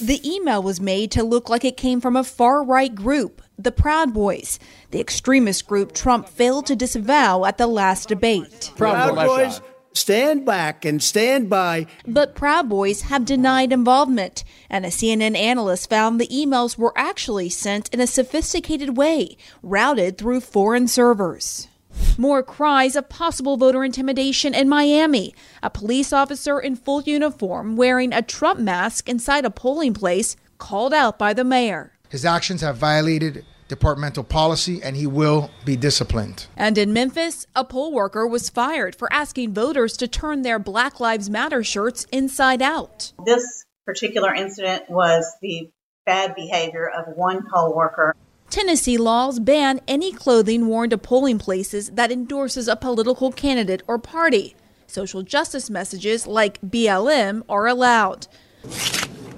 The 0.00 0.20
email 0.28 0.62
was 0.62 0.80
made 0.80 1.12
to 1.12 1.22
look 1.22 1.48
like 1.48 1.64
it 1.64 1.76
came 1.76 2.00
from 2.00 2.16
a 2.16 2.24
far 2.24 2.64
right 2.64 2.92
group, 2.92 3.41
the 3.58 3.72
Proud 3.72 4.12
Boys, 4.12 4.58
the 4.90 5.00
extremist 5.00 5.66
group 5.66 5.92
Trump 5.92 6.28
failed 6.28 6.66
to 6.66 6.76
disavow 6.76 7.44
at 7.44 7.58
the 7.58 7.66
last 7.66 8.08
debate. 8.08 8.72
Proud 8.76 9.14
Boys 9.14 9.60
stand 9.94 10.46
back 10.46 10.84
and 10.84 11.02
stand 11.02 11.50
by. 11.50 11.86
But 12.06 12.34
Proud 12.34 12.68
Boys 12.68 13.02
have 13.02 13.24
denied 13.24 13.72
involvement, 13.72 14.44
and 14.70 14.84
a 14.84 14.88
CNN 14.88 15.36
analyst 15.36 15.90
found 15.90 16.20
the 16.20 16.28
emails 16.28 16.78
were 16.78 16.96
actually 16.96 17.48
sent 17.50 17.88
in 17.90 18.00
a 18.00 18.06
sophisticated 18.06 18.96
way, 18.96 19.36
routed 19.62 20.18
through 20.18 20.40
foreign 20.40 20.88
servers. 20.88 21.68
More 22.16 22.42
cries 22.42 22.96
of 22.96 23.08
possible 23.08 23.56
voter 23.56 23.84
intimidation 23.84 24.54
in 24.54 24.68
Miami. 24.68 25.34
A 25.62 25.68
police 25.68 26.12
officer 26.12 26.58
in 26.58 26.76
full 26.76 27.02
uniform 27.02 27.76
wearing 27.76 28.12
a 28.12 28.22
Trump 28.22 28.60
mask 28.60 29.08
inside 29.08 29.44
a 29.44 29.50
polling 29.50 29.92
place 29.92 30.36
called 30.58 30.94
out 30.94 31.18
by 31.18 31.34
the 31.34 31.44
mayor. 31.44 31.92
His 32.12 32.26
actions 32.26 32.60
have 32.60 32.76
violated 32.76 33.42
departmental 33.68 34.22
policy 34.22 34.82
and 34.82 34.94
he 34.94 35.06
will 35.06 35.50
be 35.64 35.76
disciplined. 35.76 36.46
And 36.58 36.76
in 36.76 36.92
Memphis, 36.92 37.46
a 37.56 37.64
poll 37.64 37.90
worker 37.90 38.26
was 38.26 38.50
fired 38.50 38.94
for 38.94 39.10
asking 39.10 39.54
voters 39.54 39.96
to 39.96 40.06
turn 40.06 40.42
their 40.42 40.58
Black 40.58 41.00
Lives 41.00 41.30
Matter 41.30 41.64
shirts 41.64 42.04
inside 42.12 42.60
out. 42.60 43.14
This 43.24 43.64
particular 43.86 44.34
incident 44.34 44.90
was 44.90 45.24
the 45.40 45.70
bad 46.04 46.34
behavior 46.34 46.86
of 46.86 47.16
one 47.16 47.46
poll 47.50 47.74
worker. 47.74 48.14
Tennessee 48.50 48.98
laws 48.98 49.40
ban 49.40 49.80
any 49.88 50.12
clothing 50.12 50.66
worn 50.66 50.90
to 50.90 50.98
polling 50.98 51.38
places 51.38 51.92
that 51.92 52.12
endorses 52.12 52.68
a 52.68 52.76
political 52.76 53.32
candidate 53.32 53.82
or 53.88 53.98
party. 53.98 54.54
Social 54.86 55.22
justice 55.22 55.70
messages 55.70 56.26
like 56.26 56.60
BLM 56.60 57.42
are 57.48 57.66
allowed. 57.66 58.26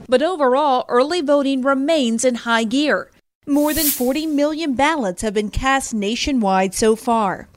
But 0.09 0.23
overall, 0.23 0.85
early 0.89 1.21
voting 1.21 1.63
remains 1.63 2.25
in 2.25 2.35
high 2.37 2.65
gear. 2.65 3.11
More 3.47 3.73
than 3.73 3.87
40 3.87 4.27
million 4.27 4.75
ballots 4.75 5.23
have 5.23 5.35
been 5.35 5.51
cast 5.51 5.95
nationwide 5.95 6.75
so 6.75 6.95
far. 6.97 7.49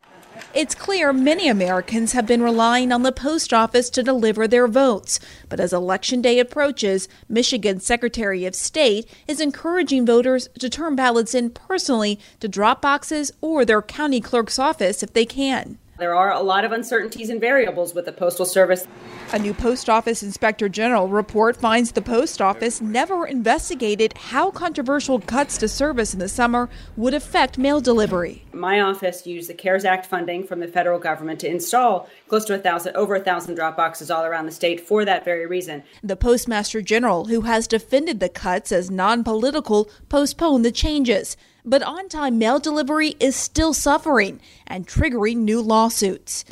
It's 0.54 0.76
clear 0.76 1.12
many 1.14 1.50
Americans 1.50 2.14
have 2.14 2.26
been 2.26 2.42
relying 2.42 2.92
on 2.92 3.04
the 3.04 3.12
post 3.12 3.54
office 3.54 3.90
to 3.92 4.02
deliver 4.02 4.48
their 4.48 4.68
votes. 4.68 5.20
But 5.50 5.60
as 5.60 5.74
Election 5.74 6.22
Day 6.22 6.40
approaches, 6.40 7.08
Michigan's 7.28 7.86
Secretary 7.86 8.46
of 8.46 8.56
State 8.56 9.08
is 9.28 9.40
encouraging 9.40 10.06
voters 10.06 10.48
to 10.60 10.70
turn 10.70 10.96
ballots 10.96 11.36
in 11.36 11.50
personally 11.50 12.20
to 12.40 12.48
drop 12.48 12.82
boxes 12.82 13.32
or 13.42 13.66
their 13.66 13.82
county 13.82 14.22
clerk's 14.22 14.58
office 14.58 15.04
if 15.04 15.14
they 15.14 15.26
can. 15.26 15.78
There 15.98 16.14
are 16.14 16.32
a 16.32 16.42
lot 16.42 16.64
of 16.64 16.72
uncertainties 16.72 17.32
and 17.32 17.42
variables 17.42 17.96
with 17.96 18.06
the 18.06 18.12
Postal 18.12 18.46
Service. 18.46 18.86
A 19.34 19.40
new 19.40 19.52
Post 19.52 19.90
Office 19.90 20.22
Inspector 20.22 20.70
General 20.70 21.08
report 21.08 21.58
finds 21.58 21.92
the 21.92 22.04
Post 22.04 22.40
Office 22.40 22.80
never 22.82 23.26
investigated 23.26 24.16
how 24.16 24.52
controversial 24.52 25.20
cuts 25.20 25.58
to 25.58 25.68
service 25.68 26.14
in 26.14 26.20
the 26.20 26.30
summer 26.30 26.70
would 26.96 27.16
affect 27.16 27.58
mail 27.58 27.82
delivery. 27.82 28.46
My 28.54 28.80
office 28.80 29.26
used 29.26 29.50
the 29.50 29.56
CARES 29.56 29.86
Act 29.86 30.06
funding 30.06 30.46
from 30.46 30.60
the 30.60 30.68
federal 30.68 31.00
government 31.00 31.40
to 31.40 31.50
install 31.50 32.08
close 32.28 32.46
to 32.46 32.54
a 32.54 32.60
thousand, 32.60 32.96
over 32.96 33.16
a 33.16 33.20
thousand 33.20 33.56
drop 33.56 33.76
boxes 33.76 34.12
all 34.12 34.24
around 34.24 34.46
the 34.46 34.52
state 34.52 34.80
for 34.80 35.04
that 35.04 35.26
very 35.26 35.48
reason. 35.48 35.82
The 36.04 36.16
Postmaster 36.16 36.84
General, 36.84 37.26
who 37.26 37.42
has 37.42 37.68
defended 37.68 38.20
the 38.20 38.30
cuts 38.30 38.72
as 38.72 38.92
non 38.92 39.24
political, 39.24 39.90
postponed 40.10 40.64
the 40.64 40.72
changes 40.72 41.36
but 41.68 41.84
on 41.84 42.08
time 42.08 42.40
mail 42.40 42.60
delivery 42.60 43.16
is 43.20 43.36
still 43.36 43.74
suffering 43.74 44.40
and 44.66 44.88
triggering 44.88 45.38
new 45.38 45.62
lawsuits. 45.62 46.46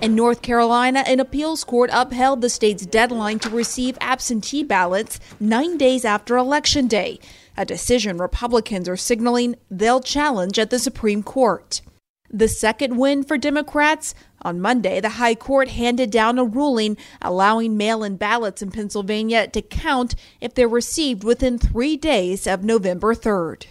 In 0.00 0.14
North 0.14 0.40
Carolina, 0.40 1.00
an 1.00 1.18
appeals 1.18 1.64
court 1.64 1.90
upheld 1.92 2.40
the 2.40 2.48
state's 2.48 2.86
deadline 2.86 3.40
to 3.40 3.50
receive 3.50 3.98
absentee 4.00 4.62
ballots 4.62 5.18
nine 5.40 5.76
days 5.76 6.04
after 6.04 6.38
Election 6.38 6.86
Day, 6.86 7.18
a 7.56 7.66
decision 7.66 8.16
Republicans 8.16 8.88
are 8.88 8.96
signaling 8.96 9.56
they'll 9.68 10.00
challenge 10.00 10.58
at 10.58 10.70
the 10.70 10.78
Supreme 10.78 11.22
Court. 11.22 11.82
The 12.30 12.46
second 12.48 12.96
win 12.96 13.24
for 13.24 13.36
Democrats 13.36 14.14
on 14.40 14.60
Monday, 14.60 15.00
the 15.00 15.10
High 15.10 15.34
Court 15.34 15.68
handed 15.70 16.12
down 16.12 16.38
a 16.38 16.44
ruling 16.44 16.96
allowing 17.20 17.76
mail 17.76 18.04
in 18.04 18.16
ballots 18.16 18.62
in 18.62 18.70
Pennsylvania 18.70 19.48
to 19.48 19.60
count 19.60 20.14
if 20.40 20.54
they're 20.54 20.68
received 20.68 21.24
within 21.24 21.58
three 21.58 21.96
days 21.96 22.46
of 22.46 22.62
November 22.62 23.14
3rd. 23.16 23.66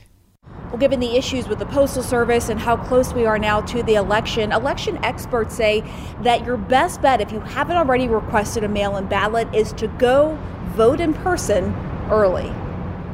Well, 0.70 0.78
given 0.78 1.00
the 1.00 1.18
issues 1.18 1.48
with 1.48 1.58
the 1.58 1.66
Postal 1.66 2.04
Service 2.04 2.50
and 2.50 2.60
how 2.60 2.78
close 2.78 3.12
we 3.12 3.26
are 3.26 3.40
now 3.40 3.62
to 3.62 3.82
the 3.82 3.96
election, 3.96 4.52
election 4.52 5.04
experts 5.04 5.56
say 5.56 5.84
that 6.22 6.46
your 6.46 6.58
best 6.58 7.02
bet, 7.02 7.22
if 7.22 7.32
you 7.32 7.40
haven't 7.40 7.78
already 7.78 8.08
requested 8.08 8.64
a 8.64 8.68
mail 8.68 8.96
in 8.96 9.08
ballot, 9.08 9.48
is 9.54 9.74
to 9.74 9.88
go 9.88 10.38
vote 10.76 11.00
in 11.00 11.16
person 11.16 11.74
early. 12.12 12.54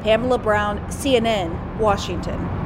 Pamela 0.03 0.37
Brown, 0.37 0.79
CNN, 0.89 1.77
Washington. 1.77 2.64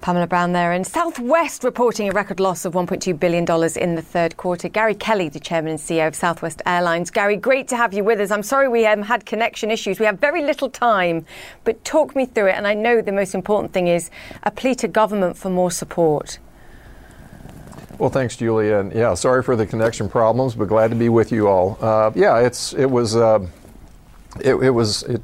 Pamela 0.00 0.26
Brown 0.26 0.52
there. 0.52 0.72
And 0.72 0.86
Southwest 0.86 1.62
reporting 1.62 2.08
a 2.08 2.12
record 2.12 2.40
loss 2.40 2.64
of 2.64 2.72
$1.2 2.72 3.18
billion 3.20 3.44
in 3.76 3.94
the 3.94 4.02
third 4.02 4.36
quarter. 4.36 4.68
Gary 4.68 4.94
Kelly, 4.94 5.28
the 5.28 5.40
chairman 5.40 5.72
and 5.72 5.80
CEO 5.80 6.08
of 6.08 6.14
Southwest 6.14 6.62
Airlines. 6.64 7.10
Gary, 7.10 7.36
great 7.36 7.68
to 7.68 7.76
have 7.76 7.92
you 7.92 8.02
with 8.02 8.18
us. 8.20 8.30
I'm 8.30 8.42
sorry 8.42 8.68
we 8.68 8.86
um, 8.86 9.02
had 9.02 9.26
connection 9.26 9.70
issues. 9.70 10.00
We 10.00 10.06
have 10.06 10.18
very 10.18 10.42
little 10.42 10.70
time, 10.70 11.26
but 11.64 11.84
talk 11.84 12.16
me 12.16 12.24
through 12.24 12.46
it. 12.46 12.54
And 12.54 12.66
I 12.66 12.74
know 12.74 13.02
the 13.02 13.12
most 13.12 13.34
important 13.34 13.72
thing 13.72 13.88
is 13.88 14.10
a 14.42 14.50
plea 14.50 14.74
to 14.76 14.88
government 14.88 15.36
for 15.36 15.50
more 15.50 15.70
support. 15.70 16.38
Well, 17.98 18.10
thanks, 18.10 18.36
Julia. 18.36 18.78
And 18.78 18.92
yeah, 18.94 19.12
sorry 19.12 19.42
for 19.42 19.56
the 19.56 19.66
connection 19.66 20.08
problems, 20.08 20.54
but 20.54 20.68
glad 20.68 20.88
to 20.88 20.96
be 20.96 21.10
with 21.10 21.30
you 21.30 21.48
all. 21.48 21.76
Uh, 21.80 22.10
yeah, 22.14 22.38
it's 22.38 22.72
it 22.72 22.90
was 22.90 23.14
uh, 23.14 23.46
it, 24.40 24.54
it 24.54 24.70
was 24.70 25.02
it 25.02 25.20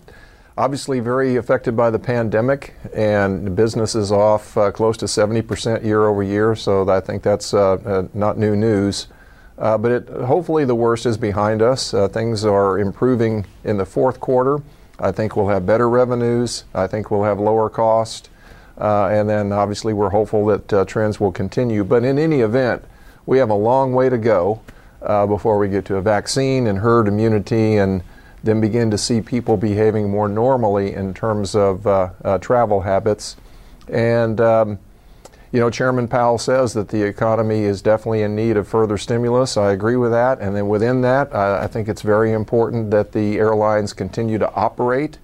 obviously 0.58 1.00
very 1.00 1.36
affected 1.36 1.76
by 1.76 1.90
the 1.90 1.98
pandemic, 1.98 2.74
and 2.94 3.54
business 3.54 3.94
is 3.94 4.10
off 4.10 4.56
uh, 4.56 4.70
close 4.70 4.96
to 4.96 5.04
70% 5.04 5.84
year 5.84 6.06
over 6.06 6.22
year. 6.22 6.54
So 6.54 6.88
I 6.88 7.00
think 7.00 7.22
that's 7.22 7.52
uh, 7.52 7.74
uh, 7.74 8.08
not 8.14 8.38
new 8.38 8.56
news. 8.56 9.08
Uh, 9.58 9.78
but 9.78 9.90
it, 9.90 10.08
hopefully 10.08 10.64
the 10.64 10.74
worst 10.74 11.06
is 11.06 11.16
behind 11.16 11.62
us. 11.62 11.94
Uh, 11.94 12.08
things 12.08 12.44
are 12.44 12.78
improving 12.78 13.46
in 13.64 13.76
the 13.78 13.86
fourth 13.86 14.20
quarter. 14.20 14.62
I 14.98 15.12
think 15.12 15.36
we'll 15.36 15.48
have 15.48 15.66
better 15.66 15.88
revenues. 15.88 16.64
I 16.74 16.86
think 16.86 17.10
we'll 17.10 17.24
have 17.24 17.38
lower 17.38 17.68
cost. 17.68 18.30
And 18.78 19.28
then 19.28 19.52
obviously 19.52 19.94
we're 19.94 20.10
hopeful 20.10 20.46
that 20.46 20.86
trends 20.88 21.18
will 21.18 21.32
continue. 21.32 21.84
But 21.84 22.04
in 22.04 22.18
any 22.18 22.40
event, 22.40 22.84
we 23.24 23.38
have 23.38 23.48
a 23.48 23.54
long 23.54 23.94
way 23.94 24.10
to 24.10 24.18
go 24.18 24.60
before 25.00 25.58
we 25.58 25.68
get 25.68 25.86
to 25.86 25.96
a 25.96 26.02
vaccine 26.02 26.66
and 26.66 26.78
herd 26.78 27.08
immunity 27.08 27.76
and 27.76 28.02
then 28.46 28.60
begin 28.60 28.90
to 28.90 28.98
see 28.98 29.20
people 29.20 29.56
behaving 29.56 30.10
more 30.10 30.28
normally 30.28 30.94
in 30.94 31.12
terms 31.12 31.54
of 31.54 31.86
uh, 31.86 32.10
uh, 32.24 32.38
travel 32.38 32.80
habits. 32.80 33.36
And, 33.88 34.40
um, 34.40 34.78
you 35.52 35.60
know, 35.60 35.70
Chairman 35.70 36.08
Powell 36.08 36.38
says 36.38 36.72
that 36.74 36.88
the 36.88 37.02
economy 37.02 37.60
is 37.60 37.82
definitely 37.82 38.22
in 38.22 38.34
need 38.34 38.56
of 38.56 38.66
further 38.66 38.98
stimulus. 38.98 39.56
I 39.56 39.72
agree 39.72 39.96
with 39.96 40.12
that. 40.12 40.40
And 40.40 40.56
then 40.56 40.68
within 40.68 41.02
that, 41.02 41.34
I 41.34 41.66
think 41.66 41.88
it's 41.88 42.02
very 42.02 42.32
important 42.32 42.90
that 42.90 43.12
the 43.12 43.38
airlines 43.38 43.92
continue 43.92 44.38
to 44.38 44.52
operate. 44.54 45.18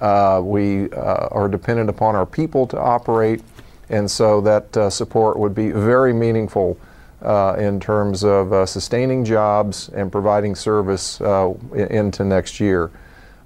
Uh, 0.00 0.40
we 0.44 0.90
uh, 0.90 1.28
are 1.30 1.48
dependent 1.48 1.88
upon 1.88 2.14
our 2.14 2.26
people 2.26 2.66
to 2.68 2.78
operate. 2.78 3.42
And 3.88 4.10
so 4.10 4.40
that 4.42 4.76
uh, 4.76 4.90
support 4.90 5.38
would 5.38 5.54
be 5.54 5.70
very 5.70 6.12
meaningful 6.12 6.78
uh, 7.24 7.56
in 7.58 7.80
terms 7.80 8.22
of 8.22 8.52
uh, 8.52 8.66
sustaining 8.66 9.24
jobs 9.24 9.88
and 9.90 10.12
providing 10.12 10.54
service 10.54 11.20
uh, 11.20 11.52
into 11.72 12.24
next 12.24 12.60
year. 12.60 12.90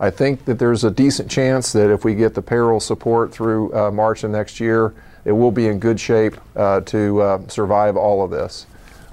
I 0.00 0.10
think 0.10 0.44
that 0.44 0.58
there's 0.58 0.84
a 0.84 0.90
decent 0.90 1.30
chance 1.30 1.72
that 1.72 1.90
if 1.90 2.04
we 2.04 2.14
get 2.14 2.34
the 2.34 2.42
payroll 2.42 2.80
support 2.80 3.32
through 3.32 3.74
uh, 3.74 3.90
March 3.90 4.22
of 4.24 4.30
next 4.30 4.60
year, 4.60 4.94
it 5.24 5.32
will 5.32 5.50
be 5.50 5.66
in 5.66 5.78
good 5.78 5.98
shape 5.98 6.36
uh, 6.56 6.80
to 6.82 7.20
uh, 7.20 7.48
survive 7.48 7.96
all 7.96 8.22
of 8.24 8.30
this. 8.30 8.66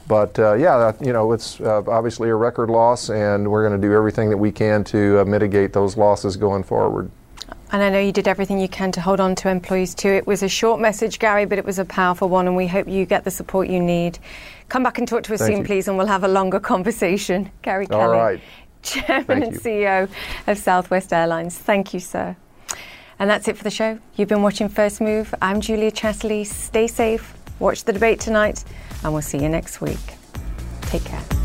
But 0.07 0.37
yeah, 0.37 0.91
you 1.01 1.13
know, 1.13 1.31
it's 1.31 1.59
obviously 1.59 2.29
a 2.29 2.35
record 2.35 2.69
loss, 2.69 3.09
and 3.09 3.49
we're 3.49 3.67
going 3.67 3.81
to 3.81 3.87
do 3.87 3.91
everything 3.91 4.29
that 4.29 4.37
we 4.37 4.51
can 4.51 4.83
to 4.85 5.25
mitigate 5.25 5.73
those 5.73 5.97
losses 5.97 6.37
going 6.37 6.61
forward. 6.61 7.09
And 7.75 7.83
I 7.83 7.89
know 7.89 7.99
you 7.99 8.13
did 8.13 8.29
everything 8.29 8.61
you 8.61 8.69
can 8.69 8.93
to 8.93 9.01
hold 9.01 9.19
on 9.19 9.35
to 9.35 9.49
employees 9.49 9.93
too. 9.93 10.07
It 10.07 10.25
was 10.25 10.41
a 10.41 10.47
short 10.47 10.79
message, 10.79 11.19
Gary, 11.19 11.43
but 11.43 11.57
it 11.57 11.65
was 11.65 11.77
a 11.77 11.83
powerful 11.83 12.29
one, 12.29 12.47
and 12.47 12.55
we 12.55 12.67
hope 12.67 12.87
you 12.87 13.05
get 13.05 13.25
the 13.25 13.31
support 13.31 13.67
you 13.67 13.81
need. 13.81 14.17
Come 14.69 14.81
back 14.81 14.97
and 14.97 15.05
talk 15.05 15.23
to 15.23 15.33
us 15.33 15.41
Thank 15.41 15.51
soon, 15.51 15.59
you. 15.59 15.65
please, 15.65 15.89
and 15.89 15.97
we'll 15.97 16.07
have 16.07 16.23
a 16.23 16.29
longer 16.29 16.57
conversation. 16.71 17.51
Gary 17.63 17.85
All 17.91 17.99
Kelly, 17.99 18.17
right. 18.17 18.41
Chairman 18.81 19.25
Thank 19.25 19.43
and 19.43 19.53
you. 19.55 19.59
CEO 19.59 20.09
of 20.47 20.57
Southwest 20.57 21.11
Airlines. 21.11 21.57
Thank 21.57 21.93
you, 21.93 21.99
sir. 21.99 22.37
And 23.19 23.29
that's 23.29 23.49
it 23.49 23.57
for 23.57 23.65
the 23.65 23.69
show. 23.69 23.99
You've 24.15 24.29
been 24.29 24.41
watching 24.41 24.69
First 24.69 25.01
Move. 25.01 25.35
I'm 25.41 25.59
Julia 25.59 25.91
Chatterley. 25.91 26.45
Stay 26.45 26.87
safe, 26.87 27.33
watch 27.59 27.83
the 27.83 27.91
debate 27.91 28.21
tonight, 28.21 28.63
and 29.03 29.11
we'll 29.11 29.21
see 29.21 29.39
you 29.39 29.49
next 29.49 29.81
week. 29.81 29.99
Take 30.83 31.03
care. 31.03 31.44